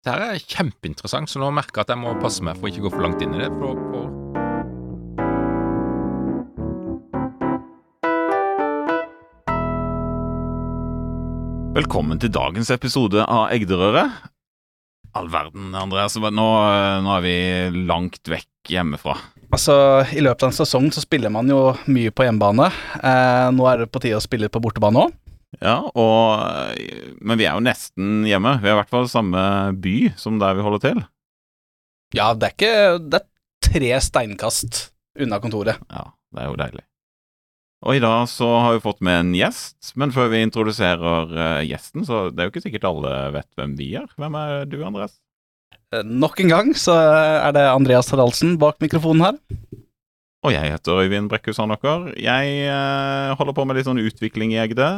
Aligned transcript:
Det 0.00 0.08
her 0.14 0.22
er 0.32 0.38
kjempeinteressant, 0.40 1.28
så 1.28 1.36
nå 1.42 1.50
merker 1.52 1.82
jeg 1.82 1.84
at 1.84 1.90
jeg 1.92 2.00
må 2.00 2.14
passe 2.22 2.40
meg 2.40 2.56
for 2.56 2.64
å 2.64 2.70
ikke 2.70 2.86
gå 2.86 2.90
for 2.94 3.04
langt 3.04 3.20
inn 3.20 3.34
i 3.36 3.42
det. 3.42 3.50
For, 3.60 3.76
for 3.92 4.06
Velkommen 11.76 12.16
til 12.22 12.32
dagens 12.32 12.72
episode 12.72 13.28
av 13.28 13.52
Egderøret. 13.52 14.24
All 15.20 15.28
verden, 15.28 15.68
Andreas. 15.76 16.16
Nå, 16.16 16.30
nå 16.32 17.12
er 17.18 17.26
vi 17.26 17.36
langt 17.84 18.24
vekk 18.24 18.72
hjemmefra. 18.72 19.18
Altså, 19.52 19.74
I 20.16 20.24
løpet 20.24 20.46
av 20.46 20.54
en 20.54 20.60
sesong 20.62 20.88
så 20.96 21.04
spiller 21.04 21.28
man 21.34 21.52
jo 21.52 21.74
mye 21.92 22.08
på 22.14 22.24
hjemmebane. 22.24 22.72
Eh, 23.04 23.52
nå 23.52 23.68
er 23.68 23.84
det 23.84 23.92
på 23.92 24.00
tide 24.00 24.16
å 24.16 24.24
spille 24.24 24.48
på 24.48 24.64
bortebane 24.64 25.04
òg. 25.04 25.19
Ja, 25.58 25.80
og, 25.98 26.78
men 27.18 27.40
vi 27.40 27.48
er 27.48 27.56
jo 27.58 27.64
nesten 27.64 28.22
hjemme. 28.28 28.54
Vi 28.62 28.70
er 28.70 28.76
i 28.76 28.78
hvert 28.78 28.92
fall 28.92 29.08
samme 29.10 29.40
by 29.82 29.96
som 30.20 30.38
der 30.38 30.54
vi 30.54 30.62
holder 30.64 30.84
til. 30.84 31.00
Ja, 32.14 32.30
det 32.34 32.46
er 32.46 32.54
ikke 32.54 32.76
Det 33.10 33.20
er 33.20 33.26
tre 33.66 33.90
steinkast 34.02 34.84
unna 35.20 35.40
kontoret. 35.42 35.82
Ja, 35.90 36.06
det 36.34 36.44
er 36.44 36.48
jo 36.52 36.60
deilig. 36.60 36.84
Og 37.80 37.96
i 37.96 38.02
dag 38.02 38.28
så 38.28 38.46
har 38.60 38.74
vi 38.76 38.84
fått 38.84 39.00
med 39.04 39.22
en 39.22 39.32
gjest, 39.32 39.94
men 39.96 40.12
før 40.12 40.28
vi 40.32 40.42
introduserer 40.44 41.30
uh, 41.32 41.60
gjesten, 41.64 42.04
så 42.04 42.26
det 42.28 42.42
er 42.42 42.48
jo 42.48 42.52
ikke 42.52 42.64
sikkert 42.66 42.88
alle 42.90 43.12
vet 43.38 43.48
hvem 43.56 43.72
vi 43.78 43.94
er. 43.96 44.08
Hvem 44.20 44.36
er 44.36 44.66
du, 44.68 44.82
Andreas? 44.84 45.16
Eh, 45.94 46.04
nok 46.04 46.42
en 46.44 46.52
gang 46.52 46.74
så 46.76 46.94
er 47.00 47.54
det 47.56 47.64
Andreas 47.70 48.12
Haraldsen 48.12 48.58
bak 48.60 48.76
mikrofonen 48.84 49.24
her. 49.24 49.40
Og 50.44 50.52
jeg 50.54 50.72
heter 50.72 51.00
Øyvind 51.04 51.28
Brekkhus 51.32 51.60
Handokker. 51.60 52.12
Jeg 52.20 52.68
uh, 52.68 53.32
holder 53.40 53.56
på 53.56 53.64
med 53.64 53.80
litt 53.80 53.88
sånn 53.88 54.00
utvikling 54.00 54.52
i 54.52 54.60
Egde. 54.60 54.90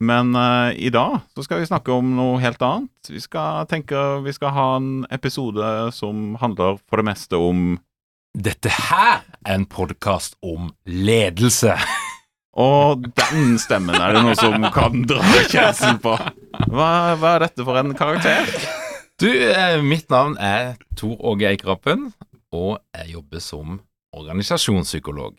Men 0.00 0.32
uh, 0.36 0.72
i 0.72 0.88
dag 0.88 1.18
så 1.34 1.44
skal 1.44 1.60
vi 1.60 1.68
snakke 1.68 1.92
om 1.92 2.14
noe 2.16 2.40
helt 2.40 2.62
annet. 2.64 3.10
Vi 3.12 3.20
skal 3.20 3.68
tenke 3.68 4.00
vi 4.24 4.32
skal 4.32 4.54
ha 4.56 4.66
en 4.78 5.04
episode 5.12 5.90
som 5.92 6.38
handler 6.40 6.80
for 6.88 7.00
det 7.00 7.08
meste 7.12 7.40
om 7.40 7.78
Dette 8.30 8.70
her 8.70 9.24
er 9.42 9.56
en 9.56 9.66
podkast 9.66 10.36
om 10.46 10.70
ledelse. 10.86 11.74
Og 12.60 13.08
den 13.18 13.56
stemmen 13.58 13.96
er 13.98 14.14
det 14.14 14.22
noe 14.22 14.36
som 14.38 14.62
kan 14.74 15.02
dra 15.10 15.22
kjæresten 15.50 15.98
på. 16.02 16.12
Hva, 16.70 16.90
hva, 17.18 17.32
er 17.34 17.44
dette 17.46 17.66
for 17.66 17.78
en 17.80 17.90
karakter? 17.98 18.46
Du, 19.18 19.26
eh, 19.28 19.82
mitt 19.82 20.06
navn 20.14 20.36
er 20.38 20.76
Tor 20.98 21.18
Åge 21.32 21.48
Eikrappen, 21.50 22.12
og 22.54 22.78
jeg 22.94 23.16
jobber 23.16 23.42
som 23.42 23.80
organisasjonspsykolog. 24.14 25.34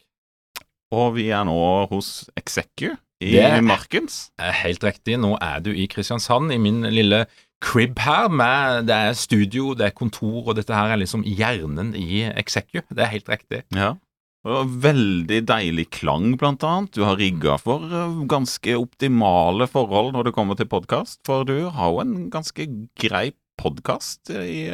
Og 0.92 1.16
vi 1.16 1.30
er 1.32 1.48
nå 1.48 1.58
hos 1.92 2.12
Execu 2.36 2.92
i 3.22 3.62
Markens. 3.64 4.32
Er 4.42 4.56
helt 4.64 4.84
riktig. 4.84 5.20
Nå 5.22 5.36
er 5.42 5.62
du 5.64 5.72
i 5.72 5.88
Kristiansand, 5.92 6.52
i 6.54 6.60
min 6.62 6.82
lille 6.90 7.26
crib 7.62 8.00
her. 8.02 8.30
Med, 8.34 8.88
det 8.90 8.98
er 8.98 9.18
studio, 9.18 9.76
det 9.78 9.90
er 9.90 9.98
kontor, 9.98 10.48
og 10.48 10.56
dette 10.58 10.76
her 10.76 10.94
er 10.94 11.02
liksom 11.02 11.26
hjernen 11.28 11.94
i 11.98 12.26
Execu. 12.32 12.82
Det 12.90 13.06
er 13.06 13.14
helt 13.14 13.30
riktig. 13.30 13.64
Ja. 13.78 13.94
Og 14.42 14.72
veldig 14.82 15.44
deilig 15.46 15.86
klang, 15.94 16.32
blant 16.42 16.64
annet. 16.66 16.96
Du 16.98 17.04
har 17.06 17.20
rigga 17.20 17.60
for 17.62 17.86
eh, 17.86 18.24
ganske 18.30 18.74
optimale 18.80 19.68
forhold 19.70 20.16
når 20.16 20.28
det 20.28 20.34
kommer 20.34 20.58
til 20.58 20.70
podkast, 20.72 21.20
for 21.28 21.46
du 21.46 21.70
har 21.70 21.94
jo 21.94 22.02
en 22.02 22.16
ganske 22.34 22.66
grei 22.98 23.28
podkast 23.62 24.32
i, 24.34 24.66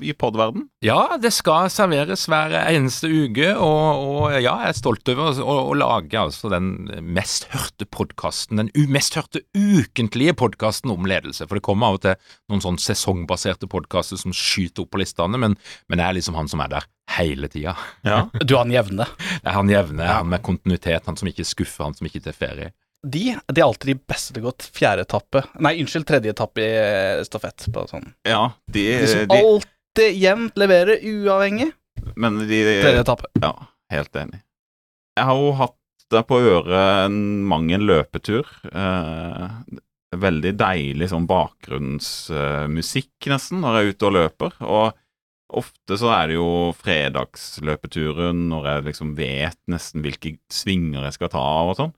i 0.00 0.14
podverden? 0.18 0.68
Ja, 0.84 1.16
det 1.20 1.32
skal 1.34 1.68
serveres 1.72 2.26
hver 2.30 2.54
eneste 2.62 3.10
uke, 3.10 3.50
og, 3.58 4.04
og 4.06 4.36
ja, 4.36 4.54
jeg 4.62 4.70
er 4.70 4.78
stolt 4.78 5.10
over 5.12 5.40
å, 5.42 5.56
å 5.72 5.76
lage 5.76 6.20
altså 6.20 6.50
den 6.52 6.88
mest 7.02 7.48
hørte 7.52 7.88
podkasten, 7.90 8.62
den 8.62 8.70
mest 8.92 9.18
hørte 9.18 9.42
ukentlige 9.56 10.36
podkasten 10.38 10.94
om 10.94 11.08
ledelse. 11.08 11.48
For 11.48 11.58
det 11.58 11.66
kommer 11.66 11.90
av 11.90 11.98
og 11.98 12.04
til 12.06 12.16
noen 12.52 12.64
sånn 12.64 12.80
sesongbaserte 12.82 13.70
podkaster 13.70 14.20
som 14.20 14.34
skyter 14.36 14.86
opp 14.86 14.94
på 14.94 15.02
listene, 15.02 15.40
men, 15.42 15.58
men 15.90 16.02
jeg 16.02 16.08
er 16.08 16.18
liksom 16.20 16.38
han 16.38 16.50
som 16.50 16.62
er 16.64 16.76
der 16.76 16.90
hele 17.16 17.50
tida. 17.50 17.76
Ja. 18.06 18.24
Du 18.40 18.56
er 18.56 18.64
han 18.64 18.74
jevne? 18.74 19.06
Det 19.18 19.46
er 19.46 19.58
han 19.58 19.70
jevne, 19.70 20.02
ja. 20.06 20.18
han 20.20 20.30
med 20.30 20.44
kontinuitet, 20.46 21.06
han 21.06 21.18
som 21.18 21.30
ikke 21.30 21.46
skuffer, 21.46 21.88
han 21.88 21.98
som 21.98 22.08
ikke 22.08 22.24
tar 22.24 22.36
ferie 22.36 22.72
de, 23.06 23.22
de, 23.46 23.60
er 23.60 23.64
alltid 23.64 23.92
de 23.92 24.02
beste 24.10 24.34
til 24.34 24.42
å 24.42 24.50
gå 24.50 24.68
fjerde 24.74 25.04
etappe 25.06 25.44
Nei, 25.62 25.76
unnskyld, 25.82 26.06
tredje 26.08 26.32
etappe 26.34 26.62
i 26.64 26.68
eh, 26.80 27.22
stafett. 27.26 27.68
På 27.72 27.86
sånn. 27.90 28.08
Ja, 28.26 28.50
de, 28.72 28.84
de 29.02 29.08
som 29.10 29.24
de, 29.30 29.38
alltid 29.38 30.20
jevnt 30.20 30.58
leverer, 30.58 31.00
uavhengig. 31.02 31.70
Men 32.18 32.42
de, 32.44 32.60
Tredje 32.82 33.02
etappe. 33.04 33.30
Ja, 33.42 33.54
helt 33.94 34.18
enig. 34.18 34.42
Jeg 35.16 35.28
har 35.30 35.40
jo 35.40 35.52
hatt 35.62 35.78
det 36.12 36.22
på 36.28 36.38
øret 36.38 37.06
en 37.06 37.18
mang 37.48 37.70
en 37.74 37.86
løpetur. 37.88 38.46
Eh, 38.70 39.46
veldig 40.16 40.52
deilig 40.58 41.10
sånn 41.10 41.26
bakgrunnsmusikk, 41.30 43.14
eh, 43.24 43.32
nesten, 43.32 43.62
når 43.62 43.78
jeg 43.78 43.82
er 43.86 43.92
ute 43.94 44.08
og 44.08 44.16
løper. 44.16 44.56
Og 44.66 45.60
ofte 45.62 45.98
så 46.00 46.10
er 46.14 46.30
det 46.30 46.38
jo 46.38 46.48
fredagsløpeturen 46.78 48.48
når 48.50 48.70
jeg 48.70 48.86
liksom 48.90 49.14
vet 49.18 49.60
nesten 49.70 50.02
hvilke 50.04 50.36
svinger 50.52 51.06
jeg 51.06 51.18
skal 51.18 51.32
ta 51.34 51.46
og 51.70 51.76
sånn. 51.78 51.94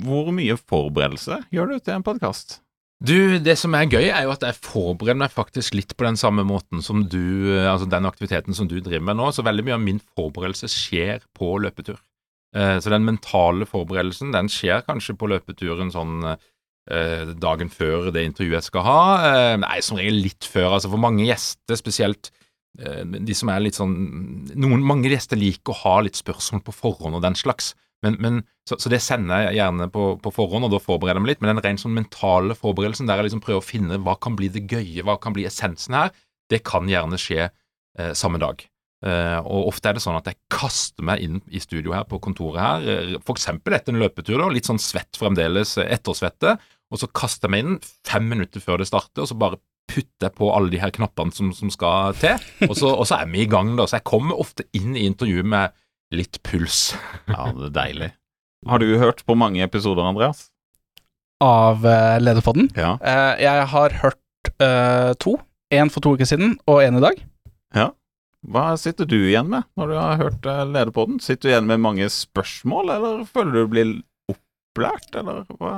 Hvor 0.00 0.30
mye 0.32 0.56
forberedelse 0.56 1.42
gjør 1.52 1.74
du 1.74 1.80
til 1.80 1.98
en 1.98 2.06
podkast? 2.06 2.60
Du, 3.02 3.38
det 3.42 3.56
som 3.58 3.74
er 3.74 3.88
gøy, 3.90 4.06
er 4.14 4.24
jo 4.24 4.32
at 4.32 4.44
jeg 4.46 4.60
forbereder 4.62 5.18
meg 5.24 5.32
faktisk 5.34 5.74
litt 5.74 5.96
på 5.98 6.06
den 6.06 6.16
samme 6.16 6.44
måten 6.46 6.84
som 6.86 7.02
du 7.10 7.50
Altså 7.66 7.88
den 7.90 8.06
aktiviteten 8.06 8.54
som 8.54 8.68
du 8.70 8.78
driver 8.78 9.02
med 9.10 9.18
nå. 9.18 9.32
Så 9.34 9.44
veldig 9.44 9.66
mye 9.66 9.76
av 9.76 9.82
min 9.82 10.00
forberedelse 10.14 10.70
skjer 10.70 11.26
på 11.36 11.56
løpetur. 11.64 11.98
Eh, 12.54 12.78
så 12.78 12.92
den 12.92 13.06
mentale 13.08 13.66
forberedelsen, 13.68 14.32
den 14.34 14.50
skjer 14.52 14.84
kanskje 14.86 15.16
på 15.18 15.28
løpeturen 15.32 15.90
sånn 15.92 16.28
eh, 16.30 17.32
dagen 17.40 17.72
før 17.72 18.10
det 18.14 18.26
intervjuet 18.28 18.60
jeg 18.60 18.68
skal 18.68 18.86
ha. 18.86 19.02
Eh, 19.28 19.56
nei, 19.64 19.80
som 19.84 19.98
regel 19.98 20.20
litt 20.22 20.46
før. 20.46 20.76
Altså 20.76 20.92
for 20.92 21.02
mange 21.02 21.26
gjester, 21.26 21.78
spesielt 21.80 22.32
de 22.72 23.34
som 23.36 23.50
er 23.52 23.60
litt 23.60 23.76
sånn 23.76 23.90
noen, 24.56 24.80
Mange 24.80 25.10
gjester 25.10 25.36
liker 25.36 25.74
å 25.74 25.80
ha 25.82 25.96
litt 26.06 26.16
spørsmål 26.16 26.62
på 26.64 26.72
forhånd 26.72 27.18
og 27.18 27.20
den 27.20 27.36
slags. 27.36 27.74
Men, 28.02 28.18
men, 28.22 28.40
så, 28.68 28.78
så, 28.78 28.90
det 28.90 28.98
sender 29.04 29.46
jeg 29.46 29.60
gjerne 29.60 29.86
på, 29.94 30.08
på, 30.22 30.32
forhånd, 30.34 30.66
og 30.66 30.74
da 30.74 30.82
forbereder 30.82 31.20
jeg 31.20 31.24
meg 31.24 31.32
litt. 31.34 31.42
Men 31.44 31.54
den 31.54 31.62
rent 31.64 31.82
sånn 31.82 31.96
mentale 31.96 32.56
forberedelsen, 32.58 33.08
der 33.10 33.20
jeg 33.20 33.30
liksom 33.30 33.44
prøver 33.44 33.62
å 33.62 33.66
finne 33.66 34.00
hva 34.02 34.16
kan 34.22 34.36
bli 34.38 34.50
det 34.52 34.66
gøye, 34.70 35.06
hva 35.06 35.18
kan 35.22 35.36
bli 35.36 35.46
essensen 35.48 35.98
her, 35.98 36.12
det 36.50 36.62
kan 36.66 36.90
gjerne 36.90 37.20
skje 37.20 37.46
eh, 37.46 38.12
samme 38.18 38.42
dag. 38.42 38.64
Eh, 39.02 39.38
og 39.40 39.72
ofte 39.72 39.90
er 39.90 39.98
det 39.98 40.04
sånn 40.04 40.18
at 40.18 40.28
jeg 40.30 40.38
kaster 40.52 41.06
meg 41.06 41.24
inn 41.24 41.40
i 41.50 41.62
studio 41.62 41.94
her 41.96 42.06
på 42.06 42.20
kontoret 42.22 42.62
her, 42.62 42.84
f.eks. 43.16 43.24
for 43.26 43.38
eksempel 43.38 43.74
etter 43.74 43.94
en 43.94 44.02
løpetur, 44.02 44.36
da, 44.38 44.46
litt 44.52 44.68
sånn 44.68 44.82
svett 44.82 45.18
fremdeles, 45.18 45.74
eh, 45.82 45.90
ettersvette, 45.96 46.54
og 46.92 47.00
så 47.00 47.08
kaster 47.10 47.48
jeg 47.48 47.54
meg 47.54 47.64
inn 47.64 47.78
fem 48.06 48.28
minutter 48.30 48.62
før 48.62 48.82
det 48.82 48.86
starter, 48.90 49.24
og 49.24 49.30
så 49.30 49.38
bare 49.38 49.58
putter 49.90 50.28
jeg 50.28 50.36
på 50.38 50.50
alle 50.54 50.70
de 50.72 50.78
her 50.78 50.92
knappene 50.94 51.34
som, 51.34 51.50
som 51.56 51.72
skal 51.72 52.14
til, 52.20 52.46
og 52.68 52.76
så, 52.78 52.92
og 52.92 53.06
så 53.08 53.18
er 53.18 53.32
vi 53.32 53.42
i 53.42 53.50
gang, 53.50 53.74
da. 53.78 53.88
Så 53.88 53.98
jeg 53.98 54.06
kommer 54.08 54.38
ofte 54.40 54.68
inn 54.78 54.94
i 54.94 55.08
intervjuet 55.08 55.50
med 55.50 55.74
litt 56.14 56.40
puls. 56.46 56.92
ja, 57.30 57.48
det 57.56 57.70
er 57.70 57.76
deilig. 57.76 58.10
Har 58.70 58.82
du 58.82 58.98
hørt 59.00 59.24
på 59.26 59.36
mange 59.38 59.62
episoder, 59.64 60.04
Andreas? 60.06 60.46
Av 61.42 61.82
uh, 61.82 62.18
Lederpodden? 62.22 62.68
Ja. 62.78 62.94
Uh, 63.02 63.34
jeg 63.42 63.64
har 63.72 63.96
hørt 64.04 64.52
uh, 64.62 65.10
to. 65.18 65.34
Én 65.74 65.90
for 65.90 66.04
to 66.04 66.12
uker 66.14 66.28
siden, 66.28 66.54
og 66.70 66.84
én 66.84 67.00
i 67.00 67.02
dag. 67.02 67.18
Ja. 67.74 67.88
Hva 68.42 68.72
sitter 68.78 69.06
du 69.06 69.16
igjen 69.18 69.50
med 69.50 69.66
når 69.78 69.90
du 69.90 69.96
har 69.98 70.20
hørt 70.20 70.46
uh, 70.46 70.62
Lederpodden? 70.68 71.18
Sitter 71.22 71.48
du 71.48 71.52
igjen 71.54 71.68
med 71.70 71.82
mange 71.82 72.06
spørsmål, 72.12 72.94
eller 72.94 73.26
føler 73.26 73.58
du 73.58 73.74
blir 73.74 73.92
opplært, 74.30 75.10
eller 75.18 75.42
hva? 75.58 75.74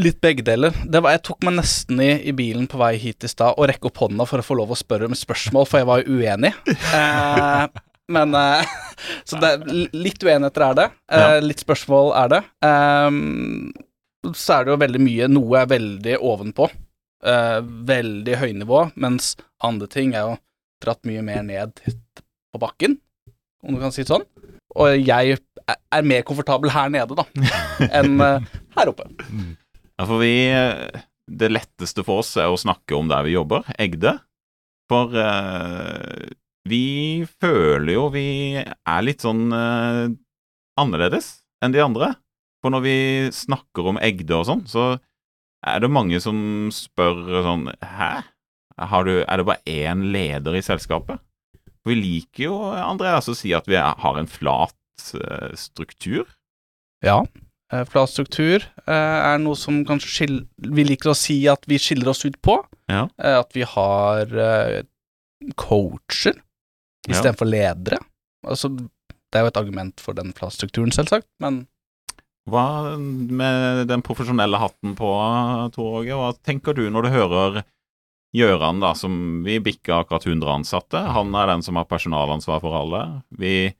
Litt 0.00 0.22
begge 0.24 0.44
deler. 0.46 0.72
Var, 0.72 1.10
jeg 1.12 1.24
tok 1.28 1.44
meg 1.44 1.58
nesten 1.58 2.00
i, 2.00 2.12
i, 2.24 2.32
bilen 2.32 2.64
på 2.70 2.80
vei 2.80 2.94
hit 3.00 3.26
i 3.26 3.28
stad 3.28 3.58
og 3.58 3.68
rekke 3.68 3.90
opp 3.90 4.00
hånda 4.00 4.24
for 4.28 4.40
å 4.40 4.46
få 4.46 4.56
lov 4.56 4.72
å 4.72 4.78
spørre 4.80 5.10
om 5.10 5.16
spørsmål, 5.16 5.68
for 5.68 5.82
jeg 5.82 5.88
var 5.90 6.04
jo 6.04 6.20
uenig. 6.20 6.54
Eh, 6.98 7.66
men 8.08 8.32
uh, 8.32 8.64
Så 9.28 9.38
det, 9.42 9.52
litt 9.94 10.22
uenigheter 10.24 10.64
er 10.68 10.76
det. 10.78 10.88
Ja. 11.12 11.38
Litt 11.42 11.62
spørsmål 11.62 12.12
er 12.18 12.32
det. 12.32 12.42
Um, 12.64 13.70
så 14.34 14.58
er 14.58 14.66
det 14.66 14.74
jo 14.74 14.80
veldig 14.82 15.00
mye 15.02 15.28
Noe 15.30 15.62
er 15.62 15.70
veldig 15.70 16.18
ovenpå. 16.26 16.68
Uh, 17.24 17.58
veldig 17.88 18.36
høynivå, 18.38 18.84
mens 19.02 19.32
andre 19.66 19.88
ting 19.90 20.14
er 20.14 20.26
jo 20.26 20.36
dratt 20.84 21.02
mye 21.08 21.24
mer 21.26 21.42
ned 21.42 21.80
på 22.54 22.60
bakken, 22.62 22.94
om 23.66 23.74
du 23.74 23.80
kan 23.82 23.94
si 23.94 24.04
det 24.04 24.12
sånn. 24.12 24.26
Og 24.78 24.94
jeg 25.02 25.40
er 25.66 26.06
mer 26.06 26.22
komfortabel 26.26 26.70
her 26.70 26.92
nede, 26.94 27.18
da, 27.18 27.24
enn 27.98 28.22
her 28.22 28.92
oppe. 28.92 29.08
Ja, 29.98 30.06
for 30.06 30.22
vi 30.22 30.30
Det 31.28 31.50
letteste 31.50 32.04
for 32.06 32.22
oss 32.22 32.30
er 32.38 32.52
å 32.52 32.60
snakke 32.60 32.94
om 32.96 33.10
der 33.10 33.26
vi 33.26 33.34
jobber, 33.34 33.66
Egde. 33.82 34.14
For 34.88 35.12
vi 36.70 37.26
føler 37.42 37.92
jo 37.94 38.06
vi 38.14 38.28
er 38.60 39.04
litt 39.04 39.24
sånn 39.24 39.48
uh, 39.52 40.08
annerledes 40.78 41.38
enn 41.64 41.74
de 41.74 41.82
andre. 41.82 42.14
For 42.62 42.74
når 42.74 42.82
vi 42.84 42.96
snakker 43.34 43.92
om 43.92 44.00
Egde 44.02 44.40
og 44.40 44.48
sånn, 44.48 44.64
så 44.70 44.88
er 45.66 45.82
det 45.82 45.90
mange 45.90 46.18
som 46.22 46.68
spør 46.74 47.42
sånn 47.46 47.68
Hæ? 47.82 48.10
Du, 48.78 49.14
er 49.24 49.40
det 49.40 49.46
bare 49.46 49.62
én 49.66 50.04
leder 50.14 50.54
i 50.54 50.62
selskapet? 50.62 51.18
For 51.82 51.90
Vi 51.90 51.98
liker 51.98 52.44
jo, 52.44 52.56
Andreas, 52.78 53.26
å 53.30 53.34
si 53.34 53.50
at 53.56 53.66
vi 53.66 53.78
har 53.78 54.18
en 54.20 54.30
flat 54.30 54.74
uh, 55.18 55.50
struktur. 55.58 56.28
Ja. 57.02 57.24
Uh, 57.72 57.82
flat 57.90 58.12
struktur 58.12 58.62
uh, 58.86 59.18
er 59.32 59.42
noe 59.42 59.58
som 59.58 59.82
kanskje 59.86 60.12
skiller 60.12 60.70
Vi 60.78 60.86
liker 60.86 61.10
å 61.10 61.18
si 61.18 61.40
at 61.50 61.66
vi 61.70 61.80
skiller 61.82 62.12
oss 62.14 62.22
ut 62.26 62.38
på. 62.42 62.60
Ja. 62.88 63.08
Eh, 63.20 63.38
At 63.38 63.52
vi 63.56 63.66
har 63.68 64.32
eh, 64.32 64.82
coacher 67.08 67.14
Ja. 67.14 67.18
istedenfor 67.32 67.48
ledere. 67.48 67.98
Altså, 68.46 68.68
det 68.76 69.34
er 69.40 69.44
jo 69.46 69.50
et 69.50 69.56
argument 69.60 70.00
for 70.00 70.14
den 70.14 70.32
plassstrukturen, 70.36 70.92
selvsagt, 70.94 71.26
men 71.40 71.66
Hva 72.48 72.96
med 72.96 73.88
den 73.90 74.00
profesjonelle 74.00 74.56
hatten 74.56 74.94
på, 74.96 75.08
Tor 75.74 75.98
Åge? 76.00 76.14
Hva 76.16 76.30
tenker 76.42 76.72
du 76.74 76.88
når 76.88 77.02
du 77.04 77.08
hører 77.12 77.64
Gjøran, 78.32 78.80
da, 78.80 78.94
som 78.96 79.42
vi 79.44 79.58
bikker 79.60 79.98
akkurat 80.02 80.24
100 80.24 80.48
ansatte? 80.54 81.00
Han 81.12 81.34
er 81.36 81.46
den 81.46 81.62
som 81.62 81.76
har 81.76 81.84
personalansvar 81.84 82.60
for 82.60 82.72
alle. 82.72 83.22
Vi 83.36 83.74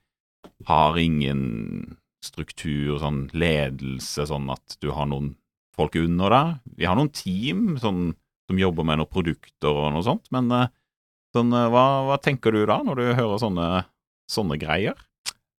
har 0.66 0.96
ingen 1.00 1.96
struktur, 2.24 2.98
sånn 3.00 3.30
ledelse, 3.32 4.26
sånn 4.28 4.50
at 4.52 4.76
du 4.82 4.90
har 4.92 5.06
noen 5.06 5.34
folk 5.76 5.96
under 5.96 6.28
deg. 6.32 6.54
Vi 6.76 6.84
har 6.88 6.96
noen 6.98 7.12
team 7.12 7.78
sånn, 7.80 8.14
som 8.50 8.58
jobber 8.58 8.84
med 8.84 8.98
noen 8.98 9.12
produkter 9.12 9.68
og 9.72 9.92
noe 9.94 10.04
sånt, 10.04 10.28
men 10.34 10.50
eh, 10.52 10.68
sånn, 11.38 11.54
eh, 11.54 11.70
hva, 11.72 11.86
hva 12.10 12.18
tenker 12.22 12.54
du 12.54 12.64
da, 12.68 12.80
når 12.84 13.00
du 13.00 13.06
hører 13.08 13.40
sånne, 13.42 13.68
sånne 14.30 14.58
greier? 14.60 14.98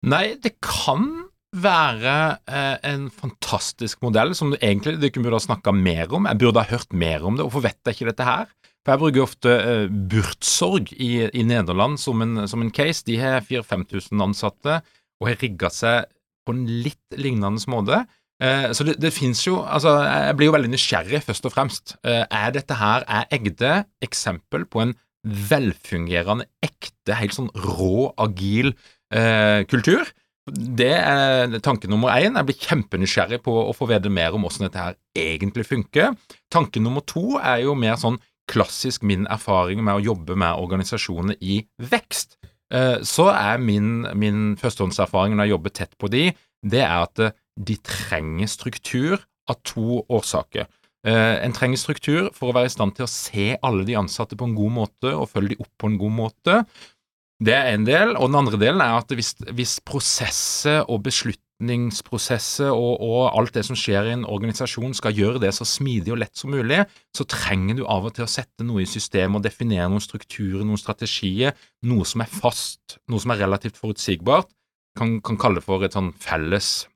Nei, 0.08 0.38
det 0.40 0.58
kan 0.64 1.08
være 1.56 2.16
eh, 2.46 2.76
en 2.92 3.08
fantastisk 3.10 4.04
modell 4.06 4.36
som 4.38 4.52
du 4.54 4.60
egentlig 4.60 5.00
du 5.00 5.08
ikke 5.08 5.24
burde 5.24 5.40
ha 5.40 5.48
snakka 5.48 5.74
mer 5.74 6.12
om. 6.14 6.28
Jeg 6.30 6.42
burde 6.44 6.62
ha 6.62 6.70
hørt 6.70 6.94
mer 6.94 7.26
om 7.26 7.38
det. 7.38 7.48
Hvorfor 7.48 7.66
vet 7.66 7.80
jeg 7.88 7.98
ikke 7.98 8.12
dette 8.12 8.28
her? 8.28 8.52
For 8.86 8.94
Jeg 8.94 9.02
bruker 9.02 9.26
ofte 9.26 9.56
eh, 9.58 9.88
Burtsorg 9.90 10.94
i, 10.94 11.12
i 11.34 11.44
Nederland 11.48 12.00
som 12.02 12.22
en, 12.26 12.46
som 12.48 12.62
en 12.64 12.72
case. 12.72 13.04
De 13.08 13.18
har 13.20 13.42
4000-5000 13.48 14.24
ansatte 14.30 14.80
og 15.20 15.28
har 15.28 15.42
rigga 15.42 15.72
seg 15.74 16.08
på 16.48 16.56
en 16.56 16.64
litt 16.86 17.18
lignende 17.20 17.62
måte. 17.72 18.04
Eh, 18.40 18.70
så 18.72 18.86
det, 18.88 18.96
det 19.04 19.12
finnes 19.12 19.42
jo 19.44 19.58
Altså, 19.66 19.98
jeg 20.08 20.38
blir 20.40 20.48
jo 20.48 20.56
veldig 20.56 20.72
nysgjerrig, 20.72 21.24
først 21.26 21.50
og 21.50 21.56
fremst. 21.56 21.98
Eh, 22.08 22.24
er 22.24 22.56
dette 22.56 22.78
her 22.80 23.06
er 23.10 23.28
Egde 23.36 23.74
eksempel 24.06 24.70
på 24.70 24.86
en 24.86 24.96
velfungerende, 25.24 26.48
ekte, 26.64 27.18
helt 27.20 27.36
sånn 27.36 27.52
rå, 27.66 28.10
agil 28.22 28.74
eh, 29.14 29.66
kultur? 29.70 30.08
Det 30.50 30.94
er 30.96 31.60
tanke 31.62 31.90
nummer 31.92 32.16
én. 32.16 32.38
Jeg 32.40 32.48
blir 32.48 32.58
kjempenysgjerrig 32.64 33.42
på 33.46 33.54
å 33.68 33.74
få 33.76 33.90
vite 33.92 34.10
mer 34.10 34.34
om 34.34 34.46
hvordan 34.48 34.66
dette 34.66 34.82
her 34.82 34.98
egentlig 35.20 35.68
funker. 35.68 36.16
Tanke 36.50 36.82
nummer 36.82 37.06
to 37.06 37.38
er 37.38 37.66
jo 37.68 37.76
mer 37.78 38.00
sånn 38.02 38.18
klassisk 38.50 39.04
min 39.06 39.28
erfaring 39.30 39.84
med 39.86 40.00
å 40.00 40.06
jobbe 40.08 40.38
med 40.40 40.58
organisasjoner 40.58 41.38
i 41.46 41.62
vekst. 41.92 42.40
Eh, 42.74 42.98
Så 43.06 43.28
er 43.30 43.62
min, 43.62 44.08
min 44.18 44.56
førstehåndserfaring 44.58 45.36
når 45.38 45.50
jeg 45.50 45.56
jobber 45.56 45.76
tett 45.82 45.94
på 46.02 46.10
de, 46.10 46.30
det 46.66 46.82
er 46.82 47.06
at 47.06 47.22
eh, 47.28 47.36
de 47.60 47.76
trenger 47.86 48.50
struktur 48.50 49.20
av 49.50 49.60
to 49.68 50.02
årsaker. 50.10 50.66
Eh, 51.08 51.36
En 51.46 51.56
trenger 51.56 51.80
struktur 51.80 52.30
for 52.36 52.52
å 52.52 52.56
være 52.58 52.68
i 52.68 52.76
stand 52.76 52.98
til 52.98 53.08
å 53.08 53.12
se 53.12 53.54
alle 53.64 53.86
de 53.88 53.96
ansatte 54.00 54.36
på 54.40 54.50
en 54.50 54.56
god 54.58 54.74
måte 54.82 55.14
og 55.16 55.30
følge 55.32 55.56
de 55.56 55.62
opp 55.64 55.72
på 55.80 55.92
en 55.92 56.00
god 56.02 56.16
måte. 56.18 56.64
Det 57.40 57.54
er 57.56 57.70
en 57.72 57.86
del, 57.88 58.18
og 58.20 58.28
den 58.28 58.40
andre 58.42 58.60
delen 58.60 58.82
er 58.84 58.98
at 58.98 59.14
hvis, 59.16 59.32
hvis 59.56 59.78
prosesser 59.88 60.82
og 60.92 61.06
beslutningsprosesser 61.06 62.68
og, 62.68 63.00
og 63.00 63.30
alt 63.32 63.56
det 63.56 63.64
som 63.64 63.80
skjer 63.80 64.10
i 64.10 64.16
en 64.18 64.26
organisasjon 64.28 64.92
skal 64.98 65.16
gjøre 65.16 65.40
det 65.46 65.54
så 65.56 65.64
smidig 65.64 66.12
og 66.12 66.20
lett 66.20 66.36
som 66.36 66.52
mulig, 66.52 66.82
så 67.16 67.24
trenger 67.32 67.80
du 67.80 67.86
av 67.88 68.10
og 68.10 68.18
til 68.18 68.28
å 68.28 68.32
sette 68.32 68.68
noe 68.68 68.84
i 68.84 68.90
systemet 68.92 69.40
og 69.40 69.48
definere 69.48 69.88
noen 69.88 70.04
strukturer, 70.04 70.66
noen 70.68 70.82
strategier, 70.82 71.56
noe 71.88 72.04
som 72.04 72.26
er 72.26 72.34
fast, 72.42 73.00
noe 73.08 73.24
som 73.24 73.32
er 73.32 73.40
relativt 73.46 73.80
forutsigbart. 73.80 74.52
Kan, 75.00 75.22
kan 75.24 75.40
kalle 75.40 75.62
det 75.62 75.68
for 75.70 75.88
et 75.88 75.96
sånn 75.96 76.12
felles, 76.20 76.90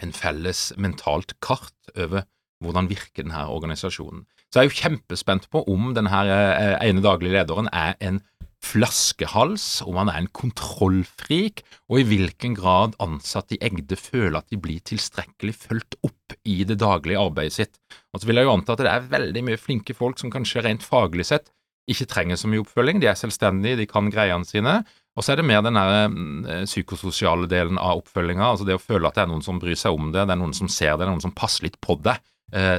en 0.00 0.16
felles 0.16 0.70
mentalt 0.80 1.36
kart 1.44 1.92
over 1.92 2.24
hvordan 2.64 2.88
virker 2.90 3.24
denne 3.24 3.44
organisasjonen. 3.52 4.24
Så 4.48 4.60
jeg 4.60 4.66
er 4.66 4.70
jo 4.70 4.80
kjempespent 4.82 5.48
på 5.52 5.62
om 5.70 5.92
denne 5.96 6.24
eh, 6.24 6.74
ene 6.88 7.04
daglige 7.04 7.36
lederen 7.36 7.70
er 7.72 7.96
en 8.00 8.22
flaskehals, 8.64 9.84
om 9.86 10.00
han 10.00 10.08
er 10.10 10.22
en 10.22 10.32
kontrollfrik, 10.34 11.62
og 11.86 12.00
i 12.00 12.06
hvilken 12.08 12.56
grad 12.58 12.96
ansatte 13.02 13.54
i 13.54 13.60
Egde 13.68 13.94
føler 13.94 14.40
at 14.40 14.48
de 14.50 14.58
blir 14.58 14.82
tilstrekkelig 14.82 15.54
fulgt 15.60 15.94
opp 16.02 16.34
i 16.42 16.64
det 16.66 16.80
daglige 16.82 17.22
arbeidet 17.22 17.54
sitt. 17.54 17.78
Og 18.10 18.20
så 18.20 18.28
vil 18.28 18.40
jeg 18.40 18.48
jo 18.48 18.56
anta 18.56 18.74
at 18.74 18.82
det 18.82 18.90
er 18.90 19.12
veldig 19.12 19.44
mye 19.46 19.60
flinke 19.60 19.94
folk 19.94 20.18
som 20.18 20.32
kanskje 20.34 20.64
rent 20.66 20.86
faglig 20.86 21.28
sett 21.30 21.52
ikke 21.88 22.08
trenger 22.08 22.36
så 22.36 22.48
mye 22.50 22.62
oppfølging, 22.62 23.00
de 23.00 23.08
er 23.08 23.18
selvstendige, 23.18 23.78
de 23.80 23.86
kan 23.88 24.10
greiene 24.12 24.46
sine. 24.46 24.82
Og 25.16 25.24
så 25.24 25.32
er 25.32 25.40
det 25.40 25.48
mer 25.48 25.62
den 25.64 25.78
der, 25.78 26.08
mm, 26.08 26.66
psykososiale 26.68 27.48
delen 27.50 27.78
av 27.78 28.02
oppfølginga, 28.02 28.44
altså 28.44 28.66
det 28.68 28.76
å 28.76 28.82
føle 28.82 29.08
at 29.08 29.16
det 29.16 29.24
er 29.24 29.30
noen 29.32 29.42
som 29.42 29.58
bryr 29.58 29.78
seg 29.78 29.96
om 29.96 30.12
det, 30.12 30.26
det 30.28 30.34
er 30.36 30.42
noen 30.42 30.54
som 30.54 30.68
ser 30.68 30.92
det, 30.92 31.00
det 31.00 31.08
er 31.08 31.14
noen 31.16 31.24
som 31.24 31.34
passer 31.34 31.66
litt 31.66 31.80
på 31.80 31.96
det, 32.04 32.14
eh, 32.14 32.20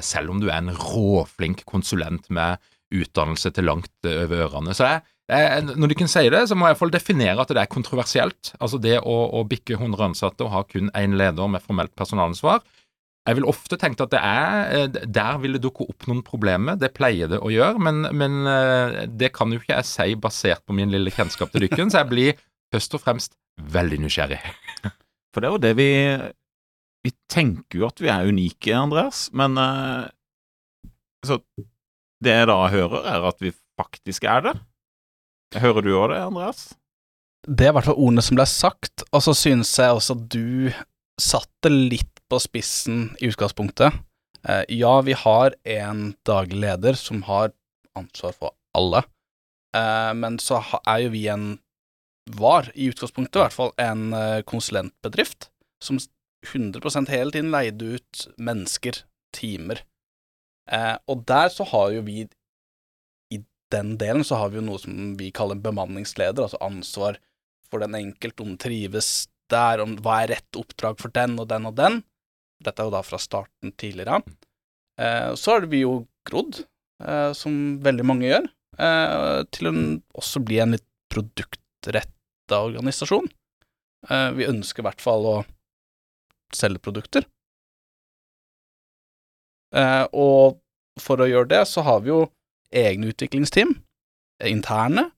selv 0.01 0.31
om 0.33 0.39
du 0.41 0.47
er 0.49 0.57
en 0.57 0.71
råflink 0.73 1.61
konsulent 1.69 2.25
med 2.33 2.57
utdannelse 2.95 3.51
til 3.53 3.67
langt 3.69 3.91
eh, 4.07 4.23
over 4.25 4.45
ørene. 4.47 4.73
Så 4.77 4.87
jeg, 4.87 5.03
jeg, 5.29 5.63
når 5.69 5.91
du 5.91 5.95
kan 5.99 6.11
si 6.11 6.25
det, 6.33 6.43
så 6.49 6.57
må 6.57 6.65
jeg 6.65 6.73
i 6.73 6.75
hvert 6.75 6.83
fall 6.83 6.95
definere 6.95 7.43
at 7.43 7.53
det 7.53 7.61
er 7.61 7.71
kontroversielt. 7.71 8.53
Altså 8.59 8.81
det 8.81 8.97
å, 8.99 9.17
å 9.37 9.45
bikke 9.49 9.77
100 9.77 10.09
ansatte 10.09 10.45
og 10.45 10.53
ha 10.55 10.65
kun 10.67 10.91
én 10.97 11.17
leder 11.19 11.51
med 11.51 11.65
formelt 11.65 11.93
personalansvar. 11.99 12.63
Jeg 13.27 13.37
vil 13.37 13.49
ofte 13.51 13.77
tenke 13.77 14.05
at 14.05 14.13
det 14.13 14.21
er 14.25 14.71
eh, 14.73 15.01
Der 15.05 15.41
vil 15.43 15.57
det 15.57 15.63
dukke 15.65 15.85
opp 15.91 16.07
noen 16.09 16.23
problemer, 16.25 16.79
det 16.79 16.95
pleier 16.97 17.29
det 17.29 17.41
å 17.43 17.51
gjøre, 17.53 17.81
men, 17.85 18.07
men 18.15 18.41
eh, 18.49 19.03
det 19.09 19.33
kan 19.35 19.53
jo 19.53 19.61
ikke 19.61 19.75
jeg 19.75 19.91
si 19.91 20.15
basert 20.19 20.65
på 20.65 20.77
min 20.77 20.91
lille 20.93 21.13
kjennskap 21.13 21.53
til 21.53 21.67
dykken, 21.67 21.93
så 21.93 22.03
jeg 22.03 22.13
blir 22.13 22.41
først 22.73 22.97
og 22.97 23.05
fremst 23.05 23.37
veldig 23.69 24.01
nysgjerrig. 24.05 24.39
For 25.33 25.43
det 25.43 25.49
er 25.49 25.53
jo 25.53 25.61
det 25.61 25.75
vi 25.77 25.89
Vi 27.05 27.13
tenker 27.31 27.79
jo 27.79 27.87
at 27.87 28.01
vi 28.03 28.09
er 28.11 28.27
unike, 28.27 28.73
Andreas, 28.75 29.27
men 29.31 29.55
eh, 29.57 30.09
Så 31.25 31.39
det 32.23 32.35
jeg 32.35 32.49
da 32.49 32.59
hører, 32.67 33.05
er 33.07 33.29
at 33.29 33.39
vi 33.43 33.53
faktisk 33.79 34.25
er 34.27 34.43
det. 34.49 34.55
Hører 35.55 35.85
du 35.85 35.93
òg 35.95 36.11
det, 36.11 36.19
Andreas? 36.19 36.67
det 37.47 37.65
er 37.65 37.71
i 37.71 37.75
hvert 37.77 37.87
fall 37.87 37.99
ordene 37.99 38.23
som 38.25 38.37
ble 38.37 38.45
sagt, 38.49 39.05
og 39.15 39.23
så 39.23 39.33
synes 39.37 39.71
jeg 39.79 39.95
også 39.95 40.17
at 40.17 40.25
du 40.33 40.71
satte 41.19 41.71
litt 41.71 42.21
på 42.29 42.39
spissen 42.41 43.09
i 43.19 43.29
utgangspunktet. 43.31 43.95
Eh, 44.47 44.63
ja, 44.79 44.91
vi 45.05 45.15
har 45.17 45.55
en 45.67 46.11
daglig 46.27 46.59
leder 46.65 46.99
som 46.99 47.23
har 47.27 47.53
ansvar 47.97 48.35
for 48.35 48.55
alle, 48.77 49.03
eh, 49.75 50.11
men 50.19 50.37
så 50.43 50.61
er 50.83 51.05
jo 51.05 51.13
vi 51.15 51.25
en 51.31 51.49
var, 52.37 52.69
i 52.75 52.91
utgangspunktet 52.91 53.39
i 53.39 53.41
hvert 53.41 53.55
fall, 53.55 53.71
en 53.81 54.11
konsulentbedrift 54.45 55.47
som 55.81 55.97
100 56.47 57.09
hele 57.09 57.31
tiden 57.31 57.51
leide 57.51 57.95
ut 57.97 58.27
mennesker, 58.37 59.03
timer. 59.35 59.83
Eh, 60.71 60.95
og 61.09 61.25
der 61.27 61.49
så 61.53 61.65
har 61.71 61.91
jo 61.95 62.03
vi 62.07 62.23
i 63.33 63.41
den 63.73 63.95
delen 64.01 64.23
så 64.25 64.39
har 64.39 64.51
vi 64.51 64.59
jo 64.59 64.67
noe 64.67 64.81
som 64.81 65.15
vi 65.19 65.31
kaller 65.35 65.59
bemanningsleder, 65.61 66.45
altså 66.45 66.61
ansvar 66.63 67.19
for 67.69 67.83
den 67.83 67.97
enkelte, 67.97 68.45
om 68.45 68.57
trives 68.57 69.29
der, 69.49 69.81
om 69.83 69.97
hva 70.03 70.23
er 70.23 70.35
rett 70.35 70.59
oppdrag 70.59 70.99
for 71.01 71.13
den 71.13 71.37
og 71.41 71.49
den 71.49 71.67
og 71.69 71.75
den. 71.77 72.01
Dette 72.63 72.81
er 72.81 72.89
jo 72.89 72.95
da 72.95 73.03
fra 73.05 73.19
starten 73.21 73.73
tidligere. 73.79 74.21
Eh, 74.99 75.33
så 75.39 75.55
har 75.55 75.69
vi 75.71 75.83
jo 75.83 76.03
grodd, 76.27 76.63
eh, 77.03 77.31
som 77.37 77.79
veldig 77.83 78.05
mange 78.05 78.29
gjør, 78.29 78.49
eh, 78.77 79.43
til 79.51 79.69
å 79.69 79.75
også 80.21 80.43
bli 80.45 80.59
en 80.63 80.75
litt 80.77 80.85
produktretta 81.09 82.59
organisasjon. 82.65 83.29
Eh, 84.09 84.31
vi 84.37 84.49
ønsker 84.49 84.83
i 84.83 84.87
hvert 84.89 85.01
fall 85.01 85.25
å 85.25 85.37
selge 86.55 86.81
produkter. 86.83 87.25
Eh, 89.75 90.05
og 90.13 90.59
for 90.99 91.21
å 91.21 91.29
gjøre 91.29 91.51
det, 91.53 91.63
så 91.69 91.83
har 91.85 92.01
vi 92.03 92.11
jo 92.11 92.23
egne 92.75 93.11
utviklingsteam, 93.13 93.75
interne, 94.45 95.09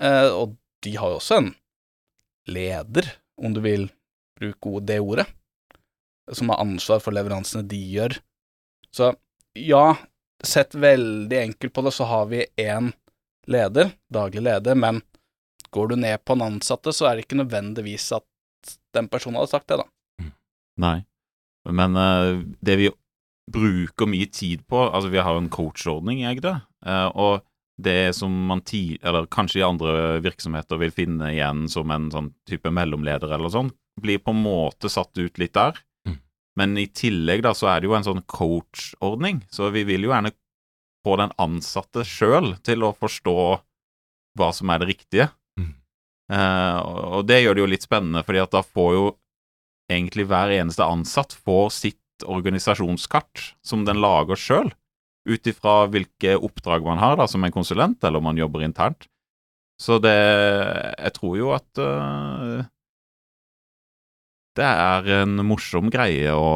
eh, 0.00 0.28
og 0.28 0.56
de 0.84 0.96
har 0.96 1.12
jo 1.12 1.20
også 1.20 1.40
en 1.40 1.52
leder, 2.50 3.08
om 3.40 3.54
du 3.56 3.60
vil 3.64 3.88
bruke 4.38 4.80
det 4.86 5.00
ordet, 5.00 5.26
som 6.32 6.50
har 6.52 6.62
ansvar 6.62 7.00
for 7.02 7.14
leveransene 7.16 7.66
de 7.68 7.80
gjør. 7.96 8.18
Så 8.94 9.12
ja, 9.56 9.96
sett 10.44 10.74
veldig 10.74 11.38
enkelt 11.40 11.74
på 11.74 11.84
det, 11.86 11.92
så 11.96 12.08
har 12.08 12.30
vi 12.30 12.44
én 12.60 12.92
leder, 13.46 13.92
daglig 14.12 14.42
leder, 14.42 14.74
men 14.74 15.02
går 15.70 15.92
du 15.92 15.96
ned 16.00 16.24
på 16.24 16.36
en 16.36 16.46
ansatte, 16.46 16.92
så 16.92 17.08
er 17.08 17.16
det 17.16 17.26
ikke 17.26 17.40
nødvendigvis 17.42 18.10
at 18.16 18.26
den 18.96 19.08
personen 19.12 19.38
hadde 19.40 19.52
sagt 19.52 19.68
det, 19.70 19.80
da. 19.82 19.86
Nei. 20.82 21.00
Men 21.66 21.98
uh, 21.98 22.44
det 22.62 22.78
vi 22.78 22.90
bruker 23.50 24.08
mye 24.10 24.26
tid 24.30 24.64
på 24.66 24.80
Altså, 24.88 25.10
vi 25.12 25.22
har 25.22 25.36
en 25.38 25.50
coachordning 25.50 26.22
i 26.22 26.28
Egde, 26.30 26.58
uh, 26.86 27.08
og 27.14 27.44
det 27.76 28.14
som 28.16 28.32
man 28.48 28.62
ti, 28.64 28.96
eller 29.04 29.28
kanskje 29.28 29.60
i 29.60 29.66
andre 29.66 30.20
virksomheter 30.24 30.80
vil 30.80 30.94
finne 30.96 31.34
igjen 31.34 31.66
som 31.68 31.90
en 31.92 32.08
sånn 32.12 32.30
type 32.48 32.70
mellomleder 32.72 33.34
eller 33.36 33.52
sånn, 33.52 33.68
blir 34.00 34.22
på 34.24 34.32
en 34.32 34.40
måte 34.40 34.88
satt 34.92 35.12
ut 35.18 35.40
litt 35.40 35.52
der. 35.56 35.76
Mm. 36.08 36.16
Men 36.56 36.78
i 36.80 36.86
tillegg 36.88 37.44
da, 37.44 37.52
så 37.56 37.68
er 37.72 37.82
det 37.82 37.90
jo 37.90 37.96
en 37.98 38.06
sånn 38.06 38.24
coachordning, 38.32 39.42
så 39.52 39.68
vi 39.74 39.84
vil 39.88 40.08
jo 40.08 40.14
gjerne 40.14 40.32
få 41.04 41.18
den 41.20 41.34
ansatte 41.38 42.04
sjøl 42.08 42.54
til 42.66 42.82
å 42.82 42.94
forstå 42.96 43.36
hva 44.36 44.48
som 44.56 44.72
er 44.72 44.82
det 44.82 44.90
riktige. 44.90 45.28
Mm. 45.60 45.74
Eh, 46.32 46.80
og 47.20 47.28
det 47.28 47.42
gjør 47.42 47.56
det 47.56 47.62
jo 47.62 47.70
litt 47.76 47.86
spennende, 47.86 48.24
fordi 48.26 48.42
at 48.42 48.56
da 48.56 48.64
får 48.66 48.90
jo 48.96 49.04
egentlig 49.92 50.26
hver 50.30 50.52
eneste 50.54 50.86
ansatt 50.86 51.36
får 51.46 51.70
sitt 51.74 52.26
organisasjonskart 52.26 53.52
som 53.66 53.84
den 53.86 54.00
lager 54.02 54.38
sjøl. 54.40 54.72
ut 55.26 55.46
ifra 55.50 55.88
hvilke 55.90 56.36
oppdrag 56.38 56.84
man 56.86 57.00
har 57.02 57.16
da, 57.18 57.24
som 57.26 57.42
en 57.42 57.50
konsulent, 57.50 57.98
eller 58.04 58.20
om 58.22 58.28
man 58.28 58.38
jobber 58.38 58.62
internt. 58.62 59.08
Så 59.76 59.98
det 59.98 60.14
Jeg 60.14 61.12
tror 61.18 61.36
jo 61.36 61.50
at 61.50 61.66
uh, 61.82 62.62
det 64.56 64.64
er 64.64 65.08
en 65.22 65.42
morsom 65.44 65.90
greie 65.92 66.30
å, 66.32 66.52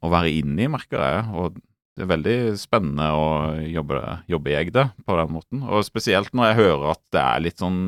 å 0.00 0.10
være 0.10 0.32
inne 0.32 0.64
i, 0.64 0.70
merker 0.72 0.98
jeg. 0.98 1.26
Og 1.36 1.60
det 2.00 2.06
er 2.06 2.10
veldig 2.10 2.36
spennende 2.58 3.06
å 3.12 3.26
jobbe, 3.68 4.00
jobbe 4.30 4.50
i 4.50 4.56
Egde 4.58 4.86
på 5.06 5.18
den 5.18 5.34
måten. 5.36 5.62
Og 5.68 5.84
spesielt 5.86 6.32
når 6.34 6.50
jeg 6.50 6.58
hører 6.62 6.86
at 6.94 7.02
det 7.14 7.22
er 7.22 7.44
litt 7.44 7.62
sånn 7.62 7.80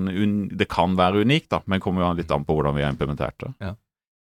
Det 0.53 0.69
kan 0.71 0.95
være 0.99 1.25
unikt, 1.25 1.49
da, 1.55 1.63
men 1.67 1.83
kommer 1.83 2.05
jo 2.05 2.13
litt 2.21 2.35
an 2.35 2.45
på 2.47 2.55
hvordan 2.55 2.77
vi 2.77 2.85
har 2.85 2.93
implementert 2.95 3.39
det. 3.43 3.51
Ja. 3.65 3.75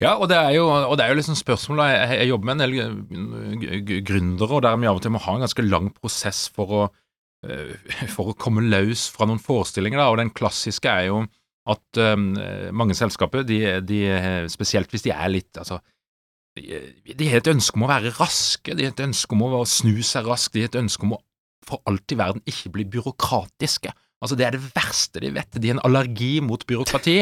Ja, 0.02 0.16
og 0.18 0.28
det 0.32 0.36
er 0.36 0.56
jo, 0.58 0.66
og 0.68 0.98
det 0.98 1.06
er 1.06 1.14
jo 1.14 1.20
liksom 1.20 1.38
spørsmål 1.38 1.84
jeg, 1.86 2.28
jobber 2.28 2.50
med 2.50 2.58
en 2.58 2.64
del 2.64 4.02
gründere, 4.04 4.58
og 4.58 4.64
der 4.66 4.80
vi 4.82 4.90
av 4.90 4.98
og 4.98 5.04
til 5.06 5.14
må 5.14 5.22
ha 5.24 5.36
en 5.38 5.46
ganske 5.46 5.66
lang 5.68 5.92
prosess 5.96 6.48
for 6.52 6.74
å, 6.76 6.82
for 8.16 8.32
å 8.32 8.38
komme 8.40 8.66
løs 8.66 9.06
fra 9.14 9.30
noen 9.30 9.40
forestillinger. 9.40 10.02
da, 10.02 10.10
og 10.12 10.20
Den 10.20 10.34
klassiske 10.36 10.92
er 10.92 11.08
jo 11.12 11.24
at 11.72 12.02
um, 12.02 12.34
mange 12.76 12.98
selskaper, 12.98 13.46
de, 13.48 13.62
de, 13.88 14.02
spesielt 14.52 14.92
hvis 14.92 15.06
de 15.06 15.14
er 15.16 15.30
litt 15.32 15.62
altså, 15.62 15.78
de 16.60 17.30
har 17.30 17.40
et 17.40 17.54
ønske 17.54 17.80
om 17.80 17.86
å 17.86 17.94
være 17.94 18.12
raske, 18.18 18.76
de 18.76 18.86
har 18.86 18.92
et 18.92 19.06
ønske 19.08 19.34
om 19.34 19.46
å 19.48 19.64
snu 19.70 20.04
seg 20.06 20.28
raskt, 20.28 20.54
de 20.54 20.66
har 20.66 20.74
et 20.74 20.82
ønske 20.84 21.08
om 21.08 21.16
å 21.16 21.22
for 21.64 21.80
alt 21.90 22.12
i 22.12 22.18
verden 22.20 22.44
ikke 22.50 22.74
bli 22.76 22.86
byråkratiske. 22.92 23.94
Altså 24.24 24.38
Det 24.40 24.46
er 24.48 24.56
det 24.56 24.72
verste 24.76 25.22
de 25.24 25.34
vet. 25.36 25.60
De 25.60 25.70
har 25.70 25.78
en 25.78 25.86
allergi 25.88 26.38
mot 26.44 26.66
byråkrati. 26.68 27.22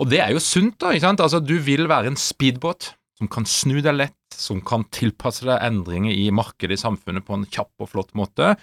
Og 0.00 0.08
det 0.08 0.22
er 0.24 0.32
jo 0.32 0.40
sunt, 0.42 0.78
da. 0.80 0.94
ikke 0.94 1.08
sant? 1.08 1.20
Altså 1.20 1.42
Du 1.44 1.58
vil 1.62 1.88
være 1.90 2.12
en 2.12 2.18
speedbåt 2.18 2.94
som 3.20 3.28
kan 3.28 3.44
snu 3.44 3.82
deg 3.84 3.98
lett, 3.98 4.16
som 4.32 4.62
kan 4.64 4.86
tilpasse 4.94 5.44
deg 5.44 5.60
endringer 5.66 6.14
i 6.16 6.30
markedet 6.32 6.78
i 6.78 6.80
samfunnet 6.80 7.26
på 7.26 7.36
en 7.36 7.44
kjapp 7.52 7.84
og 7.84 7.90
flott 7.92 8.14
måte. 8.16 8.54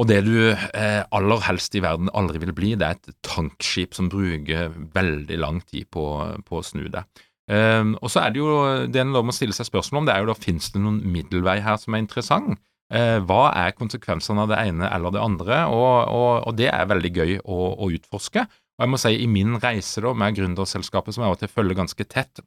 Og 0.00 0.06
det 0.08 0.20
du 0.26 0.34
eh, 0.52 1.00
aller 1.16 1.42
helst 1.46 1.74
i 1.76 1.82
verden 1.82 2.12
aldri 2.16 2.42
vil 2.44 2.52
bli, 2.56 2.74
det 2.78 2.86
er 2.86 2.98
et 2.98 3.16
tankskip 3.26 3.96
som 3.96 4.10
bruker 4.12 4.70
veldig 4.94 5.40
lang 5.40 5.60
tid 5.64 5.88
på, 5.92 6.04
på 6.46 6.60
å 6.60 6.64
snu 6.64 6.86
deg. 6.92 7.08
Um, 7.50 7.96
og 7.98 8.12
så 8.12 8.22
er 8.22 8.30
det 8.30 8.38
jo 8.38 8.50
det 8.86 9.00
en 9.02 9.10
må 9.10 9.34
stille 9.34 9.56
seg 9.56 9.66
spørsmål 9.66 10.04
om, 10.04 10.06
det 10.06 10.14
er 10.14 10.22
jo 10.22 10.28
da 10.30 10.36
finnes 10.38 10.68
det 10.70 10.82
noen 10.84 11.00
middelvei 11.02 11.56
her 11.64 11.80
som 11.82 11.96
er 11.96 12.04
interessant? 12.04 12.60
Uh, 12.90 13.18
hva 13.26 13.50
er 13.58 13.74
konsekvensene 13.74 14.44
av 14.44 14.52
det 14.52 14.60
ene 14.68 14.86
eller 14.86 15.14
det 15.14 15.22
andre? 15.22 15.58
Og, 15.74 15.96
og, 16.14 16.30
og 16.46 16.56
det 16.58 16.68
er 16.70 16.90
veldig 16.90 17.10
gøy 17.16 17.36
å, 17.42 17.58
å, 17.74 17.90
utforske. 17.96 18.46
Og 18.80 18.86
jeg 18.86 18.92
må 18.94 18.98
si 19.00 19.10
i 19.20 19.28
min 19.28 19.58
reise 19.60 20.00
da 20.00 20.14
med 20.16 20.38
gründerselskapet, 20.38 21.12
som 21.12 21.20
jeg 21.20 21.28
av 21.28 21.36
og 21.36 21.42
til 21.42 21.52
følger 21.52 21.76
ganske 21.76 22.06
tett 22.08 22.40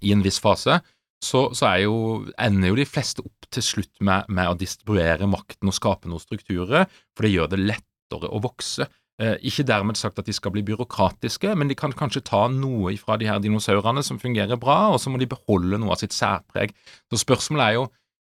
i 0.00 0.14
en 0.14 0.24
viss 0.24 0.40
fase, 0.40 0.78
så, 1.20 1.42
så 1.52 1.74
jo, 1.82 1.96
ender 2.40 2.72
jo 2.72 2.78
de 2.78 2.86
fleste 2.88 3.20
opp 3.20 3.48
til 3.52 3.64
slutt 3.64 3.92
med, 4.00 4.30
med, 4.32 4.48
å 4.48 4.56
distribuere 4.56 5.28
makten 5.28 5.68
og 5.68 5.76
skape 5.76 6.08
noen 6.08 6.22
strukturer, 6.22 6.88
for 7.12 7.26
det 7.26 7.34
gjør 7.34 7.52
det 7.52 7.60
lettere 7.60 8.30
å 8.32 8.40
vokse. 8.40 8.88
Eh, 9.20 9.36
ikke 9.50 9.66
dermed 9.68 10.00
sagt 10.00 10.22
at 10.22 10.30
de 10.30 10.32
skal 10.32 10.54
bli 10.54 10.64
byråkratiske, 10.64 11.52
men 11.60 11.68
de 11.68 11.76
kan 11.76 11.92
kanskje 11.92 12.24
ta 12.30 12.46
noe 12.48 12.94
fra 12.96 13.18
de 13.20 13.28
her 13.28 13.44
dinosaurene 13.44 14.04
som 14.06 14.20
fungerer 14.22 14.56
bra, 14.60 14.86
og 14.94 15.00
så 15.02 15.12
må 15.12 15.20
de 15.20 15.28
beholde 15.28 15.76
noe 15.82 15.92
av 15.92 16.00
sitt 16.00 16.16
særpreg. 16.16 16.72
Så 17.12 17.20
spørsmålet 17.20 17.66
er 17.66 17.76
jo, 17.76 17.86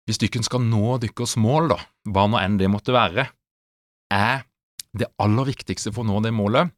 hvis 0.10 0.24
dykken 0.26 0.50
skal 0.50 0.66
nå 0.66 0.98
deres 1.06 1.38
mål, 1.38 1.76
da, 1.76 1.82
hva 2.10 2.26
nå 2.34 2.42
enn 2.42 2.58
det 2.58 2.74
måtte 2.74 2.98
være, 2.98 3.30
er 4.10 4.48
det 4.98 5.14
aller 5.22 5.54
viktigste 5.54 5.94
for 5.94 6.02
å 6.02 6.10
nå 6.10 6.26
det 6.26 6.34
målet, 6.34 6.74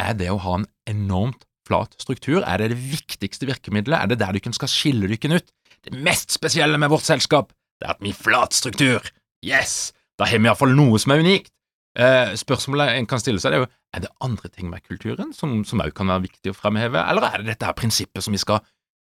er 0.00 0.14
det 0.18 0.30
å 0.32 0.40
ha 0.42 0.58
en 0.60 0.68
enormt 0.90 1.46
flat 1.68 1.96
struktur? 2.00 2.42
Er 2.42 2.62
det 2.62 2.72
det 2.72 2.80
viktigste 2.80 3.48
virkemidlet? 3.48 3.98
Er 3.98 4.12
det 4.12 4.20
der 4.22 4.36
dere 4.36 4.54
skal 4.56 4.70
skille 4.70 5.10
dere 5.10 5.40
ut? 5.40 5.52
Det 5.82 5.94
mest 5.94 6.34
spesielle 6.34 6.78
med 6.78 6.92
vårt 6.92 7.06
selskap, 7.06 7.52
det 7.80 7.88
er 7.88 7.96
at 7.96 8.02
vi 8.04 8.12
har 8.14 8.22
flat 8.22 8.54
struktur. 8.54 9.08
Yes! 9.42 9.92
Da 10.18 10.28
har 10.28 10.38
vi 10.38 10.46
iallfall 10.46 10.74
noe 10.76 11.00
som 11.02 11.14
er 11.14 11.22
unikt. 11.24 11.50
Eh, 11.98 12.32
spørsmålet 12.38 12.94
en 12.96 13.08
kan 13.10 13.20
stille 13.20 13.42
seg, 13.42 13.52
er 13.52 13.64
jo 13.64 13.70
er 13.92 14.04
det 14.04 14.12
andre 14.24 14.48
ting 14.48 14.70
med 14.72 14.84
kulturen 14.86 15.34
som 15.36 15.82
òg 15.84 15.90
kan 15.96 16.08
være 16.08 16.24
viktig 16.24 16.52
å 16.52 16.56
fremheve, 16.56 17.02
eller 17.10 17.26
er 17.28 17.42
det 17.42 17.52
dette 17.52 17.68
her 17.68 17.76
prinsippet 17.76 18.24
som 18.24 18.32
vi 18.32 18.40
skal 18.40 18.62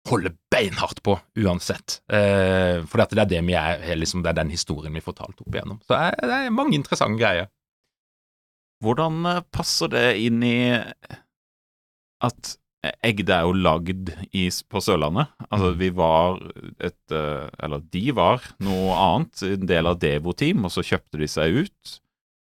holde 0.09 0.31
beinhardt 0.49 1.03
på 1.05 1.13
uansett? 1.43 1.99
Eh, 2.09 2.81
for 2.89 3.03
det 3.03 3.19
er 3.21 3.29
det 3.29 3.41
vi 3.45 3.57
er, 3.59 3.83
liksom, 3.99 4.23
det 4.23 4.31
er 4.31 4.39
den 4.39 4.53
historien 4.53 4.95
vi 4.97 5.03
får 5.03 5.19
talt 5.19 5.43
opp 5.43 5.51
igjennom. 5.53 5.81
Så 5.85 5.99
det 6.23 6.39
er 6.39 6.55
mange 6.55 6.73
interessante 6.79 7.21
greier. 7.21 7.51
Hvordan 8.81 9.21
eh, 9.29 9.43
passer 9.53 9.91
det 9.93 10.07
inn 10.25 10.41
i 10.45 10.57
at 12.21 12.55
Egde 12.81 13.35
er 13.35 13.45
jo 13.45 13.53
lagd 13.53 14.09
i, 14.33 14.47
på 14.49 14.81
Sørlandet. 14.81 15.29
Altså, 15.51 15.67
mm. 15.69 15.75
vi 15.77 15.89
var 15.93 16.39
et 16.81 17.13
eh, 17.13 17.49
Eller 17.61 17.83
de 17.93 18.05
var 18.17 18.47
noe 18.65 18.95
annet, 18.97 19.43
en 19.45 19.67
del 19.69 19.89
av 19.89 19.99
Devo-team, 20.01 20.65
og 20.65 20.73
så 20.73 20.81
kjøpte 20.85 21.21
de 21.21 21.27
seg 21.29 21.59
ut 21.61 21.91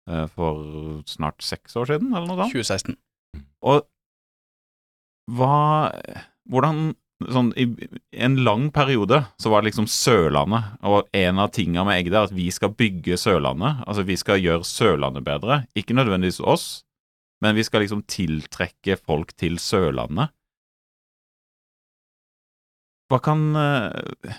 eh, 0.07 0.29
for 0.31 1.01
snart 1.11 1.43
seks 1.43 1.75
år 1.81 1.91
siden, 1.91 2.15
eller 2.15 2.31
noe 2.31 2.47
sånt. 2.47 2.55
2016. 2.55 2.99
Og 3.67 3.83
hva 5.35 5.57
Hvordan 6.51 6.95
Sånn 7.29 7.51
i 7.61 7.67
en 8.17 8.39
lang 8.47 8.71
periode 8.73 9.19
så 9.37 9.51
var 9.53 9.61
det 9.61 9.71
liksom 9.71 9.89
Sørlandet, 9.93 10.79
og 10.81 11.11
en 11.13 11.41
av 11.43 11.51
tinga 11.53 11.85
med 11.85 11.99
Egde 12.01 12.17
er 12.17 12.29
at 12.31 12.33
vi 12.33 12.47
skal 12.55 12.73
bygge 12.73 13.19
Sørlandet. 13.21 13.83
Altså, 13.85 14.07
vi 14.09 14.17
skal 14.17 14.41
gjøre 14.41 14.65
Sørlandet 14.65 15.27
bedre. 15.27 15.63
Ikke 15.77 15.97
nødvendigvis 15.99 16.41
oss, 16.41 16.69
men 17.45 17.59
vi 17.59 17.65
skal 17.67 17.85
liksom 17.85 18.07
tiltrekke 18.09 18.97
folk 18.97 19.35
til 19.37 19.61
Sørlandet. 19.61 20.33
Hva 23.11 23.19
kan 23.25 23.43
uh, 23.59 24.39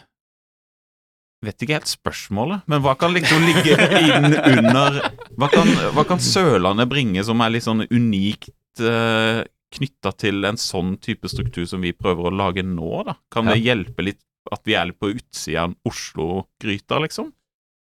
Vet 1.41 1.63
ikke 1.65 1.79
helt 1.79 1.89
spørsmålet, 1.89 2.67
men 2.69 2.83
hva 2.85 2.93
kan 3.01 3.13
liksom 3.15 3.41
ligge 3.47 3.73
inn 4.05 4.29
under 4.29 4.99
Hva 5.41 5.49
kan, 5.51 5.71
hva 5.97 6.05
kan 6.07 6.21
Sørlandet 6.21 6.89
bringe 6.89 7.23
som 7.25 7.41
er 7.41 7.55
litt 7.55 7.65
sånn 7.65 7.85
unikt 7.89 8.53
uh, 8.85 9.41
knytta 9.71 10.11
til 10.19 10.43
en 10.47 10.59
sånn 10.59 10.97
type 11.03 11.29
struktur 11.31 11.67
som 11.69 11.83
vi 11.83 11.93
prøver 11.95 12.27
å 12.27 12.35
lage 12.35 12.63
nå, 12.65 13.03
da? 13.07 13.17
Kan 13.33 13.49
det 13.49 13.61
hjelpe 13.61 14.05
litt 14.05 14.21
at 14.51 14.65
vi 14.65 14.75
er 14.75 14.89
litt 14.89 14.99
på 14.99 15.11
utsida 15.13 15.67
av 15.67 15.75
Oslo-gryta, 15.87 16.99
liksom? 17.03 17.29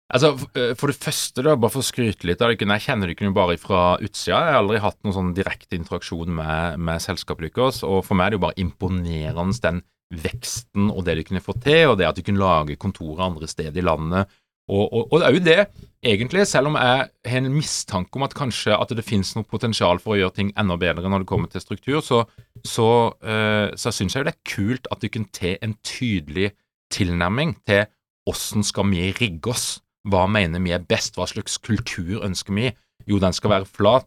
Altså, 0.09 0.33
eh, 0.57 0.73
For 0.79 0.89
det 0.89 0.97
første, 0.97 1.45
da, 1.45 1.55
bare 1.61 1.75
for 1.75 1.85
å 1.85 1.89
skryte 1.89 2.27
litt 2.27 2.41
av 2.41 2.55
det, 2.55 2.65
jeg 2.65 2.87
kjenner 2.87 3.13
dere 3.13 3.29
jo 3.29 3.37
bare 3.37 3.59
fra 3.61 3.99
utsida. 4.01 4.41
Jeg 4.41 4.55
har 4.55 4.63
aldri 4.63 4.81
hatt 4.81 4.99
noen 5.05 5.17
sånn 5.19 5.35
direkte 5.37 5.77
interaksjon 5.77 6.33
med, 6.33 6.81
med 6.81 7.05
selskapet 7.05 7.53
deres, 7.53 7.83
og 7.85 8.01
for 8.07 8.17
meg 8.17 8.27
er 8.27 8.31
det 8.31 8.39
jo 8.39 8.47
bare 8.47 8.63
imponerende 8.65 9.61
den 9.61 9.83
veksten 10.09 10.89
og 10.89 11.03
det 11.05 11.19
de 11.19 11.25
kunne 11.29 11.45
få 11.45 11.53
til, 11.61 11.91
og 11.91 11.99
det 12.01 12.09
at 12.09 12.17
de 12.17 12.25
kunne 12.25 12.41
lage 12.41 12.79
kontorer 12.81 13.27
andre 13.27 13.49
steder 13.51 13.77
i 13.77 13.85
landet. 13.85 14.33
Og, 14.69 14.85
og, 14.85 15.13
og, 15.13 15.21
det 15.21 15.27
er 15.27 15.33
jo 15.35 15.45
det, 15.47 15.85
egentlig, 16.05 16.45
selv 16.47 16.69
om 16.69 16.77
jeg 16.77 17.09
har 17.09 17.39
en 17.41 17.55
mistanke 17.55 18.21
om 18.21 18.27
at 18.27 18.37
kanskje 18.37 18.77
at 18.77 18.93
det 18.93 19.07
finnes 19.07 19.31
noe 19.37 19.49
potensial 19.49 20.01
for 20.03 20.15
å 20.15 20.19
gjøre 20.21 20.37
ting 20.37 20.53
enda 20.61 20.77
bedre 20.81 21.09
når 21.09 21.25
det 21.25 21.31
kommer 21.31 21.49
til 21.53 21.65
struktur, 21.65 22.03
så, 22.05 22.23
så, 22.61 22.89
uh, 23.25 23.73
så 23.73 23.95
syns 23.95 24.15
jeg 24.15 24.23
jo 24.23 24.29
det 24.29 24.37
er 24.37 24.53
kult 24.53 24.91
at 24.93 25.01
du 25.01 25.09
kunne 25.09 25.33
til 25.33 25.57
en 25.65 25.73
tydelig 25.87 26.53
tilnærming 26.93 27.57
til 27.69 27.87
hvordan 28.29 28.67
skal 28.67 28.91
vi 28.93 29.09
rigge 29.17 29.55
oss 29.55 29.69
hva 30.09 30.27
mener 30.31 30.63
vi 30.63 30.73
er 30.77 30.85
best? 30.85 31.17
Hva 31.19 31.27
slags 31.29 31.59
kultur 31.65 32.23
ønsker 32.25 32.55
vi? 32.57 32.71
Jo, 33.09 33.19
den 33.23 33.35
skal 33.37 33.57
være 33.57 33.69
flat. 33.69 34.07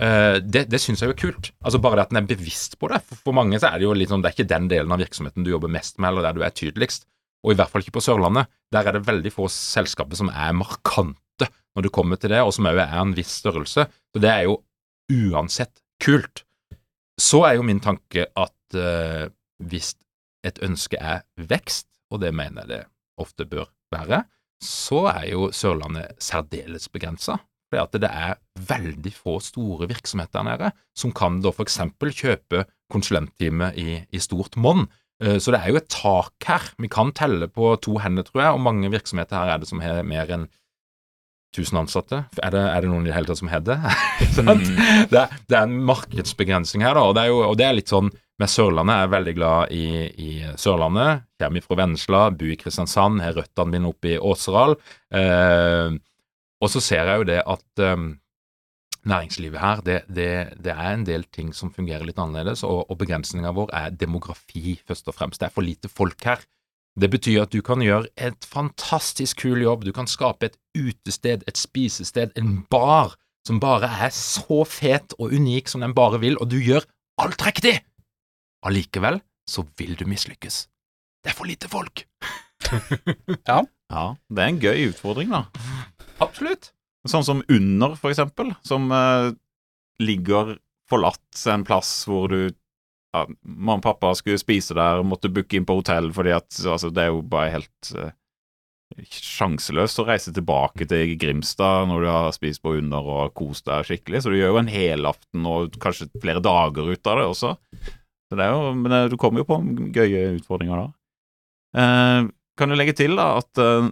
Uh, 0.00 0.38
det 0.40 0.66
det 0.72 0.80
syns 0.80 1.02
jeg 1.02 1.10
jo 1.10 1.16
er 1.16 1.20
kult. 1.20 1.50
Altså 1.64 1.80
Bare 1.82 2.00
det 2.00 2.06
at 2.06 2.12
den 2.12 2.22
er 2.22 2.28
bevisst 2.28 2.78
på 2.80 2.88
det. 2.92 3.02
For, 3.08 3.20
for, 3.28 3.36
mange 3.36 3.60
så 3.60 3.70
er 3.70 3.80
det 3.80 3.88
jo 3.88 3.96
litt 3.96 4.12
sånn, 4.12 4.24
det 4.24 4.32
er 4.32 4.36
ikke 4.36 4.52
den 4.52 4.68
delen 4.72 4.92
av 4.92 5.02
virksomheten 5.02 5.44
du 5.44 5.52
jobber 5.52 5.72
mest 5.72 5.98
med, 5.98 6.12
eller 6.12 6.28
der 6.28 6.36
du 6.36 6.44
er 6.44 6.54
tydeligst. 6.56 7.08
Og 7.42 7.52
i 7.52 7.58
hvert 7.58 7.72
fall 7.72 7.84
ikke 7.84 7.96
på 7.98 8.04
Sørlandet. 8.04 8.50
Der 8.72 8.86
er 8.86 8.96
det 8.96 9.06
veldig 9.06 9.32
få 9.34 9.48
selskaper 9.50 10.18
som 10.18 10.30
er 10.30 10.54
markante 10.56 11.48
når 11.72 11.86
det 11.86 11.94
kommer 11.94 12.20
til 12.20 12.32
det, 12.34 12.42
og 12.44 12.52
som 12.54 12.68
òg 12.68 12.78
er 12.82 12.98
en 13.00 13.14
viss 13.16 13.38
størrelse. 13.40 13.86
Så 13.88 14.20
det 14.22 14.30
er 14.30 14.46
jo 14.46 14.58
uansett 15.12 15.80
kult. 16.02 16.44
Så 17.20 17.42
er 17.48 17.56
jo 17.56 17.66
min 17.66 17.80
tanke 17.82 18.26
at 18.28 18.76
uh, 18.76 19.24
hvis 19.62 19.94
et 20.46 20.58
ønske 20.64 20.98
er 21.00 21.24
vekst, 21.36 21.88
og 22.12 22.20
det 22.22 22.32
mener 22.36 22.66
jeg 22.66 22.72
det 22.72 22.82
ofte 23.22 23.46
bør 23.48 23.70
være, 23.92 24.22
så 24.62 25.06
er 25.10 25.26
jo 25.32 25.48
Sørlandet 25.54 26.20
særdeles 26.22 26.88
begrensa. 26.92 27.38
For 27.72 27.96
det 27.96 28.10
er 28.10 28.36
veldig 28.68 29.12
få 29.16 29.38
store 29.40 29.88
virksomheter 29.88 30.42
der 30.42 30.48
nede 30.50 30.72
som 30.98 31.12
kan 31.16 31.40
da 31.40 31.54
f.eks. 31.54 31.78
kjøpe 32.20 32.66
konsulenttime 32.92 33.70
i, 33.80 34.02
i 34.12 34.20
stort 34.20 34.58
monn. 34.60 34.84
Eh, 35.22 35.38
så 35.42 35.54
det 35.54 35.62
er 35.62 35.72
jo 35.72 35.78
et 35.80 35.92
tak 35.92 36.48
her. 36.48 36.72
Vi 36.82 36.90
kan 36.92 37.12
telle 37.16 37.48
på 37.50 37.74
to 37.84 37.98
hender, 38.02 38.26
tror 38.26 38.44
jeg, 38.44 38.56
og 38.56 38.66
mange 38.66 38.90
virksomheter 38.92 39.38
her 39.38 39.54
er 39.54 39.62
det 39.62 39.70
som 39.70 39.82
har 39.84 40.02
mer 40.06 40.30
enn 40.34 40.48
1000 41.52 41.82
ansatte. 41.82 42.22
Er 42.40 42.52
det, 42.54 42.60
er 42.64 42.80
det 42.80 42.90
noen 42.90 43.04
i 43.04 43.10
det 43.10 43.16
hele 43.16 43.28
tatt 43.28 43.42
som 43.42 43.50
har 43.52 43.64
det? 43.64 43.76
mm. 44.40 44.62
det, 45.12 45.24
det, 45.46 45.56
er 45.56 45.64
en 45.66 45.82
markedsbegrensning 45.84 46.84
her, 46.86 46.96
da, 46.96 47.04
og 47.08 47.16
det 47.16 47.26
er 47.26 47.32
jo 47.34 47.42
og 47.44 47.58
det 47.60 47.66
er 47.68 47.76
litt 47.76 47.92
sånn 47.92 48.08
med 48.40 48.50
Sørlandet. 48.50 48.96
Jeg 48.96 49.06
er 49.08 49.12
veldig 49.12 49.34
glad 49.36 49.74
i, 49.76 49.86
i 50.08 50.30
Sørlandet. 50.58 51.26
Kommer 51.42 51.66
fra 51.66 51.78
Vennesla, 51.82 52.22
bor 52.34 52.54
i 52.54 52.56
Kristiansand, 52.58 53.20
har 53.22 53.36
røttene 53.36 53.76
mine 53.76 53.92
oppe 53.92 54.14
i 54.14 54.18
Åseral. 54.18 54.74
Eh, 55.12 56.00
og 56.62 56.70
så 56.70 56.82
ser 56.82 57.10
jeg 57.10 57.20
jo 57.20 57.28
det 57.28 57.40
at 57.42 57.84
um, 57.92 58.12
næringslivet 59.08 59.60
her, 59.60 59.82
det, 59.84 59.98
det, 60.08 60.28
det, 60.62 60.72
er 60.72 60.94
en 60.94 61.06
del 61.06 61.24
ting 61.34 61.52
som 61.56 61.72
fungerer 61.74 62.04
litt 62.06 62.20
annerledes, 62.22 62.62
og, 62.66 62.84
og 62.90 62.98
begrensninga 63.00 63.52
vår 63.56 63.72
er 63.74 63.94
demografi, 63.98 64.78
først 64.86 65.10
og 65.10 65.16
fremst. 65.16 65.40
Det 65.42 65.48
er 65.48 65.54
for 65.54 65.66
lite 65.66 65.90
folk 65.90 66.22
her. 66.28 66.44
Det 67.00 67.08
betyr 67.10 67.46
at 67.46 67.52
du 67.54 67.62
kan 67.64 67.80
gjøre 67.82 68.10
et 68.20 68.44
fantastisk 68.44 69.42
kul 69.46 69.62
jobb, 69.64 69.86
du 69.88 69.92
kan 69.96 70.10
skape 70.10 70.50
et 70.50 70.58
utested, 70.76 71.44
et 71.48 71.58
spisested, 71.58 72.34
en 72.36 72.60
bar 72.70 73.16
som 73.46 73.58
bare 73.62 73.88
er 74.04 74.12
så 74.14 74.62
fet 74.68 75.16
og 75.18 75.32
unik 75.34 75.72
som 75.72 75.82
den 75.82 75.96
bare 75.96 76.20
vil, 76.22 76.36
og 76.38 76.50
du 76.52 76.60
gjør 76.62 76.84
alt 77.22 77.42
riktig! 77.46 77.78
Allikevel 78.62 79.18
så 79.48 79.64
vil 79.78 79.96
du 79.98 80.04
mislykkes. 80.06 80.66
Det 81.24 81.32
er 81.32 81.38
for 81.38 81.50
lite 81.50 81.70
folk. 81.72 82.06
Ja, 83.92 84.14
det 84.32 84.40
er 84.40 84.48
en 84.48 84.60
gøy 84.62 84.86
utfordring, 84.88 85.34
da. 85.34 85.42
Absolutt. 86.24 86.70
Sånn 87.08 87.26
som 87.26 87.42
Under, 87.50 87.96
for 87.98 88.12
eksempel, 88.12 88.52
som 88.62 88.90
eh, 88.94 89.32
ligger 90.02 90.56
forlatt 90.90 91.46
en 91.50 91.64
plass 91.66 92.02
hvor 92.06 92.28
du 92.30 92.52
ja, 93.12 93.26
Mamma 93.42 93.80
og 93.80 93.84
pappa 93.84 94.12
skulle 94.16 94.40
spise 94.40 94.76
der, 94.76 95.02
måtte 95.04 95.30
booke 95.32 95.58
inn 95.58 95.66
på 95.68 95.76
hotell 95.80 96.10
fordi 96.14 96.32
at 96.36 96.48
altså, 96.64 96.92
det 96.94 97.04
er 97.04 97.10
jo 97.12 97.24
bare 97.28 97.54
helt 97.58 97.90
eh, 97.98 98.14
sjanseløst 99.12 100.00
å 100.02 100.06
reise 100.08 100.32
tilbake 100.34 100.86
til 100.88 101.14
Grimstad 101.20 101.88
når 101.90 102.04
du 102.04 102.08
har 102.10 102.36
spist 102.36 102.62
på 102.64 102.76
Under 102.78 103.08
og 103.08 103.34
kost 103.38 103.66
deg 103.68 103.86
skikkelig. 103.88 104.22
Så 104.22 104.32
du 104.32 104.38
gjør 104.38 104.54
jo 104.54 104.62
en 104.62 104.72
helaften 104.72 105.48
og 105.48 105.78
kanskje 105.82 106.10
flere 106.22 106.42
dager 106.44 106.92
ut 106.92 107.10
av 107.10 107.20
det 107.20 107.26
også. 107.30 107.54
Så 108.32 108.38
det 108.38 108.46
er 108.46 108.54
jo, 108.56 108.72
men 108.78 108.96
eh, 108.96 109.08
du 109.12 109.18
kommer 109.20 109.42
jo 109.42 109.48
på 109.48 109.60
gøye 109.96 110.36
utfordringer 110.38 110.84
da. 110.84 110.86
Eh, 111.82 112.30
kan 112.58 112.72
du 112.72 112.76
legge 112.76 112.96
til 112.96 113.16
da 113.18 113.34
at 113.40 113.60
eh, 113.60 113.90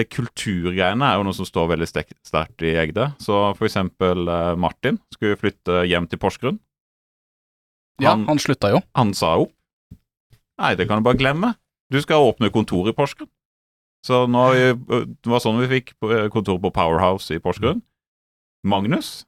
det 0.00 0.08
kulturgreiene 0.12 1.04
er 1.12 1.18
jo 1.20 1.26
noe 1.28 1.36
som 1.36 1.46
står 1.48 1.68
veldig 1.74 1.88
sterkt 1.92 2.64
i 2.66 2.72
Egde. 2.80 3.10
Så 3.22 3.36
for 3.58 3.68
eksempel 3.68 4.24
eh, 4.32 4.54
Martin 4.60 4.96
skulle 5.14 5.36
flytte 5.40 5.82
hjem 5.90 6.08
til 6.10 6.20
Porsgrunn. 6.22 6.58
Ja, 8.00 8.14
Han- 8.14 8.26
han 8.30 8.38
slutta 8.40 8.70
jo. 8.72 8.80
Han 8.96 9.12
sa 9.14 9.34
opp. 9.44 9.52
Nei, 10.60 10.74
det 10.76 10.88
kan 10.88 11.00
du 11.00 11.04
bare 11.04 11.16
glemme. 11.20 11.54
Du 11.92 12.00
skal 12.00 12.24
åpne 12.24 12.50
kontor 12.52 12.88
i 12.88 12.92
Porsgrunn. 12.96 13.28
Så 14.06 14.22
nå 14.30 14.40
har 14.46 14.54
vi, 14.56 15.06
det 15.20 15.28
var 15.28 15.42
sånn 15.44 15.58
vi 15.60 15.68
fikk 15.68 15.92
eh, 16.08 16.28
kontor 16.32 16.56
på 16.62 16.70
Powerhouse 16.72 17.34
i 17.36 17.40
Porsgrunn. 17.44 17.82
Magnus 18.64 19.26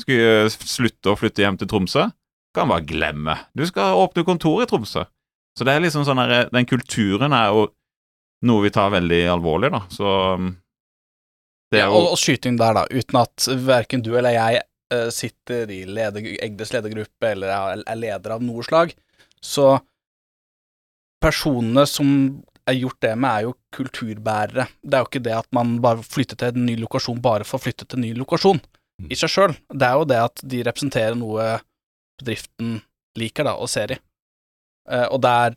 skulle 0.00 0.48
slutte 0.50 1.12
å 1.12 1.16
flytte 1.20 1.44
hjem 1.44 1.58
til 1.60 1.68
Tromsø. 1.70 2.06
Kan 2.54 2.68
bare 2.70 2.86
glemme. 2.86 3.34
Du 3.56 3.64
skal 3.66 3.96
åpne 4.00 4.24
kontor 4.24 4.62
i 4.62 4.66
Tromsø. 4.70 5.04
Så 5.58 5.64
det 5.66 5.74
er 5.76 5.84
liksom 5.84 6.04
sånn 6.06 6.18
her 6.22 6.48
den 6.50 6.66
kulturen 6.66 7.32
er 7.36 7.52
jo 7.52 7.66
noe 8.44 8.64
vi 8.66 8.72
tar 8.74 8.92
veldig 8.94 9.22
alvorlig, 9.32 9.70
da. 9.74 9.80
Så 9.92 10.12
um, 10.38 10.52
det 11.72 11.80
er 11.80 11.88
og, 11.88 11.96
ja, 11.96 12.12
og 12.12 12.20
skyting 12.20 12.58
der, 12.60 12.76
da, 12.76 12.84
uten 12.92 13.20
at 13.22 13.48
verken 13.64 14.04
du 14.04 14.12
eller 14.18 14.36
jeg 14.36 14.62
eh, 14.94 15.08
sitter 15.14 15.72
i 15.72 15.82
leder, 15.88 16.28
Egdes 16.44 16.74
ledergruppe 16.74 17.32
eller 17.32 17.54
er, 17.54 17.84
er 17.88 18.00
leder 18.00 18.36
av 18.36 18.44
noe 18.44 18.64
slag, 18.66 18.92
så 19.42 19.78
personene 21.24 21.86
som 21.88 22.10
er 22.68 22.78
gjort 22.78 23.00
det 23.04 23.12
med, 23.16 23.28
er 23.30 23.48
jo 23.48 23.56
kulturbærere. 23.76 24.68
Det 24.80 24.96
er 24.96 25.02
jo 25.02 25.08
ikke 25.10 25.24
det 25.24 25.34
at 25.36 25.48
man 25.56 25.74
bare 25.84 26.04
flytter 26.04 26.38
til 26.40 26.54
en 26.54 26.68
ny 26.68 26.78
lokasjon 26.80 27.20
bare 27.24 27.44
for 27.48 27.58
å 27.58 27.64
flytte 27.64 27.88
til 27.88 28.00
en 28.00 28.06
ny 28.08 28.14
lokasjon 28.16 28.62
Mm. 29.00 29.10
i 29.10 29.16
seg 29.18 29.30
sjøl. 29.32 29.54
Det 29.74 29.86
er 29.88 29.98
jo 29.98 30.06
det 30.06 30.18
at 30.22 30.42
de 30.46 30.62
representerer 30.66 31.16
noe 31.18 31.46
bedriften 32.20 32.76
liker, 33.18 33.48
da, 33.48 33.56
og 33.58 33.70
ser 33.70 33.96
i. 33.96 33.98
Eh, 34.90 35.06
og 35.10 35.20
der 35.24 35.56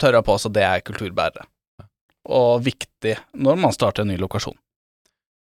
tør 0.00 0.18
jeg 0.18 0.26
påstå 0.26 0.50
at 0.50 0.56
det 0.58 0.66
er 0.66 0.84
kulturbærere. 0.84 1.46
Og 2.30 2.62
viktig 2.62 3.16
når 3.34 3.58
man 3.58 3.74
starter 3.74 4.04
en 4.04 4.12
ny 4.12 4.18
lokasjon. 4.20 4.58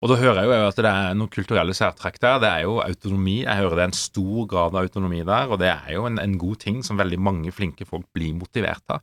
Og 0.05 0.11
da 0.11 0.19
hører 0.21 0.43
jeg 0.43 0.61
jo 0.61 0.69
at 0.69 0.79
det 0.85 0.91
er 0.91 1.15
noen 1.17 1.33
kulturelle 1.33 1.75
særtrekk 1.77 2.19
der. 2.21 2.41
Det 2.43 2.49
er 2.51 2.65
jo 2.67 2.75
autonomi. 2.85 3.39
Jeg 3.47 3.57
hører 3.57 3.79
det 3.79 3.85
er 3.87 3.91
en 3.93 3.97
stor 3.97 4.49
grad 4.51 4.75
av 4.75 4.83
autonomi 4.83 5.23
der, 5.25 5.49
og 5.49 5.63
det 5.63 5.71
er 5.73 5.95
jo 5.97 6.05
en, 6.11 6.21
en 6.21 6.35
god 6.41 6.61
ting 6.61 6.83
som 6.85 7.01
veldig 7.01 7.21
mange 7.25 7.55
flinke 7.57 7.87
folk 7.89 8.05
blir 8.13 8.35
motivert 8.37 8.85
av. 8.93 9.01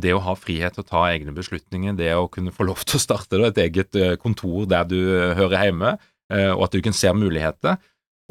Det 0.00 0.10
å 0.14 0.22
ha 0.22 0.34
frihet 0.38 0.74
til 0.74 0.82
å 0.84 0.88
ta 0.88 1.04
egne 1.10 1.34
beslutninger, 1.34 1.94
det 1.98 2.10
å 2.14 2.28
kunne 2.30 2.54
få 2.54 2.66
lov 2.66 2.82
til 2.86 2.98
å 2.98 3.02
starte 3.02 3.38
et 3.46 3.62
eget 3.62 3.94
eh, 3.98 4.16
kontor 4.22 4.66
der 4.70 4.90
du 4.90 4.98
eh, 4.98 5.36
hører 5.38 5.66
hjemme, 5.66 5.96
eh, 6.30 6.50
og 6.50 6.66
at 6.66 6.74
du 6.74 6.82
kan 6.82 6.94
se 6.94 7.10
muligheter. 7.14 7.78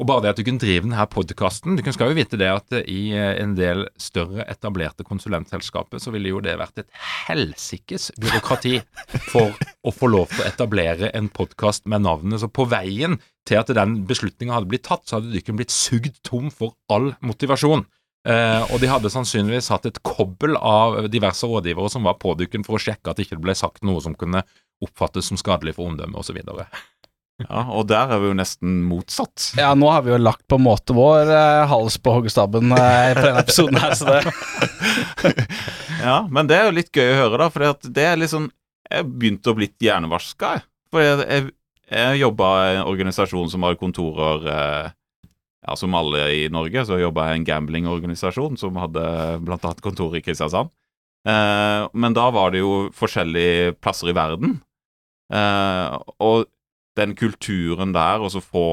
Og 0.00 0.06
bare 0.08 0.24
det 0.24 0.30
at 0.32 0.38
du 0.40 0.46
kunne 0.46 0.62
drive 0.62 0.86
denne 0.86 1.04
podkasten 1.12 1.76
Du 1.76 1.82
skal 1.92 2.10
jo 2.10 2.16
vite 2.16 2.38
det 2.40 2.48
at 2.48 2.72
eh, 2.76 2.86
i 2.88 3.00
eh, 3.12 3.34
en 3.42 3.52
del 3.58 3.84
større 4.00 4.46
etablerte 4.48 5.04
konsulentselskaper 5.06 6.00
så 6.00 6.12
ville 6.14 6.32
jo 6.32 6.40
det 6.44 6.56
vært 6.60 6.82
et 6.82 6.88
helsikes 7.28 8.10
byråkrati 8.20 8.78
for 9.28 9.52
å 9.84 9.92
få 9.92 10.10
lov 10.10 10.32
til 10.32 10.44
å 10.44 10.48
etablere 10.48 11.12
en 11.16 11.28
podkast 11.28 11.84
med 11.90 12.06
navnet. 12.06 12.40
Så 12.40 12.48
på 12.48 12.64
veien 12.70 13.18
til 13.48 13.60
at 13.60 13.72
den 13.76 14.00
beslutninga 14.08 14.56
hadde 14.56 14.70
blitt 14.72 14.86
tatt, 14.88 15.04
så 15.06 15.18
hadde 15.18 15.34
dykken 15.34 15.58
blitt 15.60 15.74
sugd 15.74 16.16
tom 16.26 16.48
for 16.54 16.76
all 16.92 17.12
motivasjon. 17.24 17.84
Eh, 18.28 18.72
og 18.72 18.80
de 18.82 18.88
hadde 18.90 19.12
sannsynligvis 19.12 19.70
hatt 19.72 19.88
et 19.88 20.00
kobbel 20.04 20.56
av 20.56 21.06
diverse 21.12 21.48
rådgivere 21.48 21.92
som 21.92 22.08
var 22.08 22.18
på 22.20 22.34
dykken 22.40 22.64
for 22.66 22.76
å 22.76 22.82
sjekke 22.82 23.12
at 23.12 23.20
det 23.20 23.28
ikke 23.28 23.40
ble 23.40 23.56
sagt 23.56 23.84
noe 23.86 24.00
som 24.04 24.16
kunne 24.16 24.44
oppfattes 24.84 25.28
som 25.28 25.40
skadelig 25.40 25.76
for 25.76 25.88
omdømmet 25.88 26.20
osv. 26.20 26.40
Ja, 27.40 27.62
og 27.72 27.86
der 27.88 28.10
er 28.12 28.20
vi 28.20 28.28
jo 28.30 28.36
nesten 28.36 28.80
motsatt. 28.88 29.50
Ja, 29.58 29.70
nå 29.78 29.88
har 29.92 30.04
vi 30.04 30.12
jo 30.12 30.18
lagt 30.20 30.44
på 30.50 30.58
en 30.60 30.66
måte 30.66 30.96
vår 30.96 31.30
eh, 31.32 31.62
hals 31.70 31.96
på 32.02 32.12
hoggestabben 32.18 32.72
eh, 32.76 33.12
på 33.16 33.24
denne 33.24 33.44
episoden 33.44 33.80
her, 33.80 33.94
så 33.96 34.16
det 34.16 35.30
Ja, 36.04 36.18
men 36.28 36.50
det 36.50 36.58
er 36.58 36.68
jo 36.68 36.76
litt 36.76 36.92
gøy 36.92 37.14
å 37.14 37.18
høre, 37.22 37.40
da, 37.44 37.48
for 37.52 37.88
det 37.96 38.04
er 38.04 38.20
liksom 38.20 38.50
Jeg 38.90 39.08
begynte 39.08 39.52
å 39.52 39.56
bli 39.56 39.70
hjernevaska, 39.80 40.54
jeg. 40.56 40.66
For 40.90 41.04
jeg, 41.04 41.24
jeg, 41.30 41.50
jeg 41.90 42.22
jobba 42.24 42.48
i 42.66 42.78
en 42.78 42.88
organisasjon 42.90 43.52
som 43.52 43.64
har 43.68 43.78
kontorer 43.80 44.48
eh, 44.50 44.92
Ja, 45.66 45.76
som 45.78 45.96
alle 45.96 46.26
i 46.34 46.46
Norge, 46.52 46.84
så 46.88 47.00
jobba 47.00 47.28
jeg 47.30 47.38
i 47.38 47.42
en 47.42 47.50
gamblingorganisasjon 47.50 48.60
som 48.60 48.78
hadde 48.80 49.04
blant 49.44 49.64
annet 49.64 49.84
kontor 49.84 50.16
i 50.18 50.22
Kristiansand. 50.24 50.72
Eh, 51.28 51.82
men 51.92 52.16
da 52.16 52.30
var 52.32 52.52
det 52.52 52.62
jo 52.62 52.88
forskjellige 52.96 53.76
plasser 53.80 54.12
i 54.12 54.16
verden. 54.16 54.58
Eh, 55.32 55.98
og 56.20 56.48
den 57.00 57.16
kulturen 57.18 57.94
der, 57.96 58.22
og 58.22 58.32
så 58.34 58.42
få, 58.44 58.66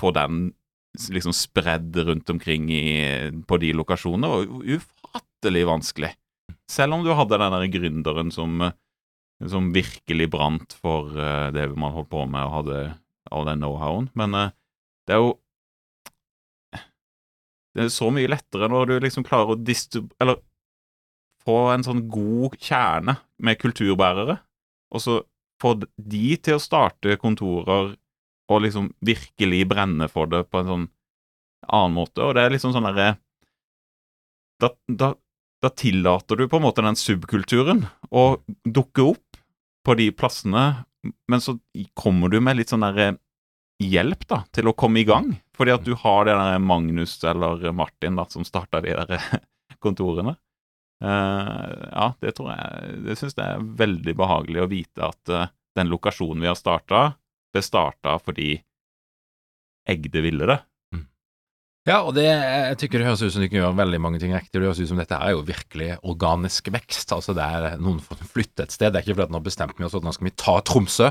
få 0.00 0.12
den 0.16 0.48
liksom 1.10 1.34
spredd 1.34 1.96
rundt 2.06 2.30
omkring 2.30 2.68
i, 2.72 2.84
på 3.48 3.58
de 3.62 3.72
lokasjonene, 3.76 4.30
var 4.30 4.74
ufattelig 4.78 5.64
vanskelig. 5.68 6.12
Selv 6.70 6.96
om 6.96 7.04
du 7.04 7.12
hadde 7.12 7.38
den 7.40 7.56
der 7.56 7.70
gründeren 7.72 8.32
som, 8.32 8.62
som 9.44 9.72
virkelig 9.74 10.28
brant 10.32 10.76
for 10.80 11.12
eh, 11.18 11.50
det 11.54 11.68
man 11.76 11.92
holdt 11.94 12.12
på 12.12 12.24
med, 12.24 12.46
og 12.46 12.56
hadde 12.60 12.78
all 13.32 13.48
den 13.48 13.62
know-howen. 13.62 14.08
Men 14.18 14.38
eh, 14.38 14.54
det 15.08 15.16
er 15.16 15.24
jo 15.24 15.32
Det 17.74 17.82
er 17.82 17.88
så 17.90 18.06
mye 18.14 18.30
lettere 18.30 18.68
når 18.70 18.84
du 18.86 18.92
liksom 19.02 19.24
klarer 19.26 19.56
å 19.56 19.58
distrib... 19.58 20.12
Eller 20.22 20.38
få 21.44 21.56
en 21.72 21.82
sånn 21.84 22.04
god 22.08 22.54
kjerne 22.62 23.16
med 23.42 23.58
kulturbærere, 23.60 24.38
og 24.94 25.02
så 25.02 25.16
få 25.62 25.76
de 25.80 26.24
til 26.42 26.58
å 26.58 26.62
starte 26.62 27.18
kontorer 27.20 27.94
og 28.52 28.64
liksom 28.64 28.90
virkelig 29.04 29.64
brenne 29.70 30.08
for 30.12 30.28
det 30.30 30.44
på 30.50 30.60
en 30.60 30.70
sånn 30.70 30.88
annen 31.64 31.96
måte. 31.96 32.24
Og 32.24 32.34
det 32.36 32.44
er 32.44 32.54
liksom 32.54 32.74
sånn 32.74 32.88
derre 32.88 33.14
da, 34.62 34.70
da, 34.86 35.14
da 35.64 35.70
tillater 35.74 36.38
du 36.38 36.46
på 36.48 36.60
en 36.60 36.66
måte 36.66 36.84
den 36.84 36.98
subkulturen 36.98 37.86
å 38.14 38.24
dukke 38.64 39.08
opp 39.14 39.40
på 39.84 39.96
de 39.98 40.08
plassene, 40.16 40.84
men 41.28 41.42
så 41.42 41.58
kommer 41.98 42.32
du 42.32 42.38
med 42.40 42.60
litt 42.60 42.72
sånn 42.72 42.84
derre 42.84 43.16
hjelp 43.82 44.22
da, 44.30 44.44
til 44.54 44.70
å 44.70 44.76
komme 44.78 45.02
i 45.02 45.08
gang. 45.08 45.34
Fordi 45.56 45.74
at 45.74 45.84
du 45.84 45.92
har 45.98 46.28
det 46.28 46.36
der 46.38 46.62
Magnus 46.62 47.18
eller 47.26 47.66
Martin 47.76 48.16
da, 48.16 48.26
som 48.30 48.46
starta 48.46 48.80
de 48.84 48.94
der 48.94 49.42
kontorene. 49.84 50.36
Eh, 51.04 51.72
ja, 51.90 52.06
det 52.22 52.30
tror 52.36 52.52
jeg 52.54 53.00
Det 53.04 53.16
syns 53.20 53.34
jeg 53.36 53.44
er 53.58 53.64
veldig 53.84 54.14
behagelig 54.16 54.62
å 54.64 54.70
vite 54.70 55.08
at 55.10 55.32
eh, 55.34 55.50
den 55.76 55.90
lokasjonen 55.92 56.40
vi 56.40 56.48
har 56.48 56.56
starta, 56.56 57.00
ble 57.52 57.62
starta 57.64 58.16
fordi 58.22 58.54
Egde 59.84 60.22
ville 60.24 60.46
det. 60.48 60.56
Ja, 61.84 61.98
og 62.08 62.14
det, 62.16 62.22
jeg 62.24 62.76
tykker 62.80 63.02
det 63.02 63.08
høres 63.10 63.20
ut 63.20 63.34
som 63.34 63.42
du 63.44 63.48
kan 63.52 63.58
gjøre 63.58 63.76
veldig 63.76 63.98
mange 64.00 64.16
ting 64.22 64.32
riktig. 64.32 64.56
Det 64.56 64.64
høres 64.64 64.78
ut 64.80 64.88
som 64.88 64.96
dette 65.02 65.18
er 65.20 65.34
jo 65.34 65.42
virkelig 65.44 65.90
organisk 66.08 66.70
vekst. 66.72 67.12
Altså 67.12 67.34
det 67.36 67.44
er 67.44 67.74
noen 67.76 67.98
får 68.00 68.22
flytte 68.30 68.64
et 68.64 68.72
sted. 68.72 68.94
Det 68.94 69.02
er 69.02 69.04
ikke 69.04 69.18
fordi 69.18 69.26
at 69.28 69.34
nå 69.34 69.42
bestemte 69.44 69.76
vi 69.76 69.84
oss 69.84 69.96
at 69.98 70.06
nå 70.06 70.14
skal 70.16 70.30
vi 70.30 70.32
ta 70.40 70.54
Tromsø. 70.64 71.10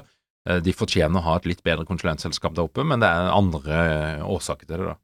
Eh, 0.49 0.57
De 0.65 0.73
fortjener 0.73 1.21
å 1.21 1.25
ha 1.27 1.35
et 1.37 1.45
litt 1.51 1.61
bedre 1.61 1.85
konsulentselskap 1.85 2.57
der 2.57 2.65
oppe, 2.65 2.81
men 2.89 3.03
det 3.03 3.11
er 3.13 3.29
andre 3.29 3.77
eh, 3.83 4.25
årsaker 4.25 4.65
til 4.65 4.81
det, 4.81 4.87
da. 4.95 4.97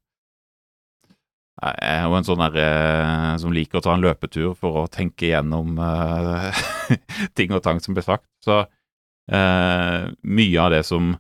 Jeg 1.60 1.76
er 1.84 2.06
jo 2.08 2.16
en 2.16 2.24
sånn 2.28 2.40
der 2.40 2.58
eh, 2.64 3.32
som 3.42 3.52
liker 3.52 3.80
å 3.80 3.84
ta 3.84 3.96
en 3.96 4.04
løpetur 4.04 4.54
for 4.56 4.84
å 4.84 4.92
tenke 4.92 5.28
igjennom 5.28 5.80
uh, 5.82 6.62
ting 7.38 7.52
og 7.52 7.64
tang 7.66 7.82
som 7.84 7.98
blir 7.98 8.06
sagt. 8.06 8.30
Så 8.46 8.62
uh, 8.64 10.04
mye 10.24 10.62
av 10.64 10.72
det 10.72 10.86
som, 10.88 11.12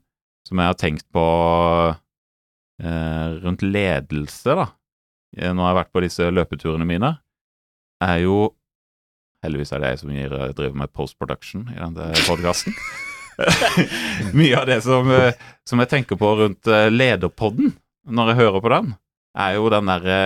som 0.47 0.61
jeg 0.61 0.71
har 0.71 0.77
tenkt 0.79 1.03
på 1.11 1.25
uh, 1.91 3.27
rundt 3.43 3.65
ledelse, 3.65 4.55
da, 4.55 4.69
når 5.35 5.59
jeg 5.59 5.67
har 5.67 5.77
vært 5.81 5.91
på 5.97 6.05
disse 6.05 6.29
løpeturene 6.31 6.87
mine, 6.87 7.17
er 8.03 8.23
jo 8.23 8.47
Heldigvis 9.39 9.69
er 9.71 9.79
det 9.79 9.89
jeg 9.93 9.99
som 10.01 10.09
gir, 10.11 10.33
driver 10.51 10.79
med 10.81 10.91
post-production 10.91 11.61
i 11.71 11.77
denne 11.77 12.09
podkasten. 12.27 12.73
mye 14.35 14.57
av 14.59 14.65
det 14.67 14.81
som, 14.83 15.07
som 15.63 15.79
jeg 15.79 15.91
tenker 15.93 16.19
på 16.19 16.31
rundt 16.41 16.67
lederpodden, 16.91 17.69
når 18.03 18.33
jeg 18.33 18.39
hører 18.41 18.65
på 18.65 18.71
den, 18.73 18.89
er 19.37 19.55
jo 19.57 19.69
den 19.71 19.89
derre 19.89 20.19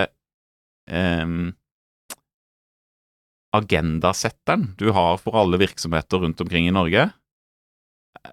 um, 0.88 1.52
agendasetteren 3.54 4.72
du 4.80 4.90
har 4.94 5.18
for 5.22 5.36
alle 5.38 5.60
virksomheter 5.60 6.24
rundt 6.24 6.40
omkring 6.42 6.68
i 6.68 6.74
Norge. 6.74 7.08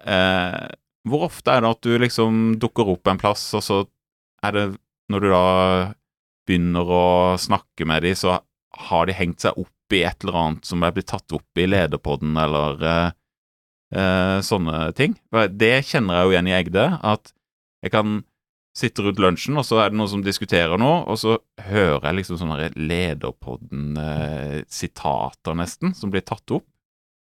Uh, 0.02 0.72
hvor 1.08 1.26
ofte 1.28 1.52
er 1.52 1.62
det 1.62 1.72
at 1.74 1.84
du 1.84 1.92
liksom 1.98 2.40
dukker 2.62 2.94
opp 2.94 3.10
en 3.10 3.20
plass, 3.20 3.44
og 3.58 3.64
så 3.64 3.82
er 4.42 4.56
det 4.56 4.70
Når 5.10 5.20
du 5.20 5.26
da 5.28 5.46
begynner 6.46 6.88
å 6.88 7.06
snakke 7.36 7.84
med 7.84 8.04
dem, 8.06 8.14
så 8.16 8.38
har 8.88 9.06
de 9.06 9.12
hengt 9.12 9.42
seg 9.42 9.58
opp 9.60 9.92
i 9.92 10.04
et 10.06 10.24
eller 10.24 10.38
annet 10.38 10.64
som 10.64 10.80
er 10.86 10.94
blitt 10.94 11.10
tatt 11.10 11.34
opp 11.36 11.58
i 11.58 11.66
lederpodden, 11.68 12.38
eller 12.38 12.78
uh, 12.80 13.10
uh, 13.92 14.38
sånne 14.40 14.86
ting. 14.96 15.18
Det 15.50 15.74
kjenner 15.90 16.16
jeg 16.16 16.24
jo 16.24 16.32
igjen 16.32 16.48
i 16.48 16.54
Egde, 16.56 16.86
at 17.02 17.34
jeg 17.84 17.92
kan 17.92 18.22
sitte 18.76 19.02
rundt 19.04 19.20
lunsjen, 19.20 19.56
og 19.60 19.64
så 19.68 19.76
er 19.82 19.88
det 19.92 19.98
noen 20.00 20.12
som 20.14 20.22
diskuterer 20.24 20.78
noe, 20.80 20.98
og 21.04 21.16
så 21.20 21.32
hører 21.66 22.04
jeg 22.08 22.18
liksom 22.22 22.36
sånne 22.40 22.70
Lederpodden-sitater, 22.78 25.52
nesten, 25.58 25.88
som 25.98 26.08
blir 26.12 26.24
tatt 26.24 26.48
opp. 26.56 26.66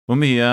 Hvor 0.08 0.18
mye 0.20 0.50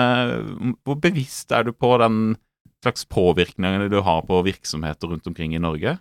Hvor 0.83 0.97
bevisst 0.99 1.51
er 1.55 1.63
du 1.63 1.71
på 1.71 1.97
den 2.01 2.35
slags 2.83 3.05
påvirkningene 3.07 3.89
du 3.89 4.01
har 4.03 4.21
på 4.27 4.43
virksomheter 4.45 5.07
rundt 5.11 5.27
omkring 5.27 5.55
i 5.55 5.63
Norge? 5.63 5.99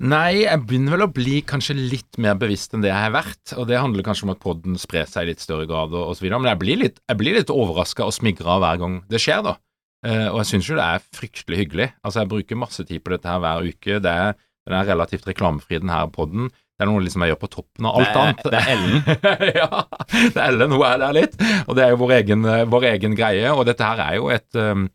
Nei, 0.00 0.46
jeg 0.46 0.62
begynner 0.64 0.96
vel 0.96 1.04
å 1.04 1.12
bli 1.12 1.42
kanskje 1.44 1.74
litt 1.76 2.16
mer 2.16 2.38
bevisst 2.40 2.72
enn 2.72 2.80
det 2.80 2.88
jeg 2.88 3.04
har 3.04 3.12
vært. 3.12 3.52
Og 3.60 3.66
det 3.68 3.80
handler 3.80 4.06
kanskje 4.06 4.24
om 4.24 4.32
at 4.32 4.40
podden 4.40 4.78
sprer 4.80 5.08
seg 5.08 5.26
i 5.26 5.34
litt 5.34 5.44
større 5.44 5.66
grad 5.68 5.92
og 5.92 6.14
osv. 6.14 6.24
Men 6.30 6.48
jeg 6.48 6.60
blir 6.62 6.80
litt, 6.80 7.02
jeg 7.04 7.34
litt 7.36 7.52
overraska 7.52 8.06
og 8.08 8.14
smigra 8.16 8.56
hver 8.62 8.80
gang 8.80 9.02
det 9.12 9.20
skjer, 9.20 9.44
da. 9.44 9.58
Uh, 10.00 10.30
og 10.30 10.40
jeg 10.40 10.48
syns 10.54 10.70
jo 10.70 10.78
det 10.78 10.86
er 10.86 11.04
fryktelig 11.16 11.58
hyggelig. 11.60 11.90
Altså, 12.00 12.22
jeg 12.22 12.30
bruker 12.30 12.60
masse 12.60 12.84
tid 12.88 13.04
på 13.04 13.12
dette 13.12 13.28
her 13.28 13.42
hver 13.42 13.66
uke. 13.68 13.98
Det 14.00 14.14
er, 14.24 14.38
den 14.68 14.76
er 14.78 14.88
relativt 14.88 15.28
reklamefri, 15.28 15.80
den 15.82 15.92
her 15.92 16.08
podden. 16.12 16.48
Det 16.50 16.86
er 16.86 16.88
noe 16.88 17.02
liksom 17.04 17.26
jeg 17.26 17.34
gjør 17.34 17.42
på 17.42 17.50
toppen 17.52 17.88
av 17.90 17.98
alt 18.00 18.08
det, 18.08 18.22
annet. 18.22 18.46
Det 18.48 18.60
er 18.60 18.70
Ellen. 18.72 19.02
ja, 19.60 19.82
det 20.08 20.40
er 20.40 20.46
Ellen. 20.46 20.72
Hun 20.72 20.86
er 20.88 21.02
der 21.02 21.16
litt. 21.18 21.36
Og 21.66 21.76
det 21.76 21.84
er 21.84 21.92
jo 21.92 22.00
vår 22.00 22.14
egen, 22.22 22.48
vår 22.72 22.86
egen 22.94 23.16
greie. 23.18 23.52
Og 23.52 23.66
dette 23.68 23.84
her 23.84 24.00
er 24.06 24.16
jo 24.16 24.30
et 24.32 24.60
um, 24.60 24.88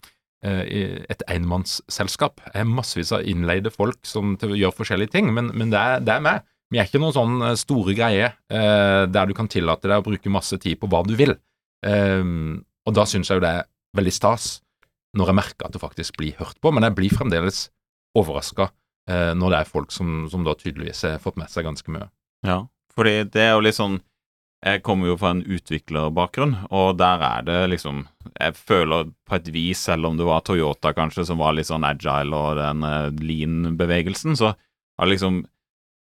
et 0.46 1.24
enmannsselskap. 1.34 2.42
Jeg 2.52 2.60
har 2.60 2.68
massevis 2.70 3.10
av 3.16 3.24
innleide 3.26 3.72
folk 3.74 3.98
som 4.06 4.36
gjør 4.38 4.76
forskjellige 4.78 5.16
ting, 5.16 5.32
men, 5.34 5.48
men 5.58 5.72
det, 5.74 5.80
er, 5.80 6.04
det, 6.06 6.18
er, 6.20 6.22
meg. 6.22 6.44
Vi 6.70 6.78
er 6.78 6.86
ikke 6.86 7.02
noen 7.02 7.16
sånn 7.16 7.42
store 7.58 7.96
greie 7.98 8.28
eh, 8.30 9.06
der 9.10 9.26
du 9.26 9.34
kan 9.34 9.50
tillate 9.50 9.90
deg 9.90 10.04
å 10.04 10.06
bruke 10.06 10.34
masse 10.34 10.60
tid 10.62 10.78
på 10.78 10.90
hva 10.92 11.02
du 11.08 11.16
vil. 11.18 11.34
Eh, 11.82 12.22
og 12.86 12.94
da 12.94 13.08
syns 13.10 13.32
jeg 13.32 13.40
jo 13.40 13.46
det 13.48 13.56
er 13.58 13.66
veldig 13.98 14.14
stas 14.14 14.52
når 15.16 15.32
jeg 15.32 15.40
merker 15.42 15.68
at 15.68 15.76
det 15.76 15.84
faktisk 15.84 16.18
blir 16.20 16.36
hørt 16.40 16.60
på, 16.62 16.72
men 16.76 16.86
jeg 16.86 16.96
blir 16.98 17.14
fremdeles 17.14 17.70
overraska 18.18 18.70
eh, 19.10 19.32
når 19.38 19.54
det 19.54 19.62
er 19.62 19.72
folk 19.72 19.94
som, 19.96 20.26
som 20.32 20.46
da 20.48 20.56
tydeligvis 20.60 21.06
har 21.08 21.24
fått 21.24 21.40
med 21.40 21.52
seg 21.52 21.68
ganske 21.68 21.92
mye. 21.94 22.10
Ja, 22.46 22.64
fordi 22.96 23.24
det 23.32 23.48
er 23.48 23.56
jo 23.56 23.64
litt 23.66 23.80
sånn 23.80 24.00
jeg 24.66 24.82
kommer 24.82 25.12
jo 25.12 25.18
fra 25.20 25.30
en 25.36 25.44
utviklerbakgrunn, 25.46 26.56
og 26.74 26.96
der 26.98 27.22
er 27.22 27.44
det 27.46 27.58
liksom 27.76 28.08
Jeg 28.40 28.56
føler 28.58 29.12
på 29.28 29.36
et 29.38 29.50
vis, 29.54 29.84
selv 29.84 30.08
om 30.08 30.16
det 30.18 30.26
var 30.26 30.42
Toyota 30.42 30.90
kanskje 30.96 31.28
som 31.28 31.38
var 31.38 31.54
litt 31.54 31.70
sånn 31.70 31.86
agile 31.86 32.34
og 32.34 32.58
den 32.58 32.82
uh, 32.82 33.12
lean-bevegelsen, 33.14 34.34
så 34.40 34.56
har 34.56 35.12
liksom 35.12 35.44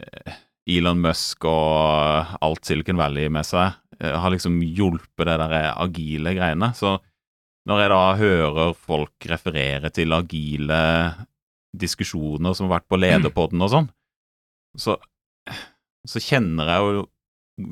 uh, 0.02 0.40
Elon 0.66 1.04
Musk 1.04 1.46
og 1.46 2.34
alt 2.42 2.66
Silicon 2.66 2.98
Valley 2.98 3.30
med 3.30 3.46
seg 3.46 3.78
har 4.00 4.32
liksom 4.32 4.62
hjulpet 4.64 5.28
det 5.28 5.38
der 5.42 5.74
agile 5.74 6.32
greiene. 6.38 6.72
Så 6.78 6.98
når 7.70 7.84
jeg 7.84 7.92
da 7.94 8.04
hører 8.18 8.74
folk 8.74 9.30
referere 9.30 9.92
til 9.94 10.16
agile 10.16 10.82
diskusjoner 11.80 12.56
som 12.58 12.68
har 12.68 12.80
vært 12.80 12.90
på 12.90 12.98
lederpodden 12.98 13.62
og 13.62 13.72
sånn, 13.74 13.90
så, 14.80 14.96
så 16.10 16.22
kjenner 16.24 16.72
jeg 16.74 16.86
jo 16.86 17.06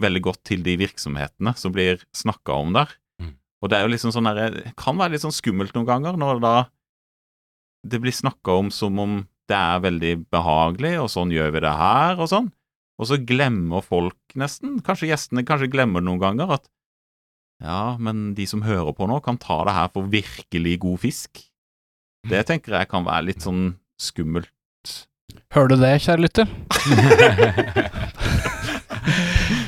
veldig 0.03 0.21
godt 0.27 0.43
til 0.45 0.63
de 0.65 0.75
virksomhetene 0.83 1.53
som 1.57 1.73
blir 1.73 2.03
snakka 2.15 2.59
om 2.61 2.75
der. 2.75 2.91
Mm. 3.21 3.33
Og 3.63 3.71
det 3.71 3.77
er 3.77 3.87
jo 3.87 3.93
liksom 3.93 4.13
sånn 4.13 4.29
der, 4.29 4.53
det 4.53 4.75
kan 4.79 4.99
være 4.99 5.15
litt 5.15 5.25
sånn 5.25 5.35
skummelt 5.35 5.73
noen 5.77 5.89
ganger 5.89 6.19
når 6.19 6.43
da 6.43 6.55
det 7.87 8.01
blir 8.03 8.13
snakka 8.13 8.59
om 8.61 8.71
som 8.73 8.99
om 9.01 9.19
det 9.47 9.55
er 9.55 9.83
veldig 9.83 10.13
behagelig, 10.33 10.97
og 10.99 11.09
sånn 11.13 11.31
gjør 11.31 11.53
vi 11.55 11.63
det 11.63 11.71
her, 11.79 12.17
og 12.19 12.27
sånn. 12.27 12.49
Og 12.99 13.07
så 13.07 13.19
glemmer 13.21 13.85
folk 13.85 14.35
nesten, 14.35 14.81
kanskje 14.83 15.11
gjestene 15.11 15.45
kanskje 15.47 15.69
glemmer 15.71 16.03
noen 16.03 16.19
ganger, 16.19 16.57
at 16.57 16.67
ja, 17.63 17.97
men 17.99 18.33
de 18.37 18.45
som 18.49 18.65
hører 18.65 18.93
på 18.97 19.07
nå, 19.09 19.19
kan 19.25 19.39
ta 19.41 19.61
det 19.67 19.77
her 19.77 19.91
for 19.93 20.09
virkelig 20.11 20.77
god 20.83 21.01
fisk. 21.05 21.43
Det 22.27 22.43
tenker 22.49 22.77
jeg 22.77 22.91
kan 22.91 23.07
være 23.07 23.29
litt 23.29 23.45
sånn 23.45 23.77
skummelt. 24.01 24.51
Hører 25.53 25.73
du 25.73 25.77
det, 25.81 25.93
kjære 26.03 26.23
lytter? 26.23 26.45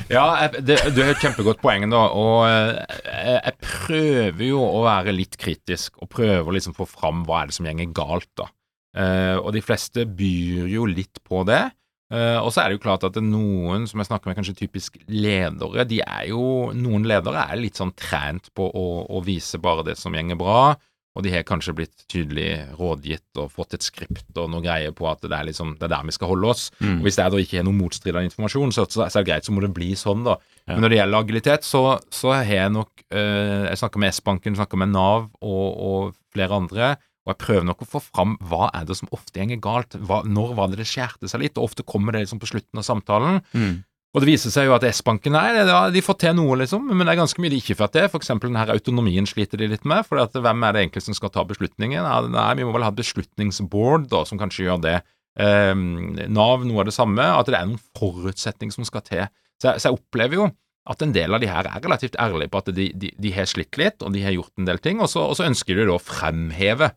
Ja, 0.10 0.24
jeg, 0.42 0.64
det, 0.66 0.78
du 0.96 1.04
har 1.04 1.12
et 1.14 1.22
kjempegodt 1.22 1.60
poeng, 1.62 1.86
da. 1.92 2.02
Og 2.18 2.40
jeg, 2.50 2.86
eh, 3.14 3.36
jeg, 3.38 3.58
prøver 3.62 4.46
jo 4.48 4.64
å 4.66 4.82
være 4.88 5.14
litt 5.14 5.38
kritisk, 5.40 6.00
og 6.02 6.10
prøver 6.16 6.56
liksom 6.56 6.74
få 6.78 6.88
fram 6.90 7.22
hva 7.28 7.44
er 7.44 7.52
det 7.52 7.58
som 7.60 7.68
gjenger 7.70 7.92
galt, 7.94 8.30
da. 8.40 8.50
Uh, 8.98 9.38
og 9.44 9.52
de 9.54 9.62
fleste 9.62 10.08
byr 10.18 10.66
jo 10.72 10.88
litt 10.90 11.22
på 11.22 11.44
det. 11.46 11.62
Uh, 12.10 12.42
og 12.42 12.50
så 12.50 12.64
er 12.64 12.72
det 12.72 12.80
jo 12.80 12.84
klart 12.88 13.04
at 13.06 13.18
noen 13.22 13.84
som 13.90 14.02
jeg 14.02 14.10
snakker 14.10 14.32
med, 14.32 14.40
kanskje 14.40 14.58
typisk 14.64 14.96
ledere, 15.14 15.86
de 15.86 16.00
er 16.02 16.30
jo 16.32 16.72
Noen 16.74 17.06
ledere 17.06 17.44
er 17.52 17.60
litt 17.62 17.78
sånn 17.78 17.94
trent 17.94 18.50
på 18.58 18.66
å, 18.66 18.86
å 19.14 19.22
vise 19.22 19.62
bare 19.62 19.86
det 19.86 19.94
som 20.00 20.16
gjenger 20.18 20.40
bra 20.40 20.74
og 21.18 21.26
de 21.26 21.32
har 21.34 21.46
kanskje 21.48 21.74
blitt 21.76 22.06
tydelig 22.12 22.52
rådgitt 22.78 23.40
og 23.42 23.52
fått 23.52 23.76
et 23.76 23.86
skript 23.86 24.38
og 24.40 24.52
noe 24.54 24.64
greier 24.64 24.94
på 24.96 25.08
at 25.10 25.24
det 25.26 25.34
er, 25.34 25.48
liksom, 25.50 25.74
det 25.80 25.88
er 25.88 25.94
der 25.96 26.06
vi 26.08 26.16
skal 26.16 26.32
holde 26.32 26.52
oss. 26.54 26.70
Mm. 26.80 27.00
Og 27.00 27.08
Hvis 27.08 27.18
det 27.20 27.26
da 27.34 27.42
ikke 27.42 27.60
er 27.60 27.66
noe 27.68 27.76
motstridende 27.76 28.30
informasjon, 28.30 28.74
så, 28.76 28.86
så, 28.88 29.04
er 29.08 29.12
det 29.18 29.26
greit, 29.28 29.48
så 29.48 29.56
må 29.56 29.64
det 29.66 29.72
bli 29.76 29.90
sånn, 30.00 30.24
da. 30.28 30.38
Ja. 30.64 30.76
Men 30.76 30.86
når 30.86 30.94
det 30.94 31.00
gjelder 31.02 31.26
agilitet, 31.26 31.68
så, 31.68 31.84
så 32.14 32.34
har 32.38 32.46
jeg 32.48 32.72
nok 32.76 32.92
uh, 33.10 33.66
Jeg 33.68 33.82
snakker 33.82 34.04
med 34.04 34.14
S-banken, 34.14 34.58
snakker 34.60 34.80
med 34.80 34.94
Nav 34.94 35.28
og, 35.42 35.68
og, 35.90 36.18
flere 36.30 36.60
andre, 36.62 36.94
og 37.30 37.36
jeg 37.36 37.44
prøver 37.44 37.66
nok 37.68 37.84
å 37.86 37.90
få 37.92 38.00
fram 38.02 38.32
hva 38.50 38.72
er 38.74 38.88
det 38.90 38.98
som 38.98 39.12
ofte 39.14 39.46
går 39.52 39.62
galt. 39.62 39.98
Hva, 40.02 40.24
når 40.26 40.56
var 40.58 40.72
det 40.72 40.80
det 40.82 40.88
skjærte 40.90 41.30
seg 41.30 41.44
litt? 41.44 41.60
Og 41.60 41.70
ofte 41.70 41.86
kommer 41.86 42.16
det 42.16 42.24
liksom 42.24 42.42
på 42.42 42.50
slutten 42.50 42.82
av 42.82 42.88
samtalen. 42.88 43.38
Mm. 43.54 43.84
Og 44.10 44.24
det 44.24 44.32
viser 44.32 44.50
seg 44.50 44.66
jo 44.66 44.74
at 44.74 44.86
S-banken 44.90 45.36
nei, 45.38 45.62
de 45.94 46.02
får 46.02 46.16
til 46.24 46.34
noe, 46.40 46.56
liksom, 46.64 46.88
men 46.90 47.06
det 47.06 47.14
er 47.14 47.20
ganske 47.20 47.44
mye 47.44 47.54
de 47.54 47.60
ikke 47.62 47.78
får 47.78 47.92
til. 47.94 48.08
F.eks. 48.08 48.24
eksempel 48.24 48.50
denne 48.50 48.64
autonomien 48.74 49.30
sliter 49.30 49.62
de 49.62 49.68
litt 49.70 49.86
med. 49.86 50.02
for 50.08 50.18
hvem 50.18 50.66
er 50.66 50.74
det 50.74 50.82
egentlig 50.82 51.04
som 51.06 51.18
skal 51.18 51.30
ta 51.36 51.44
beslutningen? 51.46 52.08
Nei, 52.34 52.48
vi 52.58 52.66
må 52.66 52.74
vel 52.74 52.88
ha 52.88 52.90
et 52.90 52.98
beslutningsboard 52.98 54.10
da, 54.10 54.24
som 54.26 54.42
kanskje 54.42 54.66
gjør 54.66 54.82
det. 54.88 54.96
Eh, 55.38 55.76
Nav 56.26 56.66
noe 56.66 56.82
av 56.82 56.90
det 56.90 56.96
samme, 56.98 57.22
at 57.22 57.52
det 57.52 57.60
er 57.60 57.70
noen 57.70 57.84
forutsetning 58.00 58.74
som 58.74 58.88
skal 58.88 59.06
til. 59.06 59.30
Så 59.62 59.70
jeg, 59.70 59.84
så 59.84 59.92
jeg, 59.92 60.02
opplever 60.02 60.42
jo 60.42 60.50
at 60.90 61.06
en 61.06 61.14
del 61.14 61.38
av 61.38 61.44
de 61.44 61.52
her 61.52 61.70
er 61.70 61.86
relativt 61.86 62.18
ærlige 62.18 62.50
på 62.50 62.64
at 62.64 62.74
de, 62.74 62.90
de, 62.98 63.12
de 63.14 63.36
har 63.36 63.46
slitt 63.52 63.78
litt, 63.78 64.02
og 64.02 64.16
de 64.16 64.26
har 64.26 64.34
gjort 64.34 64.58
en 64.58 64.72
del 64.72 64.82
ting, 64.82 65.04
og 65.04 65.12
så, 65.12 65.28
og 65.30 65.38
så 65.38 65.46
ønsker 65.46 65.78
de 65.78 65.86
da 65.86 66.00
å 66.00 66.02
fremheve 66.02 66.90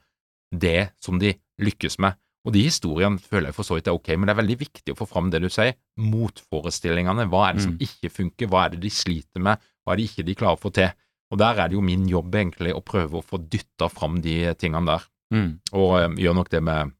det 0.52 0.92
som 1.02 1.18
de 1.20 1.34
lykkes 1.62 1.98
med. 2.02 2.18
Og 2.42 2.54
de 2.56 2.64
historiene 2.66 3.22
føler 3.22 3.50
jeg 3.50 3.56
for 3.56 3.66
så 3.66 3.76
vidt 3.76 3.88
er 3.90 3.94
ok, 3.96 4.14
men 4.16 4.26
det 4.26 4.34
er 4.34 4.40
veldig 4.40 4.58
viktig 4.64 4.94
å 4.94 4.98
få 4.98 5.06
fram 5.06 5.30
det 5.30 5.44
du 5.44 5.48
sier, 5.52 5.76
motforestillingene. 6.02 7.28
Hva 7.30 7.44
er 7.48 7.56
det 7.56 7.66
som 7.66 7.76
mm. 7.76 7.84
ikke 7.86 8.10
funker, 8.10 8.50
hva 8.50 8.64
er 8.64 8.74
det 8.74 8.82
de 8.82 8.90
sliter 8.92 9.44
med, 9.46 9.62
hva 9.82 9.94
er 9.94 10.00
det 10.00 10.08
ikke 10.10 10.26
de 10.26 10.36
klarer 10.40 10.58
å 10.58 10.62
få 10.62 10.72
til? 10.74 10.90
Og 11.32 11.38
der 11.40 11.62
er 11.62 11.70
det 11.70 11.78
jo 11.78 11.84
min 11.86 12.04
jobb 12.10 12.34
egentlig 12.36 12.74
å 12.74 12.82
prøve 12.84 13.20
å 13.20 13.24
få 13.24 13.40
dytta 13.40 13.88
fram 13.92 14.18
de 14.24 14.36
tingene 14.60 14.90
der, 14.90 15.06
mm. 15.32 15.48
og 15.78 15.94
um, 16.02 16.18
gjør 16.20 16.36
nok 16.40 16.50
det 16.52 16.62
med 16.66 16.92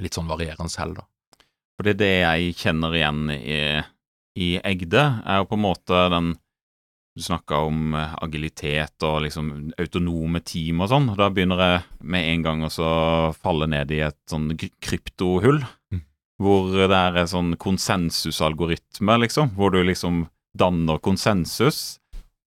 litt 0.00 0.16
sånn 0.16 0.30
varierende 0.30 0.80
hell, 0.80 0.96
da. 0.96 1.06
For 1.76 1.86
det 1.86 1.92
er 1.94 2.00
det 2.00 2.14
jeg 2.14 2.56
kjenner 2.60 2.96
igjen 2.96 3.20
i, 3.36 3.60
i 4.40 4.48
Egde, 4.64 5.04
er 5.24 5.40
jo 5.40 5.48
på 5.48 5.56
en 5.56 5.64
måte 5.64 6.00
den 6.12 6.34
du 7.20 7.26
snakka 7.26 7.60
om 7.68 7.94
eh, 7.94 8.14
agilitet 8.24 9.04
og 9.06 9.20
liksom 9.26 9.50
autonome 9.80 10.40
team 10.46 10.80
og 10.80 10.90
sånn. 10.92 11.10
Da 11.18 11.28
begynner 11.32 11.60
jeg 11.64 11.82
med 12.00 12.28
en 12.32 12.46
gang 12.46 12.64
å 12.66 12.90
falle 13.36 13.68
ned 13.70 13.92
i 13.92 14.02
et 14.08 14.18
sånn 14.30 14.48
kryptohull. 14.56 15.60
Mm. 15.92 16.04
Hvor 16.40 16.72
det 16.72 16.96
er 16.96 17.20
en 17.20 17.30
sånn 17.30 17.54
konsensusalgoritme, 17.60 19.18
liksom. 19.26 19.52
Hvor 19.58 19.74
du 19.74 19.82
liksom 19.84 20.24
danner 20.56 21.00
konsensus. 21.04 22.00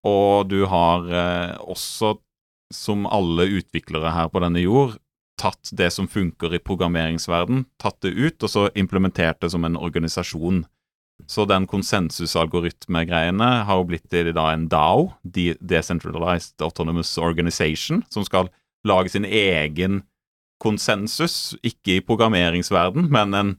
Og 0.03 0.49
du 0.49 0.63
har 0.67 1.05
eh, 1.07 1.53
også, 1.61 2.17
som 2.73 3.05
alle 3.07 3.47
utviklere 3.61 4.11
her 4.15 4.33
på 4.33 4.41
denne 4.43 4.65
jord, 4.65 4.97
tatt 5.39 5.71
det 5.75 5.89
som 5.93 6.09
funker 6.09 6.53
i 6.53 6.61
programmeringsverden, 6.61 7.65
tatt 7.81 8.01
det 8.05 8.13
ut, 8.13 8.43
og 8.43 8.49
så 8.49 8.67
implementert 8.79 9.41
det 9.41 9.51
som 9.53 9.65
en 9.65 9.77
organisasjon. 9.79 10.63
Så 11.29 11.45
den 11.49 11.65
konsensusalgoritmegreiene 11.69 13.49
har 13.67 13.79
jo 13.79 13.87
blitt 13.87 14.09
til 14.11 14.31
da 14.35 14.49
en 14.53 14.67
DAO, 14.71 15.11
Decentralized 15.23 16.61
Autonomous 16.63 17.15
Organization, 17.21 18.03
som 18.11 18.25
skal 18.27 18.51
lage 18.87 19.13
sin 19.13 19.25
egen 19.25 20.01
konsensus, 20.63 21.55
ikke 21.63 21.97
i 21.97 22.03
programmeringsverden, 22.05 23.09
men 23.11 23.37
en, 23.37 23.53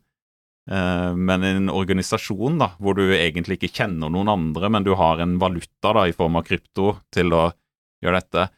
eh, 0.70 1.12
men 1.14 1.44
en 1.44 1.70
organisasjon 1.72 2.58
da, 2.60 2.72
hvor 2.80 2.96
du 2.96 3.04
egentlig 3.12 3.58
ikke 3.58 3.74
kjenner 3.80 4.12
noen 4.12 4.30
andre, 4.32 4.70
men 4.72 4.86
du 4.86 4.94
har 4.98 5.20
en 5.20 5.38
valuta 5.40 5.92
da, 5.96 6.06
i 6.08 6.16
form 6.16 6.40
av 6.40 6.46
krypto 6.48 6.98
til 7.14 7.32
å 7.36 7.46
gjøre 8.04 8.20
dette. 8.20 8.48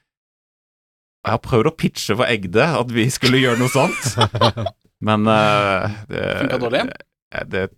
Jeg 1.26 1.34
har 1.34 1.42
prøvd 1.42 1.70
å 1.72 1.74
pitche 1.74 2.14
for 2.14 2.30
Egde 2.30 2.68
at 2.80 2.92
vi 2.94 3.08
skulle 3.10 3.42
gjøre 3.42 3.58
noe 3.58 3.72
sånt, 3.72 4.14
men 5.08 5.26
eh, 5.30 5.98
det, 6.10 6.26
det, 6.54 7.44
det 7.50 7.68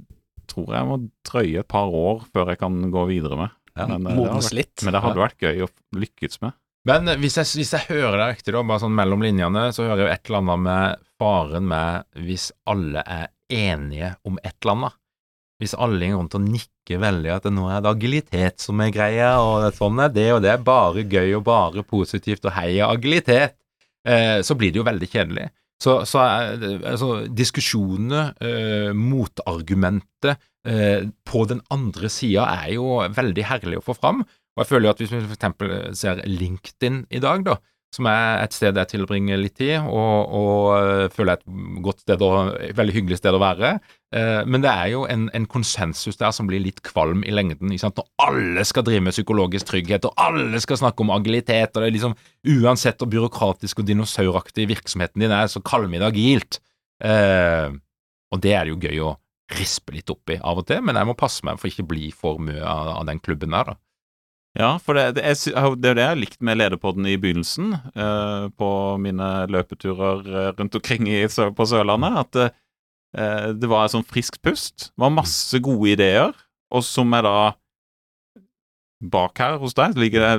tror 0.59 0.75
jeg 0.75 0.89
må 0.89 0.99
drøye 1.29 1.63
et 1.63 1.71
par 1.71 1.93
år 1.95 2.25
før 2.33 2.53
jeg 2.53 2.61
kan 2.63 2.79
gå 2.95 3.05
videre 3.11 3.39
med. 3.39 3.57
men, 3.79 4.07
eh, 4.07 4.17
Modnes 4.19 4.51
vært, 4.51 4.59
litt. 4.59 4.85
men 4.85 4.97
det 4.97 5.03
hadde 5.05 5.23
vært 5.23 5.45
gøy 5.47 5.67
å 5.67 5.71
lykkes 5.95 6.41
med. 6.43 6.57
Men 6.89 7.11
hvis 7.21 7.37
jeg, 7.37 7.51
hvis 7.59 7.75
jeg 7.75 7.89
hører 7.91 8.17
deg 8.17 8.37
riktig, 8.37 8.55
da, 8.55 8.63
bare 8.65 8.83
sånn 8.83 8.97
mellom 8.97 9.23
linjene, 9.23 9.69
så 9.77 9.85
hører 9.85 10.05
jeg 10.05 10.07
jo 10.07 10.15
et 10.15 10.31
eller 10.31 10.41
annet 10.43 10.63
med 10.65 11.05
faren 11.21 11.69
med 11.69 12.25
hvis 12.25 12.49
alle 12.71 13.03
er 13.05 13.29
enige 13.53 14.15
om 14.29 14.39
et 14.43 14.57
eller 14.63 14.75
annet. 14.75 14.99
Hvis 15.59 15.75
alle 15.75 16.07
går 16.07 16.21
rundt 16.21 16.37
og 16.39 16.45
nikker 16.47 17.01
veldig 17.03 17.33
at 17.35 17.49
nå 17.51 17.67
er 17.67 17.83
det 17.83 17.91
agilitet 17.91 18.63
som 18.63 18.81
er 18.81 18.93
greia, 18.95 19.33
og 19.43 19.65
det 19.65 19.73
er 19.73 19.79
sånn 19.79 20.03
er 20.05 20.13
det, 20.15 20.29
og 20.37 20.43
det 20.45 20.53
er 20.53 20.67
bare 20.69 21.03
gøy 21.03 21.35
og 21.41 21.47
bare 21.49 21.85
positivt, 21.87 22.47
og 22.47 22.55
heia 22.55 22.91
agilitet, 22.95 23.57
eh, 24.07 24.39
så 24.47 24.55
blir 24.59 24.73
det 24.73 24.81
jo 24.81 24.87
veldig 24.87 25.11
kjedelig. 25.11 25.49
Så, 25.83 26.01
så 26.11 26.23
er, 26.25 26.63
altså, 26.91 27.11
diskusjonene, 27.31 28.23
eh, 28.43 28.89
motargumentet 28.95 30.33
eh, 30.33 30.47
på 30.65 31.41
den 31.49 31.61
andre 31.73 32.11
sida 32.13 32.45
er 32.65 32.73
jo 32.75 32.99
veldig 33.15 33.45
herlig 33.47 33.79
å 33.79 33.85
få 33.87 33.95
fram. 33.97 34.25
Og 34.59 34.65
jeg 34.65 34.69
føler 34.73 34.89
jo 34.89 34.93
at 34.93 35.01
hvis 35.03 35.13
vi 35.15 35.21
eksempel 35.23 35.75
ser 35.97 36.21
LinkedIn 36.27 37.05
i 37.15 37.21
dag, 37.23 37.45
da, 37.47 37.55
som 37.95 38.09
er 38.11 38.43
et 38.43 38.53
sted 38.53 38.77
jeg 38.77 38.91
tilbringer 38.91 39.39
litt 39.41 39.55
tid, 39.57 39.79
og, 39.81 40.33
og 40.37 40.65
øh, 40.77 41.05
føler 41.15 41.37
er 41.37 41.41
et 41.41 41.85
godt 41.85 42.03
sted 42.05 42.25
og 42.25 42.51
et 42.61 42.77
veldig 42.77 42.95
hyggelig 42.99 43.19
sted 43.21 43.37
å 43.37 43.41
være. 43.41 43.71
Eh, 44.13 44.43
men 44.45 44.65
det 44.65 44.73
er 44.73 44.91
jo 44.93 45.07
en, 45.09 45.29
en 45.37 45.47
konsensus 45.49 46.21
der 46.21 46.35
som 46.37 46.51
blir 46.51 46.61
litt 46.61 46.83
kvalm 46.85 47.23
i 47.25 47.33
lengden. 47.33 47.73
Ikke 47.73 47.87
sant? 47.87 48.03
Når 48.03 48.27
alle 48.27 48.67
skal 48.69 48.85
drive 48.85 49.07
med 49.07 49.17
psykologisk 49.17 49.71
trygghet, 49.71 50.05
og 50.05 50.21
alle 50.21 50.61
skal 50.65 50.83
snakke 50.83 51.05
om 51.05 51.15
agilitet, 51.17 51.73
og 51.73 51.81
det 51.81 51.89
er 51.89 51.97
liksom 51.97 52.19
uansett 52.59 53.01
hvor 53.01 53.13
byråkratisk 53.15 53.81
og 53.81 53.89
dinosauraktig 53.89 54.69
virksomheten 54.75 55.25
din 55.25 55.33
er, 55.39 55.49
så 55.49 55.65
kalmer 55.65 56.03
det 56.03 56.11
agilt. 56.11 56.61
Eh, 57.01 57.73
og 58.29 58.45
det 58.45 58.53
er 58.53 58.69
det 58.69 58.75
jo 58.75 58.83
gøy 58.85 59.07
å 59.07 59.15
rispe 59.57 59.95
litt 59.95 60.11
opp 60.13 60.31
i 60.33 60.39
av 60.45 60.61
og 60.61 60.67
til, 60.69 60.83
men 60.85 60.99
jeg 60.99 61.09
må 61.09 61.17
passe 61.19 61.45
meg 61.47 61.61
for 61.61 61.71
ikke 61.71 61.87
å 61.87 61.91
bli 61.93 62.09
for 62.13 62.41
mye 62.43 62.61
av, 62.61 62.91
av 62.99 63.07
den 63.09 63.21
klubben 63.25 63.55
der, 63.55 63.73
da. 63.73 63.79
Ja, 64.59 64.71
for 64.83 64.97
det, 64.97 65.19
det, 65.19 65.23
er, 65.29 65.37
det 65.79 65.91
er 65.91 65.97
det 65.99 66.03
jeg 66.03 66.11
har 66.11 66.19
likt 66.19 66.41
med 66.43 66.59
lederpodden 66.59 67.07
i 67.07 67.19
begynnelsen, 67.21 67.77
eh, 67.95 68.49
på 68.59 68.71
mine 69.03 69.29
løpeturer 69.53 70.25
eh, 70.25 70.49
rundt 70.59 70.79
omkring 70.81 71.07
i, 71.11 71.21
på 71.29 71.67
Sørlandet, 71.69 72.19
at 72.25 72.41
eh, 72.43 73.51
det 73.55 73.71
var 73.71 73.87
et 73.87 73.95
sånn 73.95 74.07
friskt 74.09 74.41
pust. 74.43 74.91
Det 74.91 75.05
var 75.05 75.15
masse 75.15 75.61
gode 75.63 75.93
ideer, 75.95 76.35
og 76.75 76.85
som 76.85 77.15
er 77.17 77.27
da 77.29 77.39
Bak 78.99 79.39
her 79.39 79.61
hos 79.63 79.77
deg 79.79 79.95
ligger 79.95 80.25
det 80.25 80.33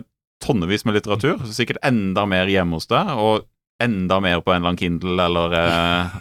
tonnevis 0.44 0.84
med 0.84 0.98
litteratur, 0.98 1.40
sikkert 1.56 1.80
enda 1.86 2.26
mer 2.28 2.50
hjemme 2.52 2.76
hos 2.76 2.90
deg, 2.92 3.14
og 3.16 3.48
enda 3.80 4.20
mer 4.20 4.42
på 4.44 4.52
en 4.52 4.60
eller 4.60 4.74
annen 4.74 4.82
Kindle 4.82 5.30
eller 5.30 5.56
eh, 5.56 6.18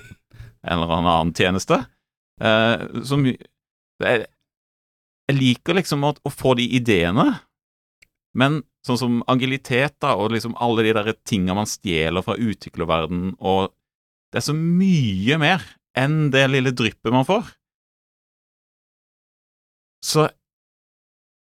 en 0.68 0.84
eller 0.84 0.98
annen 1.00 1.34
tjeneste. 1.34 1.82
Eh, 2.38 3.02
som 3.04 3.24
er, 3.26 4.26
Jeg 5.28 5.36
liker 5.36 5.76
liksom 5.76 6.06
å, 6.06 6.14
å 6.24 6.32
få 6.32 6.54
de 6.58 6.64
ideene. 6.78 7.26
Men 8.38 8.62
sånn 8.86 9.00
som 9.00 9.18
agilitet 9.28 9.98
da, 10.00 10.14
og 10.16 10.32
liksom 10.32 10.54
alle 10.62 10.86
de 10.86 10.94
der 10.96 11.12
tinga 11.26 11.56
man 11.56 11.68
stjeler 11.68 12.24
fra 12.24 12.38
utviklerverden, 12.38 13.34
og 13.40 13.74
det 14.32 14.40
er 14.40 14.46
så 14.46 14.54
mye 14.56 15.38
mer 15.40 15.64
enn 15.98 16.28
det 16.32 16.44
lille 16.52 16.72
dryppet 16.76 17.12
man 17.12 17.26
får. 17.28 17.50
Så 20.04 20.28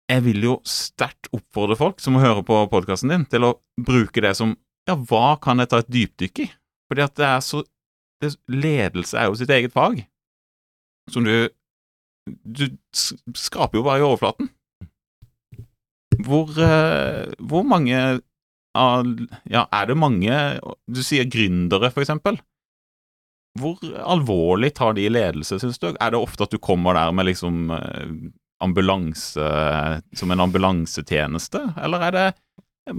jeg 0.06 0.22
vil 0.22 0.44
jo 0.46 0.54
sterkt 0.66 1.28
oppfordre 1.34 1.76
folk 1.78 2.02
som 2.02 2.18
hører 2.22 2.44
på 2.46 2.58
podkasten 2.72 3.10
din, 3.12 3.26
til 3.28 3.46
å 3.48 3.56
bruke 3.76 4.22
det 4.22 4.36
som 4.38 4.56
Ja, 4.86 4.94
hva 4.94 5.34
kan 5.42 5.58
jeg 5.58 5.66
ta 5.72 5.80
et 5.82 5.88
dypdykk 5.90 6.40
i? 6.44 6.46
Fordi 6.86 7.02
at 7.02 7.16
det 7.18 7.24
er 7.26 7.40
så 7.42 7.64
det, 8.22 8.36
Ledelse 8.46 9.18
er 9.18 9.26
jo 9.26 9.38
sitt 9.40 9.50
eget 9.50 9.74
fag, 9.74 10.04
som 11.10 11.24
du 11.26 11.48
Du 12.42 12.66
skraper 13.38 13.78
jo 13.78 13.84
bare 13.86 14.00
i 14.00 14.06
overflaten. 14.06 14.48
Hvor, 16.26 16.50
eh, 16.58 17.28
hvor 17.38 17.62
mange 17.62 18.20
av 18.74 19.06
Ja, 19.48 19.66
er 19.72 19.86
det 19.86 19.96
mange 19.96 20.34
Du 20.90 21.02
sier 21.06 21.28
gründere, 21.30 21.92
for 21.92 22.02
eksempel. 22.02 22.40
Hvor 23.56 23.78
alvorlig 24.04 24.74
tar 24.74 24.96
de 24.96 25.06
ledelse, 25.08 25.60
syns 25.60 25.78
du? 25.78 25.92
Er 25.94 26.10
det 26.12 26.20
ofte 26.20 26.44
at 26.44 26.52
du 26.52 26.58
kommer 26.58 26.94
der 26.98 27.12
med 27.12 27.30
liksom 27.30 27.70
eh, 27.70 28.10
ambulanse 28.60 29.46
Som 30.16 30.34
en 30.34 30.42
ambulansetjeneste, 30.44 31.62
eller 31.76 32.08
er 32.08 32.16
det 32.16 32.26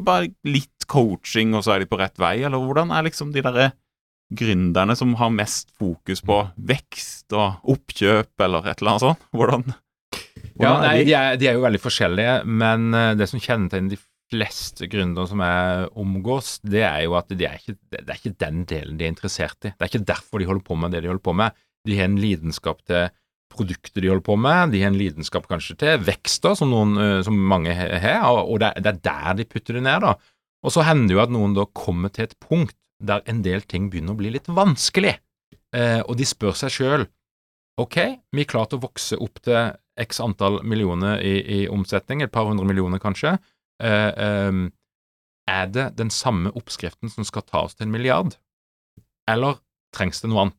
bare 0.04 0.34
litt 0.43 0.84
coaching, 0.88 1.54
og 1.56 1.63
så 1.63 1.76
er 1.76 1.80
de 1.84 1.88
på 1.88 2.00
rett 2.00 2.17
vei, 2.20 2.41
eller 2.43 2.60
hvordan 2.60 2.89
er 2.91 3.06
liksom 3.08 3.30
de 3.32 3.43
derre 3.43 3.70
gründerne 4.34 4.96
som 5.00 5.13
har 5.20 5.32
mest 5.32 5.70
fokus 5.80 6.22
på 6.26 6.42
vekst 6.58 7.32
og 7.38 7.62
oppkjøp, 7.76 8.34
eller 8.44 8.68
et 8.68 8.82
eller 8.82 8.96
annet 8.96 9.06
sånt? 9.06 9.28
Hvordan, 9.36 9.68
Ja, 10.58 10.74
nei, 10.82 10.92
er 10.92 10.98
de? 10.98 11.06
de 11.06 11.13
er, 11.13 11.38
de 11.38 11.48
er 11.50 11.58
jo 11.58 11.63
veldig 11.63 11.82
forskjellige, 11.84 12.36
men 12.50 12.88
eh, 12.98 13.13
det 13.20 13.28
som 13.30 13.40
kjennetegner 13.42 13.94
de 13.94 14.00
fleste 14.32 14.90
gründere 14.92 15.30
som 15.30 15.40
jeg 15.40 15.86
omgås, 15.96 16.58
det 16.66 16.82
er 16.84 17.06
jo 17.06 17.13
at 17.16 17.30
de 17.32 17.46
er 17.48 17.62
ikke, 17.62 17.78
det 17.94 18.04
er 18.10 18.18
ikke 18.18 18.34
den 18.44 18.66
delen 18.68 18.98
de 19.00 19.06
er 19.06 19.13
interessert 19.13 19.56
i. 19.63 19.72
Det 19.72 19.86
er 19.86 19.92
ikke 19.94 20.10
derfor 20.10 20.42
de 20.42 20.50
holder 20.50 20.66
på 20.68 20.76
med 20.82 20.92
det 20.92 21.04
de 21.06 21.12
holder 21.12 21.24
på 21.24 21.36
med. 21.38 21.56
De 21.88 21.96
har 22.00 22.10
en 22.10 22.18
lidenskap 22.20 22.82
til 22.90 23.08
produktet 23.54 24.02
de 24.04 24.10
holder 24.12 24.26
på 24.28 24.36
med, 24.36 24.74
de 24.74 24.82
har 24.84 24.92
en 24.92 25.00
lidenskap 25.00 25.46
kanskje 25.48 25.78
til 25.80 26.02
vekster, 26.04 26.58
som, 26.60 26.74
noen, 26.74 26.98
eh, 27.00 27.22
som 27.24 27.38
mange 27.38 27.72
har, 27.78 28.28
og 28.42 28.60
det, 28.60 28.74
det 28.84 28.92
er 28.98 29.00
der 29.08 29.38
de 29.40 29.48
putter 29.48 29.78
det 29.80 29.86
ned. 29.88 30.04
da. 30.04 30.18
Og 30.66 30.74
så 30.74 30.84
hender 30.84 31.08
det 31.08 31.16
jo 31.16 31.24
at 31.24 31.32
noen 31.38 31.56
da 31.56 31.63
kommer 31.78 32.12
til 32.12 32.28
et 32.28 32.36
punkt 32.44 32.76
der 33.00 33.24
en 33.30 33.44
del 33.46 33.64
ting 33.70 33.92
begynner 33.92 34.16
å 34.16 34.20
bli 34.20 34.32
litt 34.34 34.50
vanskelig, 34.50 35.18
eh, 35.76 36.02
og 36.02 36.18
de 36.18 36.28
spør 36.28 36.58
seg 36.58 36.74
sjøl 36.74 37.08
Ok, 37.78 38.00
vi 38.34 38.42
er 38.42 38.50
klart 38.50 38.72
å 38.74 38.80
vokse 38.82 39.20
opp 39.22 39.38
til 39.46 39.76
x 40.02 40.18
antall 40.24 40.64
millioner 40.66 41.20
i, 41.22 41.36
i 41.46 41.60
omsetning, 41.70 42.24
et 42.26 42.34
par 42.34 42.48
hundre 42.50 42.66
millioner 42.66 42.98
kanskje. 42.98 43.36
Eh, 43.78 44.10
eh, 44.10 44.62
er 45.48 45.70
det 45.70 45.92
den 46.00 46.10
samme 46.10 46.50
oppskriften 46.58 47.14
som 47.14 47.28
skal 47.28 47.46
ta 47.46 47.68
oss 47.68 47.78
til 47.78 47.86
en 47.86 47.94
milliard, 47.94 48.34
eller 49.30 49.62
trengs 49.94 50.24
det 50.24 50.32
noe 50.32 50.48
annet? 50.48 50.58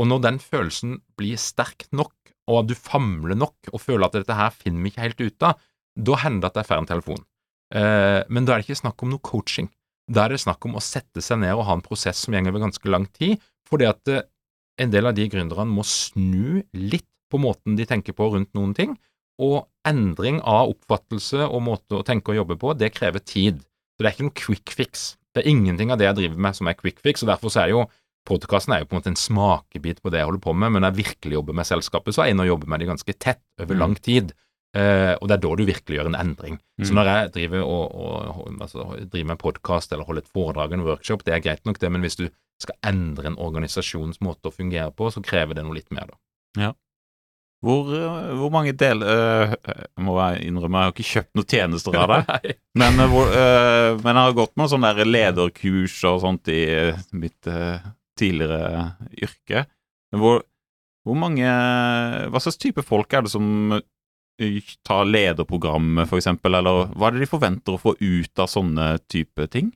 Og 0.00 0.08
når 0.08 0.22
den 0.24 0.38
følelsen 0.44 0.98
blir 1.16 1.40
sterk 1.40 1.86
nok, 1.92 2.14
og 2.52 2.68
du 2.68 2.76
famler 2.76 3.36
nok 3.38 3.72
og 3.72 3.80
føler 3.80 4.08
at 4.08 4.16
dette 4.16 4.36
her 4.36 4.52
finner 4.54 4.84
vi 4.84 4.92
ikke 4.92 5.04
helt 5.06 5.24
ut 5.24 5.48
av, 5.48 5.60
da 5.96 6.16
hender 6.20 6.44
det 6.44 6.50
at 6.50 6.56
det 6.56 6.62
er 6.62 6.68
færre 6.68 6.84
en 6.84 6.90
telefon. 6.90 7.24
Eh, 7.72 8.20
men 8.28 8.44
da 8.44 8.54
er 8.54 8.60
det 8.60 8.68
ikke 8.68 8.82
snakk 8.84 9.04
om 9.04 9.12
noe 9.12 9.24
coaching. 9.24 9.68
Da 10.12 10.26
er 10.26 10.34
det 10.34 10.42
snakk 10.42 10.64
om 10.68 10.76
å 10.76 10.84
sette 10.84 11.22
seg 11.24 11.40
ned 11.40 11.54
og 11.56 11.64
ha 11.68 11.78
en 11.78 11.84
prosess 11.84 12.20
som 12.24 12.34
går 12.36 12.50
over 12.50 12.66
ganske 12.66 12.90
lang 12.90 13.06
tid, 13.16 13.40
fordi 13.68 13.88
at 13.88 14.12
eh, 14.12 14.26
en 14.82 14.92
del 14.92 15.08
av 15.08 15.16
de 15.16 15.24
gründerne 15.30 15.68
må 15.70 15.84
snu 15.86 16.60
litt 16.76 17.08
på 17.32 17.40
måten 17.40 17.78
de 17.78 17.86
tenker 17.88 18.16
på 18.16 18.28
rundt 18.34 18.52
noen 18.56 18.74
ting, 18.76 18.92
og 19.40 19.64
endring 19.88 20.42
av 20.44 20.74
oppfattelse 20.74 21.46
og 21.46 21.64
måte 21.64 21.96
å 21.96 22.04
tenke 22.04 22.32
og 22.32 22.42
jobbe 22.42 22.58
på, 22.60 22.74
det 22.76 22.92
krever 22.92 23.24
tid. 23.24 23.62
Så 23.96 24.04
det 24.04 24.10
er 24.10 24.16
ikke 24.16 24.28
noe 24.28 24.40
quick 24.42 24.74
fix. 24.76 25.06
Det 25.32 25.42
er 25.42 25.48
ingenting 25.48 25.92
av 25.92 26.00
det 26.00 26.10
jeg 26.10 26.18
driver 26.20 26.44
med 26.44 26.58
som 26.58 26.68
er 26.68 26.76
quick 26.76 27.00
fix, 27.02 27.24
og 27.24 27.32
derfor 27.32 27.52
så 27.52 27.64
er 27.64 27.72
jo 27.72 27.86
podkasten 28.28 28.76
er 28.76 28.82
jo 28.82 28.90
på 28.90 28.94
en 28.94 29.00
måte 29.00 29.10
en 29.10 29.18
smakebit 29.18 30.02
på 30.02 30.12
det 30.12 30.20
jeg 30.20 30.28
holder 30.28 30.44
på 30.44 30.52
med, 30.54 30.74
men 30.74 30.84
når 30.84 30.92
jeg 30.92 31.06
virkelig 31.08 31.38
jobber 31.38 31.56
med 31.58 31.66
selskapet, 31.66 32.14
så 32.14 32.22
er 32.22 32.30
jeg 32.30 32.36
inne 32.36 32.44
og 32.44 32.52
jobber 32.52 32.70
med 32.70 32.82
det 32.82 32.90
ganske 32.92 33.16
tett 33.16 33.42
over 33.64 33.80
lang 33.80 33.96
tid. 33.98 34.34
Eh, 34.72 35.12
og 35.20 35.28
det 35.28 35.34
er 35.36 35.42
da 35.44 35.56
du 35.58 35.64
virkelig 35.68 35.98
gjør 35.98 36.08
en 36.08 36.16
endring. 36.16 36.54
Så 36.80 36.92
Mm. 36.92 36.96
når 36.96 37.10
jeg 37.10 37.32
driver, 37.32 37.62
og, 37.62 37.94
og, 37.94 38.60
altså, 38.60 38.86
driver 39.12 39.26
med 39.28 39.38
podkast 39.38 39.92
eller 39.92 40.04
holder 40.08 40.22
et 40.22 40.32
foredrag, 40.32 40.72
en 40.72 40.86
workshop, 40.86 41.24
det 41.24 41.34
er 41.34 41.44
greit 41.44 41.66
nok, 41.68 41.78
det, 41.78 41.90
men 41.92 42.00
hvis 42.00 42.16
du 42.16 42.28
skal 42.62 42.78
endre 42.86 43.26
en 43.26 43.36
organisasjons 43.36 44.20
måte 44.24 44.48
å 44.48 44.54
fungere 44.54 44.90
på, 44.96 45.10
så 45.12 45.20
krever 45.24 45.54
det 45.58 45.64
noe 45.66 45.76
litt 45.76 45.90
mer, 45.92 46.08
da. 46.08 46.16
Ja. 46.62 46.72
Hvor, 47.62 47.92
eh, 47.94 48.32
hvor 48.40 48.50
mange 48.50 48.72
deler 48.74 49.52
uh, 49.54 49.82
Må 50.02 50.16
jeg 50.18 50.48
innrømme, 50.48 50.80
jeg 50.80 50.88
har 50.88 50.94
ikke 50.96 51.10
kjøpt 51.12 51.36
noen 51.38 51.46
tjenester 51.52 51.94
av 51.94 52.10
deg. 52.10 52.56
Men, 52.80 52.98
uh, 52.98 53.06
hvor, 53.12 53.28
uh, 53.30 54.00
men 54.02 54.16
jeg 54.18 54.26
har 54.26 54.34
gått 54.34 54.56
med 54.58 54.72
sånne 54.72 54.90
der 54.96 55.06
lederkurs 55.06 55.94
og 56.08 56.18
sånt 56.24 56.48
i 56.50 56.64
mitt 57.14 57.46
tidligere 58.18 58.96
yrke. 59.14 59.62
Hvor, 60.16 60.42
hvor 61.06 61.18
mange 61.18 61.46
Hva 62.32 62.42
slags 62.42 62.58
type 62.60 62.82
folk 62.82 63.12
er 63.14 63.26
det 63.26 63.32
som 63.32 63.76
eh, 64.44 64.72
tar 64.86 65.06
lederprogrammet, 65.08 66.10
eksempel, 66.18 66.58
eller 66.58 66.90
hva 66.94 67.08
er 67.08 67.16
det 67.16 67.24
de 67.24 67.30
forventer 67.30 67.76
å 67.76 67.82
få 67.82 67.94
ut 68.00 68.42
av 68.42 68.50
sånne 68.50 68.96
type 69.10 69.46
ting? 69.52 69.72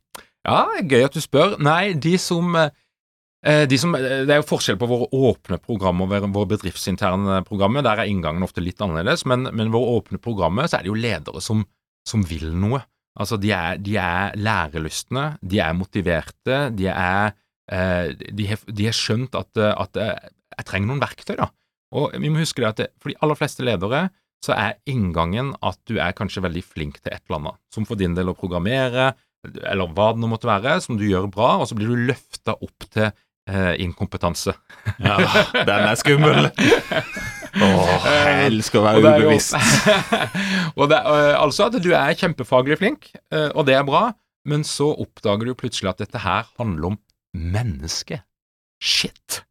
Ja, 0.46 0.64
gøy 0.82 1.06
at 1.06 1.16
du 1.16 1.22
spør. 1.22 1.56
Nei, 1.62 1.94
de 1.98 2.14
som 2.22 2.54
eh, 2.58 3.64
de 3.70 3.78
som, 3.78 3.94
det 3.94 4.32
er 4.32 4.40
jo 4.40 4.48
forskjell 4.48 4.78
på 4.80 4.88
våre 4.90 5.08
åpne 5.14 5.58
programmer 5.62 6.18
og 6.18 6.34
våre 6.34 6.50
bedriftsinterne 6.56 7.40
programmer. 7.46 7.84
Der 7.86 8.02
er 8.02 8.10
inngangen 8.10 8.46
ofte 8.46 8.64
litt 8.64 8.82
annerledes, 8.82 9.26
men, 9.28 9.48
men 9.52 9.72
våre 9.74 10.00
åpne 10.00 10.22
programmer 10.22 10.68
så 10.68 10.78
er 10.78 10.86
det 10.86 10.92
jo 10.92 10.98
ledere 10.98 11.42
som, 11.44 11.64
som 12.06 12.26
vil 12.26 12.50
noe. 12.54 12.82
Altså, 13.16 13.38
de 13.40 13.52
er, 13.56 13.78
de 13.80 13.96
er 14.00 14.34
lærelystne, 14.36 15.36
de 15.40 15.60
er 15.64 15.76
motiverte, 15.76 16.58
de 16.76 16.90
er 16.92 17.32
eh, 17.72 18.12
de, 18.12 18.50
har, 18.50 18.96
skjønt 18.96 19.38
at, 19.38 19.50
at 19.56 20.00
eh, 20.02 20.28
jeg 20.58 20.68
trenger 20.68 20.90
noen 20.90 21.02
verktøy, 21.02 21.36
da. 21.38 21.48
Og 21.96 22.16
vi 22.18 22.30
må 22.32 22.42
huske 22.42 22.62
det 22.62 22.68
at 22.68 23.00
for 23.00 23.12
de 23.12 23.18
aller 23.22 23.38
fleste 23.38 23.64
ledere 23.64 24.08
så 24.46 24.54
er 24.54 24.78
inngangen 24.88 25.52
at 25.66 25.78
du 25.90 25.98
er 25.98 26.14
kanskje 26.16 26.44
veldig 26.44 26.62
flink 26.64 27.00
til 27.00 27.12
et 27.12 27.22
eller 27.26 27.40
annet, 27.40 27.60
som 27.74 27.86
for 27.88 27.98
din 27.98 28.14
del 28.16 28.30
å 28.30 28.36
programmere, 28.38 29.12
eller 29.46 29.94
hva 29.94 30.12
det 30.14 30.22
nå 30.22 30.30
måtte 30.30 30.48
være, 30.48 30.78
som 30.84 30.98
du 30.98 31.06
gjør 31.06 31.28
bra, 31.32 31.56
og 31.60 31.68
så 31.68 31.78
blir 31.78 31.90
du 31.90 32.06
løfta 32.08 32.54
opp 32.54 32.86
til 32.94 33.08
eh, 33.08 33.72
inkompetanse. 33.82 34.54
Ja, 35.02 35.16
den 35.54 35.88
er 35.90 35.98
skummel. 35.98 36.50
Åh, 37.56 38.06
jeg 38.06 38.46
elsker 38.50 38.80
å 38.80 38.84
være 38.84 39.02
ubevisst. 39.04 39.56
og 40.76 40.90
det, 40.92 41.00
øh, 41.00 41.34
altså 41.44 41.68
at 41.70 41.80
du 41.82 41.90
er 41.96 42.16
kjempefaglig 42.18 42.78
flink, 42.82 43.10
øh, 43.34 43.50
og 43.54 43.66
det 43.68 43.78
er 43.78 43.86
bra, 43.88 44.08
men 44.46 44.66
så 44.66 44.92
oppdager 44.94 45.48
du 45.48 45.58
plutselig 45.58 45.94
at 45.94 46.02
dette 46.04 46.22
her 46.22 46.46
handler 46.60 46.92
om 46.92 46.98
menneske. 47.36 48.22
Shit. 48.82 49.42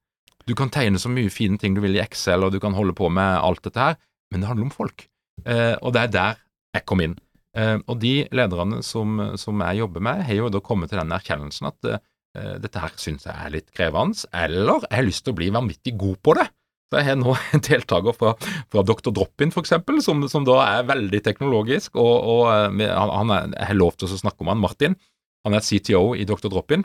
Du 0.45 0.53
kan 0.57 0.69
tegne 0.69 1.01
så 1.01 1.09
mye 1.09 1.31
fine 1.33 1.57
ting 1.61 1.75
du 1.75 1.81
vil 1.83 1.97
i 1.97 2.03
Excel, 2.03 2.45
og 2.45 2.53
du 2.53 2.61
kan 2.61 2.75
holde 2.77 2.93
på 2.97 3.09
med 3.11 3.39
alt 3.41 3.63
dette 3.65 3.81
her, 3.81 3.97
men 4.35 4.43
det 4.43 4.49
handler 4.51 4.67
om 4.67 4.75
folk. 4.75 5.07
Eh, 5.47 5.75
og 5.79 5.95
det 5.95 6.03
er 6.03 6.11
der 6.11 6.41
jeg 6.75 6.85
kom 6.89 7.03
inn. 7.03 7.15
Eh, 7.55 7.77
og 7.87 8.01
de 8.01 8.17
lederne 8.35 8.81
som, 8.83 9.15
som 9.39 9.63
jeg 9.63 9.79
jobber 9.79 10.03
med, 10.03 10.25
har 10.27 10.41
jo 10.41 10.51
da 10.51 10.59
kommet 10.63 10.91
til 10.91 10.99
den 10.99 11.15
erkjennelsen 11.15 11.69
at 11.71 11.89
eh, 11.93 12.55
dette 12.59 12.83
her 12.83 12.91
syns 12.99 13.27
jeg 13.29 13.35
er 13.35 13.53
litt 13.53 13.71
krevende, 13.75 14.27
eller 14.35 14.83
jeg 14.89 14.97
har 14.99 15.07
lyst 15.07 15.23
til 15.25 15.35
å 15.35 15.39
bli 15.39 15.49
vanvittig 15.55 15.95
god 15.99 16.19
på 16.19 16.35
det. 16.41 16.49
Så 16.91 16.99
jeg 16.99 17.07
har 17.07 17.17
nå 17.19 17.33
en 17.55 17.63
deltaker 17.65 18.17
fra, 18.17 18.35
fra 18.71 18.83
Dr. 18.85 19.11
Drop-In, 19.15 19.55
eksempel, 19.63 20.01
som, 20.05 20.27
som 20.31 20.45
da 20.47 20.59
er 20.65 20.89
veldig 20.91 21.21
teknologisk, 21.25 21.95
og, 21.95 22.15
og 22.35 22.43
eh, 22.51 22.91
han, 22.91 23.13
han 23.21 23.35
er, 23.37 23.55
jeg 23.55 23.71
har 23.71 23.79
lov 23.79 23.95
til 23.95 24.11
å 24.11 24.19
snakke 24.25 24.43
om 24.43 24.51
han, 24.51 24.63
Martin. 24.63 24.99
Han 25.47 25.55
er 25.55 25.63
CTO 25.63 26.09
i 26.17 26.27
Dr. 26.27 26.49
Drop-In, 26.51 26.83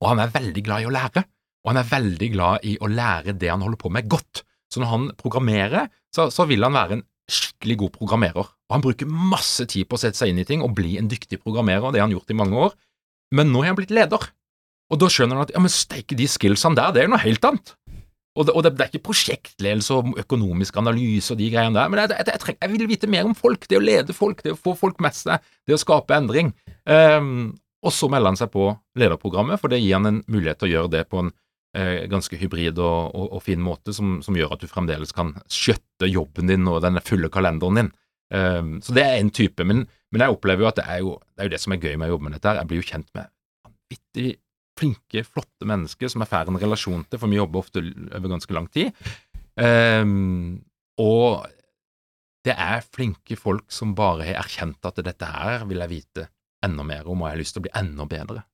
og 0.00 0.08
han 0.08 0.22
er 0.22 0.34
veldig 0.34 0.64
glad 0.64 0.82
i 0.82 0.88
å 0.88 0.96
lære. 0.96 1.24
Og 1.60 1.74
han 1.74 1.82
er 1.82 1.88
veldig 1.90 2.28
glad 2.32 2.64
i 2.64 2.76
å 2.80 2.88
lære 2.88 3.34
det 3.36 3.50
han 3.52 3.60
holder 3.60 3.80
på 3.80 3.90
med, 3.92 4.08
godt. 4.08 4.42
Så 4.72 4.80
når 4.80 4.90
han 4.94 5.08
programmerer, 5.20 5.90
så, 6.14 6.28
så 6.34 6.46
vil 6.50 6.66
han 6.66 6.76
være 6.76 6.98
en 6.98 7.06
skikkelig 7.30 7.76
god 7.84 7.94
programmerer. 7.94 8.50
Og 8.70 8.74
han 8.74 8.84
bruker 8.84 9.10
masse 9.10 9.66
tid 9.70 9.88
på 9.88 9.98
å 9.98 10.02
sette 10.02 10.18
seg 10.18 10.32
inn 10.32 10.42
i 10.42 10.46
ting 10.48 10.64
og 10.66 10.74
bli 10.78 10.96
en 10.98 11.10
dyktig 11.10 11.40
programmerer, 11.42 11.92
det 11.92 12.02
har 12.02 12.08
han 12.08 12.16
gjort 12.16 12.32
i 12.32 12.38
mange 12.38 12.58
år. 12.68 12.76
Men 13.36 13.52
nå 13.52 13.62
har 13.62 13.72
han 13.72 13.78
blitt 13.78 13.94
leder. 13.94 14.30
Og 14.90 14.98
da 14.98 15.06
skjønner 15.10 15.38
han 15.38 15.46
at 15.46 15.52
ja, 15.54 15.62
men 15.62 15.70
steike, 15.70 16.18
de 16.18 16.26
skillsene 16.26 16.78
der, 16.78 16.94
det 16.94 17.02
er 17.02 17.06
jo 17.06 17.14
noe 17.14 17.22
helt 17.22 17.46
annet. 17.46 17.74
Og 18.38 18.46
det, 18.46 18.54
og 18.54 18.62
det, 18.62 18.72
det 18.78 18.84
er 18.84 18.92
ikke 18.92 19.08
prosjektledelse 19.10 19.96
og 19.96 20.18
økonomisk 20.22 20.76
analyse 20.78 21.34
og 21.34 21.40
de 21.40 21.48
greiene 21.50 21.74
der, 21.74 21.90
men 21.90 22.02
jeg, 22.02 22.12
jeg, 22.14 22.26
jeg, 22.30 22.56
jeg 22.62 22.72
vil 22.72 22.90
vite 22.90 23.10
mer 23.10 23.26
om 23.26 23.34
folk, 23.38 23.66
det 23.70 23.78
å 23.78 23.82
lede 23.82 24.14
folk, 24.14 24.42
det 24.46 24.54
å 24.54 24.58
få 24.58 24.76
folk 24.78 25.02
med 25.02 25.16
seg, 25.18 25.42
det 25.66 25.74
å 25.74 25.82
skape 25.82 26.14
endring. 26.14 26.52
Um, 26.86 27.50
og 27.82 27.94
så 27.96 28.10
melder 28.12 28.32
han 28.32 28.38
seg 28.38 28.52
på 28.52 28.70
lederprogrammet, 29.00 29.60
for 29.60 29.72
det 29.72 29.80
gir 29.82 29.98
han 29.98 30.08
en 30.08 30.22
mulighet 30.30 30.60
til 30.60 30.70
å 30.70 30.72
gjøre 30.74 30.92
det 30.94 31.04
på 31.10 31.24
en 31.24 31.32
ganske 32.10 32.34
hybrid 32.34 32.80
og, 32.82 33.14
og, 33.14 33.26
og 33.36 33.42
fin 33.46 33.60
måte, 33.62 33.92
som, 33.94 34.16
som 34.26 34.34
gjør 34.34 34.56
at 34.56 34.64
du 34.64 34.66
fremdeles 34.66 35.12
kan 35.14 35.36
skjøtte 35.46 36.08
jobben 36.10 36.50
din 36.50 36.66
og 36.66 36.80
den 36.82 36.98
fulle 37.06 37.30
kalenderen 37.30 37.78
din. 37.78 37.90
Um, 38.30 38.76
så 38.82 38.94
det 38.94 39.02
er 39.02 39.18
en 39.18 39.32
type, 39.34 39.64
men, 39.66 39.84
men 40.10 40.22
jeg 40.22 40.34
opplever 40.34 40.62
jo 40.62 40.70
at 40.70 40.78
det 40.78 40.86
er 40.86 41.00
jo, 41.02 41.16
det 41.34 41.42
er 41.42 41.48
jo 41.48 41.54
det 41.54 41.60
som 41.62 41.74
er 41.74 41.82
gøy 41.82 41.96
med 41.98 42.08
å 42.08 42.12
jobbe 42.14 42.28
med 42.28 42.36
dette 42.36 42.50
her. 42.50 42.60
Jeg 42.60 42.70
blir 42.70 42.80
jo 42.80 42.88
kjent 42.90 43.08
med 43.18 43.30
vanvittig 43.66 44.28
flinke, 44.80 45.24
flotte 45.26 45.68
mennesker 45.68 46.12
som 46.12 46.24
jeg 46.24 46.30
får 46.30 46.50
en 46.52 46.60
relasjon 46.62 47.06
til, 47.06 47.20
for 47.20 47.30
vi 47.30 47.40
jobber 47.40 47.62
ofte 47.62 47.82
over 47.82 48.34
ganske 48.34 48.56
lang 48.56 48.68
tid. 48.72 49.08
Um, 49.60 50.60
og 51.02 51.48
det 52.46 52.54
er 52.54 52.86
flinke 52.86 53.36
folk 53.36 53.66
som 53.74 53.96
bare 53.98 54.30
har 54.30 54.44
erkjent 54.44 54.86
at 54.88 55.02
dette 55.04 55.26
her 55.28 55.66
vil 55.68 55.82
jeg 55.82 55.92
vite 55.92 56.28
enda 56.64 56.84
mer 56.86 57.08
om, 57.08 57.20
og 57.20 57.28
jeg 57.28 57.34
har 57.34 57.42
lyst 57.42 57.56
til 57.56 57.62
å 57.62 57.66
bli 57.66 57.76
enda 57.80 58.06
bedre. 58.08 58.44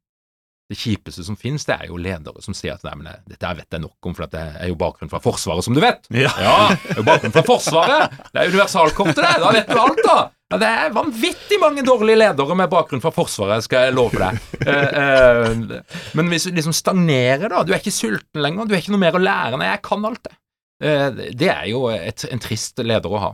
Det 0.66 0.74
kjipeste 0.74 1.22
som 1.22 1.36
finnes, 1.38 1.62
det 1.62 1.76
er 1.76 1.90
jo 1.92 1.98
ledere 2.00 2.42
som 2.42 2.54
sier 2.56 2.74
at 2.74 2.82
nei, 2.82 2.96
men 2.98 3.10
dette 3.30 3.50
vet 3.54 3.76
jeg 3.76 3.82
nok 3.84 4.08
om, 4.08 4.14
for 4.18 4.26
det 4.32 4.40
er 4.58 4.70
jo 4.72 4.78
bakgrunn 4.80 5.12
fra 5.12 5.20
Forsvaret, 5.22 5.62
som 5.62 5.76
du 5.76 5.78
vet. 5.84 6.08
Ja. 6.10 6.32
Ja, 6.42 6.56
det 6.72 6.96
er 6.96 6.98
jo 6.98 7.04
bakgrunn 7.06 7.34
fra 7.36 7.44
Forsvaret. 7.46 8.16
Det 8.32 8.40
er 8.40 8.50
universalkortet, 8.50 9.20
det. 9.22 9.30
Da 9.44 9.52
vet 9.54 9.70
du 9.70 9.78
alt, 9.78 10.02
da. 10.02 10.16
Ja, 10.50 10.58
det 10.62 10.70
er 10.70 10.92
vanvittig 10.94 11.60
mange 11.62 11.82
dårlige 11.86 12.18
ledere 12.18 12.56
med 12.58 12.70
bakgrunn 12.70 13.02
fra 13.02 13.14
Forsvaret, 13.14 13.62
skal 13.66 13.86
jeg 13.88 13.94
love 13.94 14.18
deg. 14.18 14.42
Eh, 14.66 14.98
eh, 14.98 16.02
men 16.18 16.30
hvis 16.32 16.48
du 16.48 16.54
liksom 16.58 16.74
stagnerer, 16.74 17.46
da, 17.52 17.62
du 17.62 17.70
er 17.70 17.78
ikke 17.78 17.94
sulten 17.94 18.42
lenger, 18.42 18.66
du 18.66 18.74
har 18.74 18.82
ikke 18.82 18.94
noe 18.94 19.04
mer 19.06 19.18
å 19.18 19.22
lære. 19.22 19.58
Nei, 19.62 19.70
jeg 19.70 19.82
kan 19.86 20.06
alt 20.10 20.22
det. 20.26 20.34
Eh, 20.82 21.24
det 21.38 21.50
er 21.52 21.66
jo 21.70 21.86
et, 21.94 22.26
en 22.26 22.42
trist 22.42 22.82
leder 22.82 23.14
å 23.14 23.22
ha. 23.22 23.32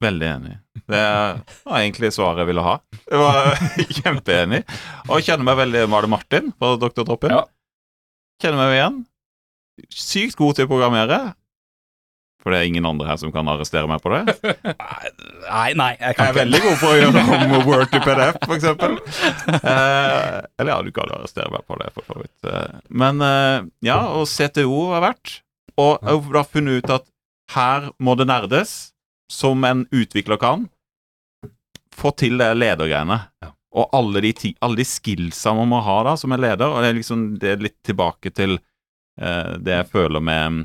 Veldig 0.00 0.26
enig. 0.30 0.54
Det 0.90 1.00
var 1.66 1.76
egentlig 1.82 2.08
svaret 2.16 2.40
jeg 2.42 2.48
ville 2.50 2.64
ha. 2.64 2.76
Jeg 3.10 3.20
var 3.20 3.60
kjempeenig. 4.00 4.62
Og 5.08 5.18
jeg 5.18 5.26
kjenner 5.28 5.46
meg 5.50 5.58
veldig 5.60 5.82
Var 5.92 6.06
det 6.06 6.10
Martin 6.14 6.48
fra 6.56 6.70
Dr. 6.80 7.04
Droppen? 7.04 7.34
Ja. 7.34 7.42
Kjenner 8.40 8.62
meg 8.64 8.78
igjen. 8.78 8.96
Sykt 9.92 10.38
god 10.40 10.56
til 10.56 10.66
å 10.68 10.70
programmere. 10.72 11.18
For 12.40 12.54
det 12.54 12.62
er 12.62 12.68
ingen 12.70 12.86
andre 12.88 13.04
her 13.10 13.18
som 13.20 13.28
kan 13.34 13.48
arrestere 13.52 13.84
meg 13.90 14.00
på 14.00 14.14
det. 14.14 14.32
Nei, 15.50 15.74
nei, 15.76 15.90
jeg 16.00 16.14
Jeg 16.16 16.30
er 16.30 16.36
veldig 16.38 16.60
god 16.64 16.78
på 16.80 16.88
å 16.88 16.96
gjøre 16.96 17.24
om 17.36 17.52
Word 17.68 17.90
til 17.92 18.00
PDF, 18.06 18.38
eksempel. 18.56 18.94
Eh, 19.60 20.38
eller 20.56 20.70
ja, 20.72 20.78
du 20.86 20.88
kan 20.96 21.12
arrestere 21.12 21.52
meg 21.52 21.66
på 21.68 21.76
det, 21.82 21.90
for 21.92 22.08
så 22.08 22.16
vidt. 22.22 22.48
Eh, 22.48 22.78
Men 23.02 23.20
eh, 23.26 23.68
ja, 23.84 23.98
og 24.16 24.24
CTO 24.32 24.86
har 24.94 25.04
vært. 25.10 25.34
Og 25.76 25.98
jeg 26.00 26.08
har 26.24 26.32
da 26.38 26.44
funnet 26.48 26.80
ut 26.80 26.94
at 26.96 27.06
her 27.52 27.90
må 28.00 28.16
det 28.16 28.28
nerdes, 28.30 28.72
som 29.30 29.64
en 29.64 29.84
utvikler 29.94 30.40
kan, 30.40 30.66
få 31.94 32.10
til 32.18 32.40
det 32.40 32.52
ledergreiene. 32.58 33.20
Ja. 33.42 33.52
Og 33.70 33.94
alle 33.94 34.22
de, 34.24 34.32
alle 34.58 34.80
de 34.80 34.86
skillsa 34.88 35.52
man 35.54 35.70
må 35.70 35.78
ha 35.86 36.00
da 36.08 36.16
som 36.18 36.32
en 36.34 36.42
leder, 36.42 36.66
og 36.66 36.82
det 36.82 36.90
er 36.90 36.98
liksom 36.98 37.24
det 37.38 37.52
er 37.52 37.64
litt 37.68 37.78
tilbake 37.86 38.32
til 38.34 38.56
eh, 38.58 39.52
det 39.62 39.76
jeg 39.76 39.90
føler 39.92 40.24
med 40.24 40.64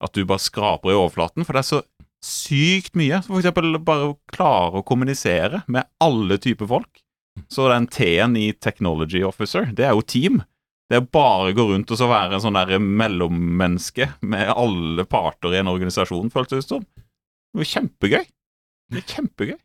at 0.00 0.16
du 0.16 0.24
bare 0.26 0.42
skraper 0.42 0.90
i 0.90 0.96
overflaten, 0.96 1.46
for 1.46 1.54
det 1.54 1.62
er 1.62 1.68
så 1.68 1.82
sykt 2.24 2.96
mye. 2.98 3.20
Så 3.22 3.30
for 3.30 3.40
eksempel 3.40 3.78
bare 3.84 4.10
å 4.10 4.18
klare 4.32 4.80
å 4.80 4.86
kommunisere 4.86 5.62
med 5.70 5.86
alle 6.02 6.40
typer 6.42 6.68
folk. 6.70 7.04
Så 7.48 7.68
den 7.70 7.86
T-en 7.92 8.34
i 8.36 8.50
Technology 8.52 9.22
Officer, 9.24 9.68
det 9.76 9.86
er 9.86 9.94
jo 9.94 10.02
team. 10.02 10.40
Det 10.90 10.98
er 10.98 11.06
bare 11.06 11.52
å 11.52 11.54
gå 11.54 11.68
rundt 11.70 11.92
og 11.94 12.00
så 12.00 12.08
være 12.10 12.36
en 12.36 12.42
sånn 12.42 12.58
der 12.58 12.80
mellommenneske 12.82 14.10
med 14.26 14.50
alle 14.50 15.06
parter 15.06 15.54
i 15.54 15.60
en 15.60 15.70
organisasjon, 15.70 16.32
føltes 16.34 16.64
det 16.64 16.72
som. 16.74 16.86
Det 17.50 17.62
var 17.62 17.70
kjempegøy. 17.74 18.30
Det 18.90 19.02
er 19.02 19.10
kjempegøy. 19.14 19.58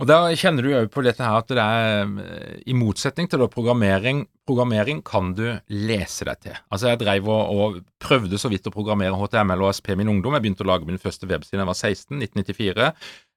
Og 0.00 0.08
da 0.08 0.30
kjenner 0.32 0.64
du 0.64 0.70
jo 0.70 0.78
på 0.88 1.02
dette 1.04 1.20
her 1.20 1.42
at 1.42 1.50
det 1.52 1.60
er, 1.60 2.12
eh, 2.24 2.60
i 2.72 2.76
motsetning 2.76 3.28
til 3.28 3.42
programmering, 3.52 4.22
programmering 4.48 5.02
kan 5.04 5.34
du 5.36 5.44
lese 5.68 6.24
deg 6.24 6.40
til. 6.40 6.56
Altså 6.72 6.88
jeg 6.88 7.00
drev 7.02 7.28
og, 7.28 7.52
og 7.52 7.82
prøvde 8.00 8.40
så 8.40 8.48
vidt 8.48 8.68
å 8.70 8.72
programmere 8.72 9.18
HTML 9.20 9.60
og 9.60 9.74
SP 9.76 9.92
min 10.00 10.08
ungdom. 10.08 10.32
Jeg 10.38 10.46
begynte 10.46 10.64
å 10.64 10.70
lage 10.72 10.88
min 10.88 11.00
første 11.00 11.28
webside 11.28 11.58
da 11.58 11.66
jeg 11.66 11.72
var 11.72 11.80
16, 11.82 12.24
1994. 12.24 12.88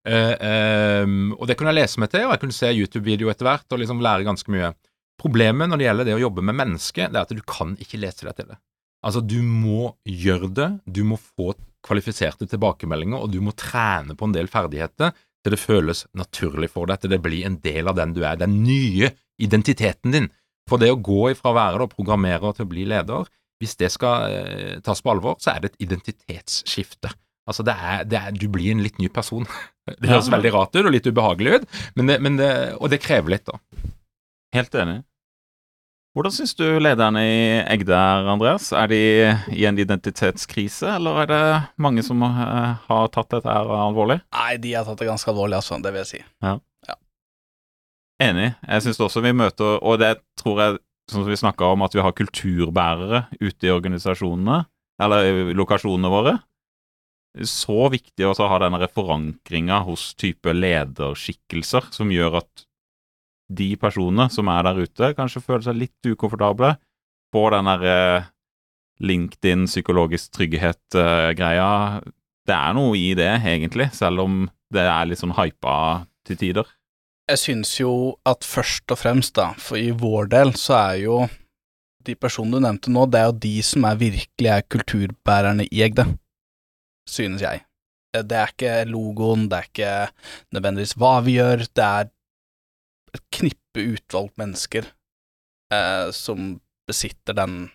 Eh, 0.08 0.34
ehm, 0.48 1.34
og 1.36 1.52
det 1.52 1.60
kunne 1.60 1.76
jeg 1.76 1.82
lese 1.82 2.00
meg 2.00 2.14
til, 2.16 2.30
og 2.30 2.36
jeg 2.36 2.44
kunne 2.46 2.56
se 2.56 2.72
YouTube-video 2.72 3.32
etter 3.34 3.50
hvert 3.50 3.76
og 3.76 3.84
liksom 3.84 4.04
lære 4.04 4.28
ganske 4.28 4.56
mye. 4.56 4.72
Problemet 5.20 5.68
når 5.68 5.80
det 5.80 5.90
gjelder 5.90 6.08
det 6.08 6.16
å 6.16 6.24
jobbe 6.24 6.48
med 6.48 6.60
mennesker, 6.64 7.12
det 7.12 7.20
er 7.20 7.28
at 7.28 7.36
du 7.36 7.44
kan 7.44 7.76
ikke 7.84 8.00
lese 8.00 8.24
deg 8.24 8.40
til 8.40 8.50
det. 8.54 8.60
Altså, 9.04 9.20
du 9.20 9.42
må 9.44 9.92
gjøre 10.08 10.48
det, 10.56 10.70
du 10.88 11.04
må 11.04 11.20
få 11.20 11.52
kvalifiserte 11.84 12.48
tilbakemeldinger, 12.50 13.20
og 13.24 13.32
du 13.34 13.40
må 13.44 13.54
trene 13.60 14.16
på 14.18 14.28
en 14.30 14.36
del 14.36 14.48
ferdigheter 14.52 15.12
til 15.44 15.52
det 15.52 15.60
føles 15.60 16.06
naturlig 16.16 16.70
for 16.72 16.88
deg, 16.88 17.02
til 17.04 17.12
det 17.12 17.22
blir 17.26 17.46
en 17.50 17.58
del 17.64 17.90
av 17.92 17.98
den 18.00 18.14
du 18.16 18.22
er, 18.24 18.38
den 18.40 18.62
nye 18.64 19.10
identiteten 19.44 20.14
din. 20.16 20.30
For 20.70 20.80
det 20.80 20.94
å 20.94 21.00
gå 21.04 21.32
ifra 21.34 21.52
å 21.52 21.58
være 21.58 21.90
programmerer 21.92 22.56
til 22.56 22.64
å 22.64 22.72
bli 22.72 22.86
leder, 22.88 23.28
hvis 23.60 23.76
det 23.80 23.90
skal 23.92 24.32
eh, 24.32 24.78
tas 24.84 25.02
på 25.04 25.12
alvor, 25.12 25.36
så 25.44 25.52
er 25.54 25.60
det 25.66 25.74
et 25.74 25.84
identitetsskifte. 25.88 27.12
Altså, 27.48 27.64
det 27.68 27.76
er, 27.76 28.04
det 28.08 28.20
er, 28.22 28.32
du 28.40 28.48
blir 28.52 28.72
en 28.72 28.84
litt 28.84 29.00
ny 29.04 29.10
person. 29.12 29.44
Det 30.00 30.08
høres 30.08 30.30
Ja. 30.30 30.38
veldig 30.38 30.52
rart 30.56 30.76
ut 30.78 30.86
og 30.86 30.94
litt 30.96 31.08
ubehagelig 31.12 31.58
ut, 31.60 31.66
men 32.00 32.08
det, 32.08 32.16
men 32.24 32.38
det, 32.40 32.52
og 32.80 32.88
det 32.94 33.02
krever 33.04 33.34
litt, 33.34 33.50
da. 33.50 33.60
Helt 34.56 34.76
enig. 34.80 35.02
Hvordan 36.14 36.34
syns 36.36 36.54
du 36.54 36.66
lederne 36.78 37.22
i 37.26 37.38
Egde 37.74 37.96
er, 37.98 38.28
Andreas? 38.30 38.68
Er 38.78 38.92
de 38.92 39.00
i 39.50 39.64
en 39.66 39.80
identitetskrise, 39.82 40.92
eller 41.00 41.24
er 41.24 41.30
det 41.32 41.46
mange 41.82 42.04
som 42.06 42.22
eh, 42.28 42.84
har 42.86 43.08
tatt 43.16 43.32
dette 43.34 43.50
her 43.50 43.72
alvorlig? 43.80 44.20
Nei, 44.36 44.52
de 44.62 44.76
har 44.78 44.86
tatt 44.86 45.02
det 45.02 45.08
ganske 45.10 45.32
alvorlig, 45.34 45.58
altså. 45.58 45.80
Det 45.82 45.94
vil 45.96 46.04
jeg 46.04 46.12
si. 46.12 46.22
Enig. 48.22 48.52
Jeg 48.62 48.84
syns 48.86 49.02
også 49.02 49.24
vi 49.26 49.34
møter 49.36 49.82
Og 49.82 49.98
det 50.00 50.14
tror 50.40 50.60
jeg, 50.62 50.78
som 51.10 51.26
vi 51.26 51.36
snakka 51.40 51.72
om, 51.74 51.82
at 51.84 51.98
vi 51.98 52.04
har 52.06 52.14
kulturbærere 52.16 53.24
ute 53.42 53.68
i 53.68 53.74
organisasjonene, 53.74 54.60
eller 55.02 55.26
i 55.26 55.56
lokasjonene 55.58 56.12
våre. 56.14 56.36
Så 57.42 57.90
viktig 57.90 58.30
å 58.30 58.36
ha 58.38 58.62
denne 58.62 58.86
forankringa 58.86 59.82
hos 59.90 60.12
type 60.14 60.54
lederskikkelser, 60.54 61.90
som 61.98 62.14
gjør 62.14 62.38
at 62.44 62.68
de 63.52 63.74
personene 63.80 64.30
som 64.32 64.50
er 64.52 64.64
der 64.68 64.84
ute, 64.86 65.12
kanskje 65.18 65.44
føler 65.44 65.66
seg 65.66 65.80
litt 65.80 66.12
ukomfortable 66.14 66.76
på 67.34 67.44
den 67.54 67.70
derre 67.70 67.98
LinkedIn 69.04 69.66
psykologisk 69.68 70.36
trygghet-greia. 70.38 72.02
Det 72.48 72.56
er 72.56 72.78
noe 72.78 72.96
i 73.00 73.12
det, 73.18 73.32
egentlig, 73.42 73.90
selv 73.96 74.24
om 74.24 74.44
det 74.74 74.86
er 74.86 75.10
litt 75.10 75.22
sånn 75.22 75.36
hypa 75.38 75.76
til 76.28 76.40
tider. 76.40 76.70
Jeg 77.32 77.40
syns 77.40 77.72
jo 77.80 77.94
at 78.28 78.44
først 78.44 78.92
og 78.92 79.00
fremst, 79.00 79.36
da, 79.40 79.54
for 79.60 79.80
i 79.80 79.94
vår 79.96 80.28
del, 80.34 80.54
så 80.60 80.76
er 80.82 80.98
jo 81.06 81.22
de 82.04 82.16
personene 82.20 82.60
du 82.60 82.66
nevnte 82.66 82.92
nå, 82.92 83.06
det 83.08 83.22
er 83.22 83.30
jo 83.30 83.38
de 83.46 83.54
som 83.64 83.86
er 83.88 84.00
virkelig 84.02 84.50
er 84.52 84.66
kulturbærerne 84.76 85.68
i 85.72 85.84
Egde, 85.86 86.06
synes 87.10 87.44
jeg. 87.46 87.64
Det 88.14 88.38
er 88.38 88.52
ikke 88.52 88.74
logoen, 88.92 89.48
det 89.50 89.58
er 89.58 89.70
ikke 89.70 89.94
nødvendigvis 90.54 90.98
hva 91.00 91.16
vi 91.26 91.40
gjør, 91.40 91.64
det 91.66 91.86
er 91.88 92.12
et 93.14 93.24
knippe 93.34 93.86
utvalgt 93.94 94.38
mennesker 94.42 94.88
eh, 95.74 96.10
som 96.16 96.58
besitter 96.90 97.38
den 97.38 97.68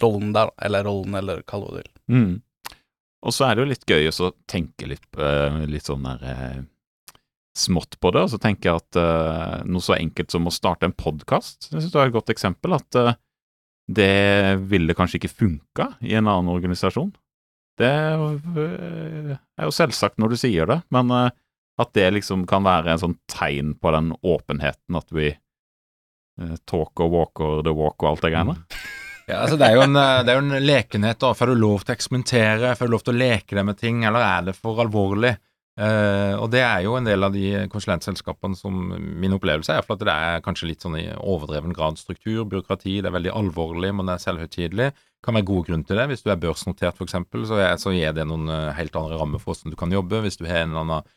rollen 0.00 0.32
der, 0.34 0.52
eller 0.62 0.86
rollen, 0.86 1.16
eller 1.18 1.42
kall 1.48 1.66
det 1.66 1.70
hva 1.70 1.76
du 1.76 1.80
vil. 1.82 1.92
Mm. 2.10 2.34
Og 3.20 3.36
så 3.36 3.46
er 3.46 3.56
det 3.56 3.64
jo 3.64 3.70
litt 3.74 3.88
gøy 3.88 4.08
å 4.10 4.30
tenke 4.48 4.88
litt, 4.88 5.08
eh, 5.20 5.62
litt 5.68 5.88
sånn 5.90 6.06
der 6.06 6.22
eh, 6.30 6.60
smått 7.56 7.98
på 8.00 8.12
det. 8.14 8.24
Og 8.24 8.32
så 8.32 8.40
tenker 8.40 8.70
jeg 8.70 8.80
at 8.80 9.00
eh, 9.00 9.56
noe 9.68 9.84
så 9.84 9.96
enkelt 9.98 10.32
som 10.32 10.48
å 10.48 10.54
starte 10.54 10.88
en 10.88 10.96
podkast, 10.96 11.68
det 11.68 11.82
synes 11.82 11.92
jeg 11.92 12.00
er 12.00 12.12
et 12.12 12.16
godt 12.16 12.32
eksempel. 12.32 12.78
At 12.78 12.96
eh, 12.98 13.18
det 13.90 14.60
ville 14.70 14.96
kanskje 14.96 15.20
ikke 15.20 15.34
funka 15.34 15.90
i 16.06 16.14
en 16.16 16.30
annen 16.30 16.52
organisasjon. 16.52 17.12
Det 17.80 17.88
er 17.90 19.64
jo 19.64 19.72
selvsagt 19.72 20.20
når 20.20 20.34
du 20.34 20.40
sier 20.40 20.68
det, 20.70 20.80
men 20.94 21.12
eh, 21.16 21.32
at 21.80 21.92
det 21.96 22.08
liksom 22.18 22.46
kan 22.50 22.66
være 22.66 22.94
en 22.94 23.02
sånn 23.02 23.18
tegn 23.30 23.74
på 23.80 23.92
den 23.96 24.12
åpenheten 24.20 24.98
at 25.00 25.12
vi 25.14 25.30
eh, 25.32 26.56
talk 26.68 27.04
og 27.04 27.14
walker 27.14 27.62
the 27.66 27.74
walk 27.76 28.02
og 28.02 28.12
alt 28.12 28.26
det 28.26 28.34
greiene. 28.34 28.56
Ja, 29.30 29.44
altså 29.44 29.58
det 29.60 29.68
er 29.68 29.84
en, 29.84 29.96
eh, 29.96 30.22
det 30.26 30.32
er 30.32 30.40
jo 30.40 30.46
en 30.46 30.66
lekenhet. 30.66 31.20
da. 31.22 31.34
Får 31.36 31.52
du 31.52 31.60
lov 31.60 31.84
til 31.84 31.94
å 31.94 31.98
eksperimentere? 31.98 32.74
Får 32.78 32.88
du 32.88 32.96
lov 32.96 33.06
til 33.06 33.14
å 33.14 33.20
leke 33.20 33.56
deg 33.56 33.68
med 33.68 33.78
ting, 33.78 34.04
eller 34.04 34.26
er 34.26 34.50
det 34.50 34.58
for 34.58 34.82
alvorlig? 34.82 35.36
Eh, 35.80 36.34
og 36.36 36.50
det 36.52 36.60
er 36.60 36.82
jo 36.84 36.96
en 36.98 37.06
del 37.06 37.24
av 37.24 37.32
de 37.32 37.62
konsulentselskapene 37.72 38.58
som 38.58 38.74
min 38.92 39.36
opplevelse 39.36 39.72
er 39.72 39.86
at 39.86 40.02
det 40.02 40.12
er 40.12 40.42
kanskje 40.44 40.68
litt 40.68 40.82
sånn 40.84 40.98
i 40.98 41.06
overdreven 41.14 41.72
grad 41.76 41.96
struktur, 41.96 42.42
byråkrati, 42.50 42.98
det 43.00 43.08
er 43.08 43.14
veldig 43.14 43.32
alvorlig, 43.38 43.94
men 43.96 44.10
det 44.10 44.18
er 44.18 44.24
selvhøytidelig. 44.26 44.90
Kan 45.24 45.38
være 45.38 45.48
gode 45.48 45.70
grunn 45.70 45.86
til 45.86 46.00
det. 46.00 46.08
Hvis 46.10 46.26
du 46.26 46.32
er 46.32 46.42
børsnotert 46.42 47.00
f.eks., 47.00 47.16
så, 47.48 47.62
så 47.80 47.94
gir 47.94 48.12
det 48.16 48.26
noen 48.28 48.50
eh, 48.50 48.74
helt 48.76 48.98
andre 48.98 49.20
rammer 49.20 49.40
for 49.40 49.54
hvordan 49.54 49.72
du 49.72 49.78
kan 49.80 49.94
jobbe. 49.94 50.24
Hvis 50.26 50.40
du 50.40 50.46
har 50.48 50.64
en 50.64 50.74
eller 50.74 50.84
annen 50.84 51.10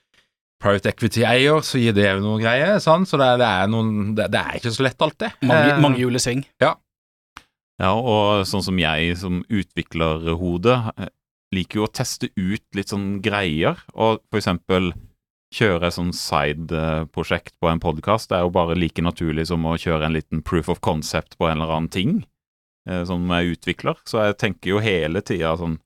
private 0.64 0.94
equity-eier, 0.94 1.60
så 1.68 1.82
gir 1.82 1.96
det 1.98 2.08
jo 2.08 2.22
noe 2.24 2.40
greier. 2.42 2.80
sant? 2.84 3.10
Så 3.10 3.20
det 3.20 3.28
er, 3.34 3.42
det 3.42 3.50
er 3.50 3.68
noen 3.72 4.14
det, 4.16 4.30
det 4.32 4.40
er 4.42 4.60
ikke 4.62 4.72
så 4.74 4.86
lett 4.88 5.04
alltid. 5.04 5.36
Mange, 5.44 5.74
Eh, 5.76 5.82
mange 5.84 6.00
hjul 6.00 6.16
i 6.16 6.24
sving. 6.24 6.46
Ja, 7.82 7.92
og 7.98 8.46
sånn 8.48 8.64
som 8.64 8.78
jeg 8.80 9.16
som 9.20 9.42
utviklerhode 9.52 10.38
hodet, 10.40 11.10
liker 11.54 11.82
jo 11.82 11.88
å 11.88 11.92
teste 11.92 12.30
ut 12.38 12.64
litt 12.78 12.90
sånn 12.94 13.18
greier, 13.26 13.82
og 13.94 14.22
for 14.32 14.40
eksempel 14.40 14.94
kjøre 15.54 15.86
et 15.90 15.94
sånn 15.98 16.14
side-prosjekt 16.18 17.54
på 17.62 17.70
en 17.70 17.82
podkast. 17.84 18.30
Det 18.32 18.38
er 18.40 18.46
jo 18.48 18.54
bare 18.54 18.78
like 18.78 19.04
naturlig 19.06 19.46
som 19.52 19.66
å 19.70 19.76
kjøre 19.78 20.08
en 20.08 20.16
liten 20.16 20.42
proof 20.46 20.70
of 20.74 20.82
concept 20.86 21.36
på 21.38 21.50
en 21.50 21.60
eller 21.62 21.76
annen 21.76 21.92
ting, 21.94 22.24
eh, 22.90 23.04
som 23.06 23.28
jeg 23.36 23.58
utvikler. 23.58 24.00
Så 24.10 24.24
jeg 24.24 24.40
tenker 24.42 24.74
jo 24.74 24.80
hele 24.82 25.22
tida 25.22 25.54
sånn 25.60 25.78
eh, 25.78 25.83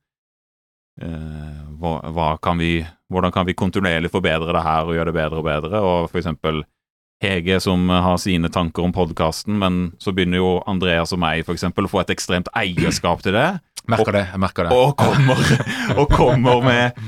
hva, 0.98 1.92
hva 2.10 2.32
kan 2.42 2.58
vi, 2.58 2.82
Hvordan 3.14 3.32
kan 3.32 3.46
vi 3.46 3.54
kontinuerlig 3.54 4.10
forbedre 4.12 4.56
det 4.56 4.64
her 4.66 4.88
og 4.88 4.96
gjøre 4.98 5.12
det 5.12 5.18
bedre 5.20 5.38
og 5.40 5.46
bedre? 5.46 5.82
Og 5.86 6.10
for 6.10 6.20
eksempel 6.20 6.64
Hege 7.24 7.58
som 7.64 7.88
har 7.90 8.18
sine 8.22 8.50
tanker 8.54 8.86
om 8.86 8.92
podkasten, 8.94 9.56
men 9.58 9.78
så 9.98 10.12
begynner 10.14 10.38
jo 10.38 10.50
Andreas 10.70 11.14
og 11.16 11.22
meg 11.24 11.46
for 11.48 11.58
eksempel 11.58 11.88
å 11.88 11.90
få 11.90 12.04
et 12.04 12.12
ekstremt 12.14 12.50
eierskap 12.58 13.24
til 13.26 13.34
det, 13.34 13.48
Merker 13.90 14.14
det. 14.14 14.26
jeg 14.34 14.42
merker 14.44 14.68
det. 14.68 14.76
og 14.76 14.98
kommer, 15.00 15.42
og 16.02 16.12
kommer 16.14 16.62
med 16.66 17.00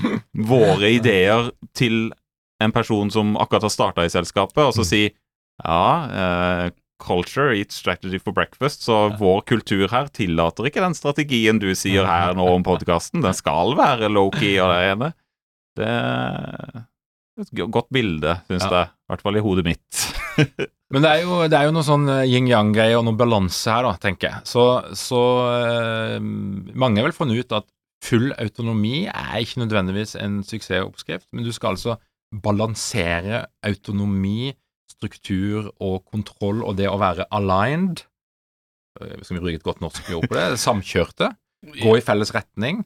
våre 0.50 0.90
ideer 0.96 1.52
til 1.78 2.08
en 2.64 2.74
person 2.74 3.12
som 3.14 3.36
akkurat 3.38 3.68
har 3.68 3.74
starta 3.74 4.06
i 4.08 4.10
selskapet, 4.10 4.64
og 4.64 4.74
så 4.74 4.88
si 4.88 5.04
ja, 5.60 5.84
eh, 6.10 6.66
culture 7.00 7.54
eat 7.56 7.72
strategy 7.72 8.20
for 8.22 8.36
breakfast, 8.36 8.84
så 8.86 9.10
vår 9.20 9.42
kultur 9.50 9.88
her 9.92 10.10
tillater 10.14 10.68
ikke 10.70 10.84
den 10.84 10.98
strategien 10.98 11.60
du 11.62 11.70
sier 11.78 12.06
her 12.10 12.36
nå 12.38 12.46
om 12.58 12.66
podkasten. 12.68 13.24
Den 13.24 13.34
skal 13.38 13.76
være 13.80 14.12
low-key 14.12 14.58
og 14.62 14.74
det 14.74 14.82
ene. 14.92 15.12
Det 15.80 15.88
er 15.88 16.84
et 17.40 17.54
godt 17.72 17.88
bilde, 17.96 18.36
syns 18.50 18.66
Ja. 18.68 18.74
jeg. 18.82 18.92
I 18.92 19.14
hvert 19.14 19.24
fall 19.24 19.40
i 19.40 19.44
hodet 19.46 19.66
mitt. 19.66 20.06
Men 20.92 21.04
det 21.06 21.10
er 21.12 21.22
jo, 21.24 21.38
det 21.48 21.56
er 21.56 21.68
jo 21.70 21.74
noe 21.76 21.86
sånn 21.86 22.08
eh, 22.10 22.24
yin-yang-greie 22.28 22.98
og 22.98 23.04
noe 23.06 23.16
balanse 23.18 23.70
her, 23.72 23.86
da, 23.86 23.94
tenker 24.02 24.32
jeg. 24.32 24.42
Så, 24.50 24.64
så 24.98 25.20
øh, 25.54 26.20
mange 26.74 27.04
vel 27.06 27.14
funnet 27.16 27.44
ut 27.46 27.56
at 27.60 27.68
full 28.04 28.32
autonomi 28.40 29.04
er 29.12 29.36
ikke 29.44 29.62
nødvendigvis 29.64 30.16
en 30.20 30.40
suksessoppskrift, 30.48 31.28
men 31.36 31.46
du 31.46 31.52
skal 31.56 31.76
altså 31.76 31.98
balansere 32.44 33.44
autonomi, 33.66 34.52
struktur 35.00 35.72
og 35.80 36.04
kontroll 36.12 36.64
og 36.64 36.78
det 36.80 36.90
å 36.92 37.00
være 37.02 37.28
aligned 37.36 38.04
eh, 39.00 39.16
Skal 39.24 39.40
vi 39.40 39.44
bruke 39.46 39.62
et 39.62 39.66
godt 39.66 39.84
norsk 39.84 40.12
ord 40.18 40.28
på 40.28 40.38
det? 40.38 40.50
Samkjørte. 40.68 41.34
Gå 41.80 41.98
i 41.98 42.04
felles 42.04 42.34
retning 42.36 42.84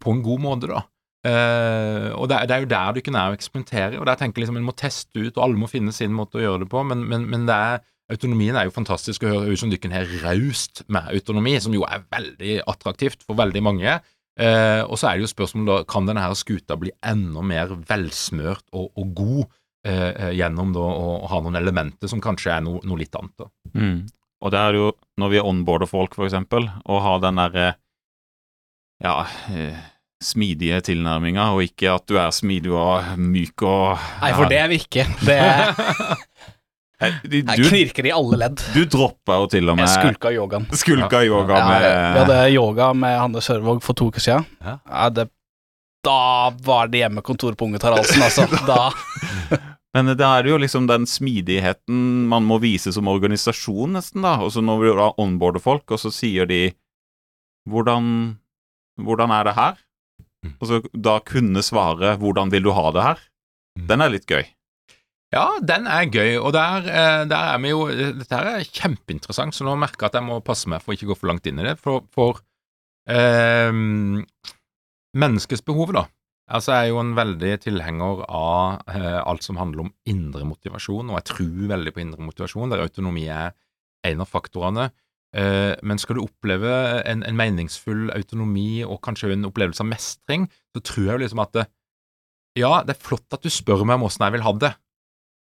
på 0.00 0.12
en 0.12 0.22
god 0.24 0.44
måte, 0.44 0.70
da. 0.70 0.84
Uh, 1.26 2.12
og 2.20 2.28
det 2.30 2.44
det 2.46 2.54
er 2.54 2.62
jo 2.62 2.68
der 2.70 2.92
du 2.92 3.00
ikke 3.00 3.12
er 3.16 3.32
å 3.32 3.34
eksperimentere, 3.34 3.98
og 3.98 4.06
der 4.06 4.18
tenker 4.20 4.38
jeg 4.38 4.46
liksom 4.46 4.60
en 4.60 4.66
må 4.68 4.74
teste 4.78 5.18
ut, 5.18 5.32
og 5.34 5.42
alle 5.42 5.58
må 5.58 5.68
finne 5.70 5.94
sin 5.94 6.12
måte 6.14 6.38
å 6.38 6.44
gjøre 6.44 6.62
det 6.62 6.68
på, 6.70 6.82
men, 6.86 7.02
men, 7.08 7.24
men 7.32 7.48
det 7.48 7.56
er, 7.56 7.80
autonomien 8.12 8.54
er 8.54 8.68
jo 8.68 8.74
fantastisk 8.76 9.24
å 9.24 9.32
høre 9.32 9.56
ut 9.56 9.58
som 9.58 9.72
dere 9.72 9.90
har 9.90 10.12
raust 10.22 10.84
med 10.92 11.08
autonomi, 11.10 11.56
som 11.62 11.74
jo 11.74 11.82
er 11.88 12.04
veldig 12.12 12.60
attraktivt 12.70 13.26
for 13.26 13.38
veldig 13.40 13.64
mange. 13.64 13.96
Uh, 14.36 14.84
og 14.84 15.00
så 15.00 15.08
er 15.08 15.16
det 15.16 15.24
jo 15.24 15.32
spørsmålet 15.32 15.70
da, 15.72 15.78
kan 15.88 16.06
denne 16.06 16.22
her 16.22 16.36
skuta 16.36 16.76
bli 16.78 16.92
enda 17.08 17.42
mer 17.42 17.72
velsmørt 17.88 18.66
og, 18.76 18.90
og 18.92 19.14
god 19.16 19.42
eh, 19.42 19.48
eh, 19.48 19.62
gjennom 19.86 20.72
da 20.74 20.82
å, 20.82 21.08
ha 21.30 21.40
noen 21.44 21.56
elementer 21.60 22.10
som 22.10 22.20
kanskje 22.24 22.56
er 22.56 22.64
noe, 22.66 22.80
noe 22.82 22.98
litt 22.98 23.14
annet. 23.14 23.44
da. 23.44 23.50
Og 24.44 24.52
det 24.52 24.60
er 24.60 24.76
jo, 24.78 24.88
når 25.20 25.32
vi 25.32 25.42
onboarder 25.42 25.88
folk, 25.90 26.16
for 26.18 26.28
eksempel, 26.28 26.68
og 26.84 27.02
har 27.04 27.20
den 27.24 27.38
derre 27.40 27.68
ja, 29.02 29.26
eh, 29.52 29.76
smidige 30.22 30.80
tilnærminga, 30.90 31.50
og 31.56 31.64
ikke 31.66 31.94
at 31.96 32.06
du 32.08 32.18
er 32.20 32.32
smidig 32.34 32.72
og 32.72 33.16
myk 33.20 33.64
og 33.66 33.96
Nei, 34.22 34.32
for 34.36 34.52
det 34.52 34.60
er 34.62 34.70
vi 34.72 34.80
ikke. 34.80 35.04
Det 35.26 35.36
er, 35.36 35.72
du, 37.28 37.38
jeg 37.42 37.68
knirker 37.68 38.08
i 38.08 38.12
alle 38.16 38.40
ledd. 38.44 38.64
du 38.72 38.82
droppa 38.92 39.40
jo 39.42 39.48
til 39.52 39.72
og 39.72 39.78
med 39.78 39.84
Jeg 39.88 40.00
skulka 40.00 40.32
yogaen. 40.32 40.68
Skulka 40.72 41.22
yoga 41.28 41.60
Ja, 41.60 41.70
med 41.70 41.86
vi 41.86 42.20
hadde 42.24 42.42
yoga 42.56 42.90
med 42.96 43.18
Hanne 43.20 43.44
Sørvåg 43.44 43.82
for 43.84 43.98
to 43.98 44.10
uker 44.12 44.24
siden. 44.24 44.48
Ja. 44.64 44.78
Ja, 44.88 45.08
det, 45.12 45.28
da 46.06 46.52
var 46.64 46.88
det 46.92 47.04
hjemmekontor 47.04 47.56
på 47.58 47.68
Unge 47.68 47.80
Taraldsen, 47.82 48.22
altså. 48.24 48.48
Da 48.70 48.90
Men 49.96 50.12
da 50.12 50.34
er 50.36 50.44
det 50.44 50.50
jo 50.52 50.58
liksom 50.60 50.88
den 50.90 51.06
smidigheten 51.08 52.26
man 52.28 52.44
må 52.44 52.58
vise 52.60 52.92
som 52.92 53.08
organisasjon, 53.08 53.96
nesten, 53.96 54.26
da. 54.26 54.34
Og 54.44 54.52
så 54.52 54.60
når 54.64 54.82
vi 54.82 54.92
da 54.98 55.06
onboarder 55.22 55.62
folk, 55.64 55.86
og 55.88 56.02
så 56.02 56.12
sier 56.12 56.48
de 56.50 56.66
hvordan, 57.70 58.10
hvordan 59.00 59.32
er 59.32 59.48
det 59.48 59.54
her? 59.56 59.78
Mm. 60.44 60.52
Og 60.60 60.68
så 60.68 60.82
da 60.92 61.16
kunne 61.24 61.64
svare 61.64 62.16
'hvordan 62.20 62.52
vil 62.52 62.68
du 62.68 62.72
ha 62.76 62.90
det 62.92 63.02
her'? 63.02 63.24
Mm. 63.78 63.86
Den 63.86 64.00
er 64.00 64.12
litt 64.12 64.26
gøy. 64.26 64.44
Ja, 65.34 65.58
den 65.60 65.86
er 65.86 66.04
gøy, 66.06 66.36
og 66.38 66.52
der, 66.52 66.86
eh, 66.86 67.24
der 67.26 67.54
er 67.54 67.58
vi 67.58 67.68
jo 67.68 67.88
Dette 67.88 68.36
her 68.36 68.46
er 68.46 68.64
kjempeinteressant, 68.64 69.54
så 69.54 69.64
nå 69.64 69.74
merker 69.74 70.06
jeg 70.06 70.14
at 70.14 70.20
jeg 70.20 70.28
må 70.28 70.44
passe 70.44 70.68
meg 70.68 70.82
for 70.82 70.92
å 70.92 70.96
ikke 70.96 71.08
gå 71.10 71.16
for 71.18 71.26
langt 71.26 71.46
inn 71.46 71.58
i 71.58 71.66
det. 71.66 71.78
For, 71.82 72.04
for 72.14 72.40
eh, 73.08 73.72
menneskets 75.16 75.64
behov, 75.66 75.92
da. 75.92 76.06
Altså, 76.46 76.76
jeg 76.76 76.86
er 76.86 76.92
jo 76.92 77.00
en 77.02 77.16
veldig 77.18 77.54
tilhenger 77.64 78.20
av 78.30 78.84
eh, 78.92 79.18
alt 79.18 79.42
som 79.42 79.58
handler 79.58 79.86
om 79.86 79.94
indre 80.06 80.46
motivasjon, 80.46 81.10
og 81.10 81.18
jeg 81.18 81.26
tror 81.32 81.72
veldig 81.72 81.92
på 81.94 82.02
indre 82.04 82.22
motivasjon, 82.22 82.70
der 82.70 82.84
autonomi 82.84 83.24
er 83.26 83.56
en 84.06 84.22
av 84.22 84.30
faktorene. 84.30 84.92
Eh, 85.34 85.74
men 85.82 85.98
skal 85.98 86.20
du 86.20 86.22
oppleve 86.22 86.70
en, 87.02 87.24
en 87.26 87.38
meningsfull 87.38 88.12
autonomi 88.14 88.84
og 88.86 89.02
kanskje 89.02 89.32
en 89.34 89.48
opplevelse 89.50 89.82
av 89.82 89.90
mestring, 89.90 90.46
så 90.70 90.84
tror 90.86 91.08
jeg 91.08 91.16
jo 91.16 91.24
liksom 91.24 91.42
at 91.42 91.56
det, 91.58 91.66
ja, 92.62 92.70
det 92.86 92.94
er 92.94 93.04
flott 93.08 93.34
at 93.34 93.42
du 93.42 93.50
spør 93.52 93.82
meg 93.82 93.98
om 93.98 94.06
åssen 94.06 94.24
jeg 94.28 94.38
vil 94.38 94.46
ha 94.46 94.54
det, 94.62 94.72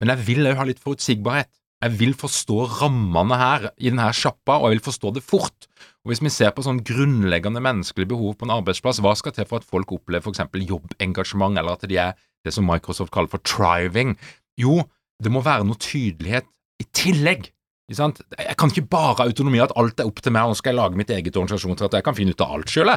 men 0.00 0.14
jeg 0.14 0.26
vil 0.26 0.48
òg 0.50 0.58
ha 0.58 0.66
litt 0.68 0.82
forutsigbarhet. 0.82 1.52
Jeg 1.84 1.98
vil 2.00 2.14
forstå 2.16 2.56
rammene 2.80 3.36
her 3.36 3.68
i 3.76 3.90
denne 3.90 4.08
sjappa, 4.16 4.56
og 4.56 4.70
jeg 4.70 4.78
vil 4.78 4.86
forstå 4.88 5.12
det 5.18 5.22
fort. 5.26 5.68
Og 6.04 6.12
Hvis 6.12 6.20
vi 6.20 6.32
ser 6.32 6.52
på 6.52 6.60
sånn 6.64 6.82
grunnleggende 6.84 7.62
menneskelige 7.64 8.10
behov 8.12 8.34
på 8.36 8.44
en 8.44 8.52
arbeidsplass, 8.58 9.00
hva 9.00 9.14
skal 9.16 9.32
til 9.32 9.46
for 9.48 9.62
at 9.62 9.68
folk 9.68 9.94
opplever 9.96 10.28
f.eks. 10.28 10.42
jobbengasjement, 10.68 11.56
eller 11.56 11.78
at 11.78 11.86
de 11.88 11.96
er 11.96 12.12
det 12.44 12.52
som 12.52 12.66
Microsoft 12.68 13.12
kaller 13.14 13.32
for 13.32 13.40
triving? 13.40 14.12
Jo, 14.60 14.82
det 15.24 15.32
må 15.32 15.40
være 15.44 15.64
noe 15.64 15.80
tydelighet 15.80 16.50
i 16.82 16.86
tillegg. 16.92 17.48
Ikke 17.88 17.96
sant? 17.96 18.20
Jeg 18.36 18.56
kan 18.60 18.72
ikke 18.72 18.86
bare 18.92 19.16
ha 19.16 19.26
autonomi, 19.28 19.60
at 19.64 19.72
alt 19.80 20.00
er 20.00 20.08
opp 20.08 20.20
til 20.20 20.32
meg, 20.36 20.44
og 20.44 20.52
nå 20.52 20.60
skal 20.60 20.74
jeg 20.74 20.80
lage 20.82 21.00
mitt 21.00 21.12
eget 21.12 21.36
organisasjon 21.40 21.80
til 21.80 21.88
at 21.88 21.96
jeg 21.96 22.06
kan 22.06 22.16
finne 22.16 22.36
ut 22.36 22.44
av 22.44 22.52
alt 22.58 22.72
sjøl. 22.72 22.92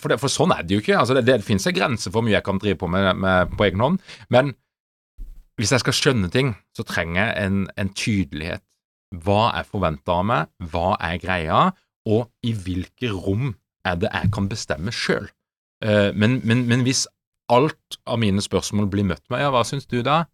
For, 0.00 0.16
for 0.20 0.32
sånn 0.32 0.56
er 0.56 0.64
det 0.64 0.76
jo 0.76 0.84
ikke. 0.84 0.98
Altså, 1.00 1.16
det, 1.16 1.24
det 1.28 1.40
finnes 1.44 1.68
en 1.68 1.76
grense 1.76 2.08
for 2.08 2.18
hvor 2.18 2.26
mye 2.26 2.38
jeg 2.38 2.48
kan 2.48 2.60
drive 2.60 2.80
på 2.80 2.88
med, 2.92 3.12
med 3.20 3.56
på 3.56 3.68
egen 3.68 3.84
hånd. 3.84 4.00
Men 4.32 4.56
hvis 5.60 5.72
jeg 5.72 5.84
skal 5.84 5.96
skjønne 5.96 6.32
ting, 6.32 6.56
så 6.76 6.84
trenger 6.84 7.22
jeg 7.22 7.48
en, 7.48 7.64
en 7.76 7.92
tydelighet. 7.96 8.64
Hva 9.24 9.50
er 9.56 9.68
forventa 9.68 10.18
av 10.20 10.28
meg, 10.28 10.48
hva 10.72 10.96
er 11.00 11.20
greia, 11.22 11.66
og 12.06 12.30
i 12.46 12.54
hvilke 12.54 13.10
rom 13.12 13.54
er 13.86 13.98
det 14.00 14.10
jeg 14.12 14.32
kan 14.34 14.48
bestemme 14.50 14.94
sjøl. 14.94 15.28
men, 16.14 16.40
men, 16.42 16.64
men 16.66 16.82
hvis 16.86 17.04
alt 17.52 17.98
av 18.06 18.18
mine 18.22 18.42
spørsmål 18.42 18.88
blir 18.90 19.06
møtt 19.06 19.24
med 19.30 19.44
ja, 19.44 19.52
hva 19.54 19.62
syns 19.66 19.86
du 19.90 20.00
da? 20.06 20.24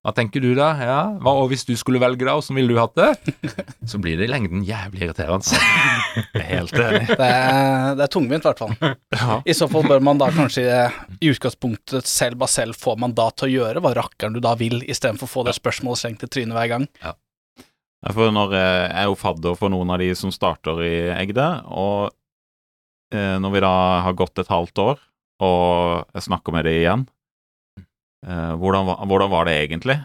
Hva 0.00 0.14
tenker 0.16 0.40
du 0.40 0.54
da? 0.56 0.70
Ja, 0.80 1.00
hva, 1.20 1.34
og 1.42 1.50
hvis 1.50 1.66
du 1.68 1.74
skulle 1.76 2.00
velge 2.00 2.24
da, 2.24 2.32
hvordan 2.32 2.56
ville 2.56 2.72
du 2.72 2.78
hatt 2.80 2.94
det? 2.96 3.34
Så 3.90 3.98
blir 4.00 4.16
det 4.16 4.30
i 4.30 4.30
lengden 4.32 4.62
jævlig 4.64 5.02
irriterende. 5.04 5.60
Helt 6.52 6.72
enig. 6.72 7.02
Det 7.10 7.26
er, 7.26 7.98
det 7.98 8.06
er 8.06 8.12
tungvint, 8.14 8.46
i 8.46 8.48
hvert 8.48 8.62
fall. 8.62 8.72
Ja. 9.12 9.36
I 9.44 9.56
så 9.58 9.68
fall 9.68 9.84
bør 9.90 10.00
man 10.08 10.22
da 10.22 10.30
kanskje 10.32 10.64
i 11.20 11.28
utgangspunktet 11.34 12.08
selv 12.08 12.40
bare 12.40 12.54
selv 12.54 12.80
få 12.80 12.96
mandat 13.02 13.42
til 13.42 13.50
å 13.50 13.52
gjøre 13.58 13.84
hva 13.84 13.92
rakkeren 14.00 14.38
du 14.38 14.40
da 14.40 14.54
vil, 14.56 14.80
istedenfor 14.88 15.28
å 15.28 15.34
få 15.34 15.44
det 15.50 15.58
spørsmålet 15.58 16.00
slengt 16.06 16.24
i 16.24 16.30
trynet 16.32 16.56
hver 16.56 16.72
gang. 16.72 16.88
Ja, 17.04 17.12
For 18.08 18.32
når 18.32 18.54
eh, 18.56 18.86
jeg 18.86 18.96
er 19.02 19.08
jo 19.10 19.18
fadder 19.20 19.56
for 19.60 19.72
noen 19.72 19.92
av 19.92 20.00
de 20.00 20.08
som 20.16 20.32
starter 20.32 20.80
i 20.86 20.94
Egde, 21.12 21.46
og 21.68 22.08
eh, 23.12 23.36
når 23.42 23.52
vi 23.52 23.62
da 23.64 23.72
har 24.06 24.16
gått 24.16 24.40
et 24.40 24.52
halvt 24.52 24.80
år, 24.86 25.02
og 25.44 26.16
jeg 26.16 26.26
snakker 26.28 26.56
med 26.56 26.64
dem 26.68 26.78
igjen. 26.78 27.04
Eh, 28.24 28.52
hvordan, 28.60 28.88
hvordan 29.08 29.32
var 29.32 29.48
det 29.48 29.58
egentlig? 29.66 29.98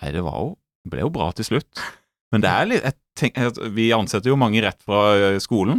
Nei, 0.00 0.10
det 0.14 0.24
var 0.26 0.40
jo 0.42 0.52
ble 0.90 1.00
jo 1.06 1.12
bra 1.14 1.30
til 1.32 1.46
slutt. 1.46 1.80
Men 2.34 2.42
det 2.44 2.50
er 2.50 2.66
litt 2.68 2.98
tenker, 3.16 3.54
Vi 3.72 3.86
ansetter 3.94 4.28
jo 4.32 4.36
mange 4.36 4.60
rett 4.60 4.82
fra 4.84 5.38
skolen, 5.40 5.78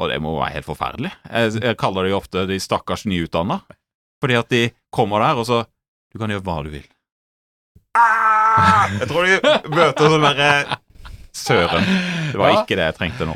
og 0.00 0.08
det 0.12 0.20
må 0.22 0.36
være 0.38 0.54
helt 0.54 0.68
forferdelig. 0.68 1.10
Jeg, 1.26 1.58
jeg 1.66 1.80
kaller 1.82 2.08
jo 2.08 2.20
ofte 2.22 2.46
de 2.48 2.56
stakkars 2.62 3.04
nyutdanna, 3.10 3.58
fordi 4.22 4.38
at 4.38 4.54
de 4.54 4.62
kommer 4.94 5.26
der, 5.26 5.42
og 5.42 5.50
så 5.50 5.64
Du 6.14 6.20
kan 6.22 6.30
gjøre 6.32 6.46
hva 6.46 6.60
du 6.64 6.70
vil. 6.72 6.86
Ah! 7.98 8.25
Jeg 9.00 9.08
tror 9.10 9.26
de 9.26 9.36
møter 9.74 10.12
sånn 10.12 10.24
derre 10.26 10.50
Søren. 11.36 11.84
Det 12.32 12.38
var 12.40 12.50
Ja. 12.54 12.62
ikke 12.62 12.76
det 12.78 12.84
jeg 12.86 12.96
trengte 12.96 13.26
nå. 13.28 13.34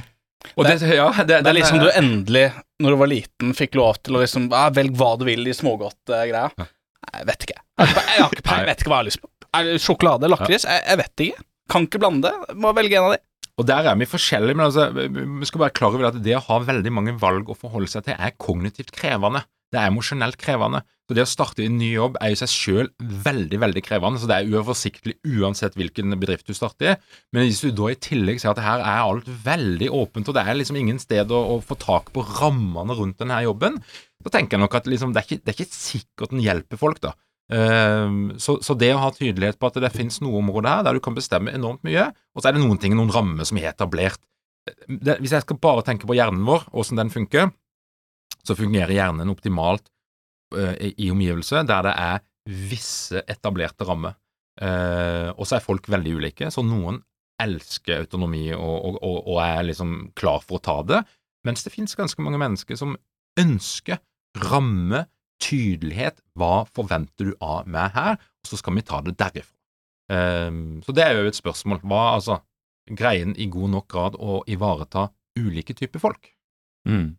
Og 0.57 0.65
det, 0.65 0.79
ja, 0.89 1.09
det, 1.21 1.43
Det 1.45 1.51
er 1.51 1.57
liksom 1.57 1.79
du 1.83 1.91
endelig, 1.93 2.47
når 2.81 2.95
du 2.95 2.99
var 3.03 3.11
liten, 3.13 3.53
fikk 3.55 3.77
lov 3.79 3.99
til 4.03 4.17
å 4.17 4.23
liksom 4.23 4.49
ja, 4.51 4.69
Velg 4.75 4.97
hva 4.97 5.11
du 5.21 5.27
vil 5.29 5.47
i 5.47 5.53
smågodtgreia. 5.57 6.47
Uh, 6.59 6.71
Jeg 7.19 7.27
vet 7.29 7.45
ikke. 7.47 7.59
Jeg, 7.81 7.93
jeg, 7.97 8.31
ikke, 8.41 8.57
jeg 8.57 8.67
vet 8.71 8.81
ikke 8.83 8.91
hva 8.93 8.97
jeg 8.99 9.05
har 9.05 9.09
lyst 9.11 9.21
på. 9.23 9.29
Er 9.57 9.67
det 9.69 9.81
Sjokolade? 9.85 10.31
Lakris? 10.31 10.65
Jeg, 10.69 10.83
jeg 10.89 11.01
vet 11.03 11.25
ikke. 11.27 11.45
Kan 11.71 11.87
ikke 11.87 12.01
blande 12.03 12.31
det. 12.31 12.57
Må 12.61 12.73
velge 12.77 12.97
en 12.99 13.09
av 13.11 13.15
de. 13.17 13.21
Og 13.61 13.67
der 13.69 13.85
er 13.91 13.97
vi 14.01 14.07
forskjellige, 14.09 14.57
men 14.57 14.67
altså, 14.71 14.87
vi 14.97 15.47
skal 15.49 15.61
være 15.67 15.75
klar 15.77 15.93
over 15.93 16.09
at 16.09 16.19
det 16.25 16.37
å 16.39 16.43
ha 16.47 16.59
veldig 16.65 16.93
mange 16.97 17.13
valg 17.21 17.51
å 17.53 17.57
forholde 17.59 17.91
seg 17.93 18.07
til, 18.07 18.17
er 18.17 18.33
kognitivt 18.41 18.93
krevende. 18.97 19.43
Det 19.71 19.79
er 19.83 19.91
emosjonelt 19.93 20.39
krevende. 20.41 20.81
Så 21.11 21.17
det 21.19 21.25
å 21.25 21.27
starte 21.27 21.65
i 21.65 21.67
en 21.67 21.75
ny 21.75 21.89
jobb 21.91 22.21
er 22.23 22.31
i 22.31 22.37
seg 22.39 22.51
sjøl 22.53 22.89
veldig, 23.03 23.59
veldig 23.59 23.83
krevende. 23.83 24.21
Så 24.23 24.29
det 24.31 24.37
er 24.37 24.53
uoversiktlig 24.53 25.17
uansett 25.27 25.75
hvilken 25.75 26.15
bedrift 26.23 26.47
du 26.47 26.55
starter 26.55 26.93
i. 26.93 26.95
Men 27.35 27.49
hvis 27.49 27.65
du 27.65 27.73
da 27.75 27.89
i 27.91 27.97
tillegg 27.99 28.39
ser 28.39 28.53
at 28.53 28.61
her 28.63 28.85
er 28.85 29.03
alt 29.03 29.27
veldig 29.27 29.89
åpent, 29.91 30.31
og 30.31 30.39
det 30.39 30.45
er 30.47 30.61
liksom 30.61 30.79
ingen 30.79 31.03
sted 31.03 31.35
å, 31.35 31.41
å 31.57 31.59
få 31.67 31.75
tak 31.83 32.13
på 32.15 32.23
rammene 32.39 32.95
rundt 32.95 33.19
denne 33.19 33.41
jobben, 33.43 33.81
så 34.23 34.31
tenker 34.31 34.55
jeg 34.55 34.63
nok 34.63 34.79
at 34.79 34.87
liksom, 34.95 35.11
det, 35.11 35.25
er 35.25 35.27
ikke, 35.27 35.43
det 35.43 35.51
er 35.51 35.59
ikke 35.59 35.81
sikkert 35.81 36.37
den 36.37 36.47
hjelper 36.47 36.79
folk, 36.79 37.03
da. 37.03 37.17
Ehm, 37.59 38.25
så, 38.39 38.61
så 38.63 38.79
det 38.79 38.95
å 38.95 39.03
ha 39.03 39.11
tydelighet 39.11 39.59
på 39.59 39.67
at 39.67 39.83
det 39.83 39.91
finnes 39.91 40.23
noen 40.23 40.45
områder 40.45 40.77
her 40.77 40.87
der 40.87 40.95
du 40.95 41.03
kan 41.03 41.19
bestemme 41.19 41.51
enormt 41.59 41.83
mye, 41.91 42.13
og 42.37 42.45
så 42.45 42.53
er 42.53 42.55
det 42.55 42.63
noen 42.63 42.79
ting, 42.79 42.95
noen 42.95 43.11
rammer 43.11 43.51
som 43.51 43.59
er 43.59 43.73
etablert. 43.73 44.23
Hvis 44.87 45.35
jeg 45.35 45.43
skal 45.43 45.59
bare 45.59 45.83
tenke 45.83 46.07
på 46.07 46.15
hjernen 46.15 46.47
vår, 46.47 46.71
åssen 46.71 47.03
den 47.03 47.11
funker, 47.11 47.51
så 48.47 48.55
fungerer 48.55 48.95
hjernen 48.95 49.35
optimalt 49.35 49.91
i, 50.57 51.11
omgivelse 51.13 51.63
der 51.69 51.85
det 51.87 51.95
er 51.95 52.25
visse 52.51 53.23
etablerte 53.31 53.87
rammer. 53.87 54.17
Eh, 54.61 55.31
og 55.37 55.47
så 55.47 55.57
er 55.57 55.65
folk 55.65 55.87
veldig 55.93 56.17
ulike, 56.19 56.51
så 56.53 56.65
noen 56.67 56.99
elsker 57.41 58.03
autonomi 58.03 58.51
og, 58.53 58.99
og, 59.01 59.21
og, 59.23 59.39
er 59.41 59.63
liksom 59.71 60.11
klar 60.19 60.43
for 60.45 60.59
å 60.59 60.65
ta 60.65 60.77
det, 60.85 60.99
mens 61.49 61.65
det 61.65 61.73
finnes 61.73 61.97
ganske 61.97 62.21
mange 62.21 62.41
mennesker 62.41 62.77
som 62.77 62.99
ønsker 63.41 64.03
ramme, 64.51 65.07
tydelighet, 65.41 66.19
hva 66.37 66.67
forventer 66.69 67.31
du 67.31 67.33
av 67.41 67.69
meg 67.71 67.95
her, 67.95 68.19
og 68.21 68.51
så 68.51 68.59
skal 68.61 68.77
vi 68.77 68.85
ta 68.85 69.01
det 69.07 69.15
derifra. 69.17 69.57
Ehm, 70.13 70.81
så 70.85 70.93
det 70.93 71.07
er 71.07 71.17
jo 71.17 71.31
et 71.31 71.39
spørsmål. 71.39 71.81
Hva, 71.87 72.03
altså, 72.19 72.41
greier 72.91 73.31
i 73.39 73.47
god 73.51 73.73
nok 73.77 73.87
grad 73.89 74.19
å 74.19 74.41
ivareta 74.51 75.09
ulike 75.39 75.77
typer 75.79 76.03
folk? 76.03 76.33
Mm. 76.89 77.15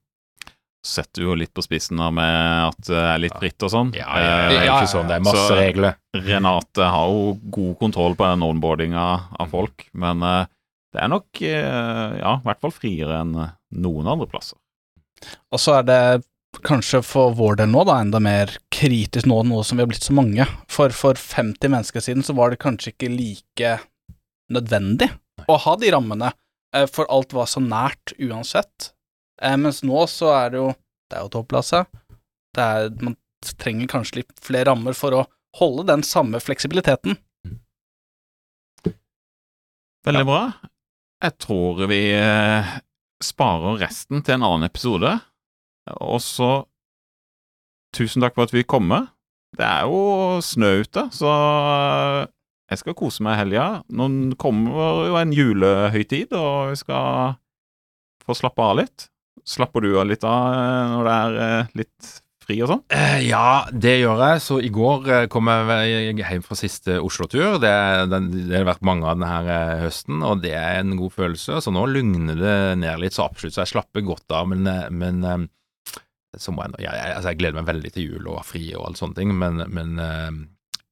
Setter 0.84 1.22
jo 1.28 1.36
litt 1.38 1.52
på 1.54 1.62
spissen 1.62 2.00
da 2.02 2.08
med 2.10 2.72
at 2.72 2.80
det 2.88 2.98
er 2.98 3.20
litt 3.22 3.36
fritt 3.38 3.62
og 3.68 3.70
sånn. 3.70 3.92
Ja, 3.94 4.08
det 4.18 4.24
er 4.26 4.56
Eh, 4.56 4.70
ikke 4.72 4.88
sånn, 4.90 5.08
det 5.12 5.16
er 5.20 5.26
masse 5.28 5.44
så- 5.48 5.58
regler. 5.60 5.96
Renate 6.16 6.88
har 6.90 7.08
jo 7.12 7.36
god 7.52 7.78
kontroll 7.80 8.16
på 8.18 8.26
den 8.32 8.42
onboardinga 8.42 9.06
av 9.40 9.50
folk, 9.52 9.86
men 9.94 10.24
eh, 10.24 10.46
det 10.94 11.04
er 11.04 11.08
nok 11.14 11.42
eh, 11.42 12.18
ja, 12.20 12.34
i 12.40 12.44
hvert 12.48 12.60
fall 12.62 12.72
friere 12.74 13.22
enn 13.22 13.36
noen 13.78 14.08
andre 14.10 14.26
plasser. 14.28 14.58
Og 15.54 15.60
så 15.62 15.78
er 15.80 15.84
det 15.84 16.24
kanskje 16.66 17.04
for 17.06 17.32
vår 17.38 17.58
del 17.62 17.70
nå 17.72 17.86
da 17.86 18.00
enda 18.02 18.20
mer 18.20 18.50
kritisk 18.74 19.26
nå, 19.30 19.44
nå 19.46 19.62
som 19.64 19.78
vi 19.78 19.84
har 19.86 19.88
blitt 19.88 20.04
så 20.04 20.14
mange. 20.18 20.48
For 20.68 20.90
for 20.90 21.14
50 21.14 21.70
mennesker 21.70 22.02
siden 22.02 22.24
så 22.26 22.34
var 22.36 22.50
det 22.50 22.60
kanskje 22.60 22.92
ikke 22.96 23.12
like 23.16 23.80
nødvendig 24.52 25.12
å 25.48 25.58
ha 25.60 25.76
de 25.78 25.92
rammene, 25.94 26.34
for 26.92 27.06
alt 27.10 27.32
var 27.34 27.46
så 27.46 27.62
nært 27.64 28.14
uansett. 28.20 28.92
Eh, 29.42 29.58
Mens 29.58 29.82
nå 29.84 30.06
så 30.10 30.32
er 30.36 30.54
det 30.54 30.62
jo 30.62 30.70
Det 31.12 31.18
er 31.18 31.26
jo 31.26 31.32
topplasse. 31.34 31.84
Det 32.56 32.64
er, 32.64 32.90
man 33.04 33.18
trenger 33.60 33.90
kanskje 33.92 34.22
litt 34.22 34.32
flere 34.44 34.70
rammer 34.70 34.96
for 34.96 35.16
å 35.18 35.26
holde 35.60 35.84
den 35.90 36.04
samme 36.08 36.40
fleksibiliteten. 36.40 37.18
Veldig 40.08 40.26
bra. 40.26 40.42
Jeg 41.22 41.36
tror 41.44 41.82
vi 41.92 42.00
eh, 42.16 42.70
sparer 43.22 43.82
resten 43.84 44.24
til 44.26 44.38
en 44.38 44.46
annen 44.48 44.70
episode. 44.70 45.14
Og 46.00 46.22
så 46.24 46.52
Tusen 47.92 48.24
takk 48.24 48.38
for 48.38 48.48
at 48.48 48.54
vi 48.56 48.64
kom 48.64 48.86
med. 48.88 49.10
Det 49.60 49.66
er 49.68 49.82
jo 49.84 50.40
snø 50.40 50.78
ute, 50.80 51.02
så 51.12 51.28
eh, 51.28 52.30
jeg 52.72 52.80
skal 52.80 52.96
kose 52.96 53.26
meg 53.26 53.36
i 53.36 53.42
helga. 53.42 53.66
Nå 53.92 54.08
kommer 54.40 55.10
jo 55.10 55.18
en 55.20 55.34
julehøytid, 55.36 56.32
og 56.32 56.72
vi 56.72 56.78
skal 56.80 57.34
få 58.24 58.38
slappe 58.40 58.64
av 58.64 58.78
litt. 58.80 59.11
Slapper 59.52 59.84
du 59.84 59.94
av 60.00 60.08
litt 60.08 60.26
av 60.28 60.54
eh, 60.56 60.92
når 60.94 61.08
det 61.08 61.16
er 61.16 61.40
eh, 61.46 61.72
litt 61.82 62.12
fri 62.42 62.58
og 62.64 62.72
sånn? 62.72 62.84
Eh, 62.96 63.18
ja, 63.28 63.68
det 63.72 63.98
gjør 64.00 64.24
jeg. 64.26 64.44
Så 64.46 64.60
i 64.64 64.72
går 64.74 65.10
kom 65.34 65.52
jeg 65.52 66.16
hjem 66.22 66.46
fra 66.46 66.58
siste 66.58 66.98
Oslo-tur. 67.04 67.60
Det, 67.62 67.74
det 68.12 68.56
har 68.56 68.70
vært 68.70 68.86
mange 68.88 69.08
av 69.08 69.20
denne 69.20 69.58
høsten, 69.84 70.24
og 70.26 70.42
det 70.46 70.56
er 70.58 70.80
en 70.80 70.96
god 71.00 71.16
følelse. 71.18 71.60
Så 71.64 71.74
nå 71.76 71.86
lugner 71.92 72.40
det 72.40 72.58
ned 72.82 73.04
litt, 73.04 73.18
så 73.18 73.28
absolutt. 73.28 73.58
Så 73.58 73.66
jeg 73.66 73.74
slapper 73.76 74.08
godt 74.08 74.38
av. 74.38 74.50
Men, 74.54 74.68
men 74.96 75.48
så 76.40 76.56
må 76.56 76.66
jeg, 76.66 76.88
jeg, 76.88 77.16
altså 77.18 77.34
jeg 77.34 77.42
gleder 77.44 77.60
meg 77.60 77.70
veldig 77.70 77.94
til 77.94 78.14
jul 78.16 78.32
og 78.32 78.44
fri 78.48 78.70
og 78.72 78.88
alt 78.88 79.02
sånne 79.04 79.20
ting, 79.20 79.36
men, 79.36 79.66
men 79.68 79.98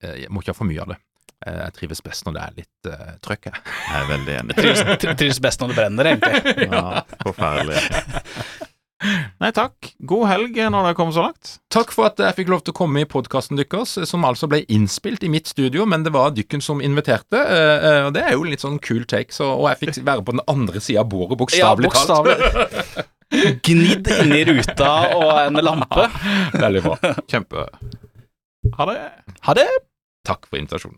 jeg 0.04 0.30
må 0.30 0.44
ikke 0.44 0.54
ha 0.54 0.60
for 0.62 0.70
mye 0.70 0.84
av 0.84 0.94
det. 0.94 1.00
Eh, 1.46 1.60
Jeg 1.66 1.74
trives 1.78 2.02
best 2.04 2.26
når 2.28 2.34
det 2.38 2.42
er 2.48 2.58
litt 2.64 2.90
uh, 2.92 3.12
trøkk. 3.26 3.46
jeg. 3.52 3.62
Jeg 3.90 4.02
er 4.04 4.10
veldig 4.14 4.36
enig. 4.42 4.58
Trives, 4.60 4.82
trives 5.22 5.40
best 5.44 5.62
når 5.64 5.72
det 5.74 5.78
brenner, 5.82 6.12
egentlig. 6.14 6.68
Ja, 6.74 7.04
forferdelig. 7.24 7.80
Nei, 9.40 9.48
takk. 9.56 9.94
God 10.04 10.26
helg 10.28 10.58
når 10.74 10.90
det 10.90 10.96
kommer 10.98 11.16
så 11.16 11.22
langt. 11.30 11.54
Takk 11.72 11.94
for 11.96 12.10
at 12.10 12.20
jeg 12.20 12.36
fikk 12.42 12.50
lov 12.52 12.66
til 12.68 12.74
å 12.74 12.78
komme 12.82 13.00
i 13.00 13.08
podkasten 13.08 13.56
deres, 13.56 13.94
som 14.10 14.26
altså 14.28 14.50
ble 14.52 14.60
innspilt 14.76 15.24
i 15.24 15.30
mitt 15.32 15.48
studio, 15.48 15.86
men 15.88 16.04
det 16.04 16.12
var 16.12 16.34
dykken 16.36 16.60
som 16.66 16.82
inviterte, 16.84 17.40
eh, 17.40 17.86
eh, 17.94 18.02
og 18.10 18.12
det 18.18 18.26
er 18.28 18.36
jo 18.36 18.44
litt 18.44 18.60
sånn 18.66 18.76
cool 18.84 19.06
take, 19.08 19.32
så, 19.32 19.48
og 19.56 19.70
jeg 19.72 19.80
fikk 19.86 20.02
være 20.10 20.26
på 20.28 20.36
den 20.36 20.44
andre 20.52 20.82
sida 20.84 21.06
av 21.06 21.14
bordet, 21.14 21.38
Ja, 21.56 21.72
bokstavelig 21.78 21.94
talt. 21.96 22.12
bokstavelig. 22.12 23.08
Gnidd 23.70 24.08
inni 24.18 24.42
ruta 24.50 24.92
og 25.16 25.32
en 25.46 25.60
lampe. 25.64 26.08
Veldig 26.60 26.82
bra. 26.90 26.96
Kjempe. 27.30 27.68
Ha 28.80 28.88
det. 28.90 28.96
Ha 29.46 29.54
det. 29.62 29.68
Takk 30.28 30.48
for 30.50 30.58
invitasjonen. 30.60 30.98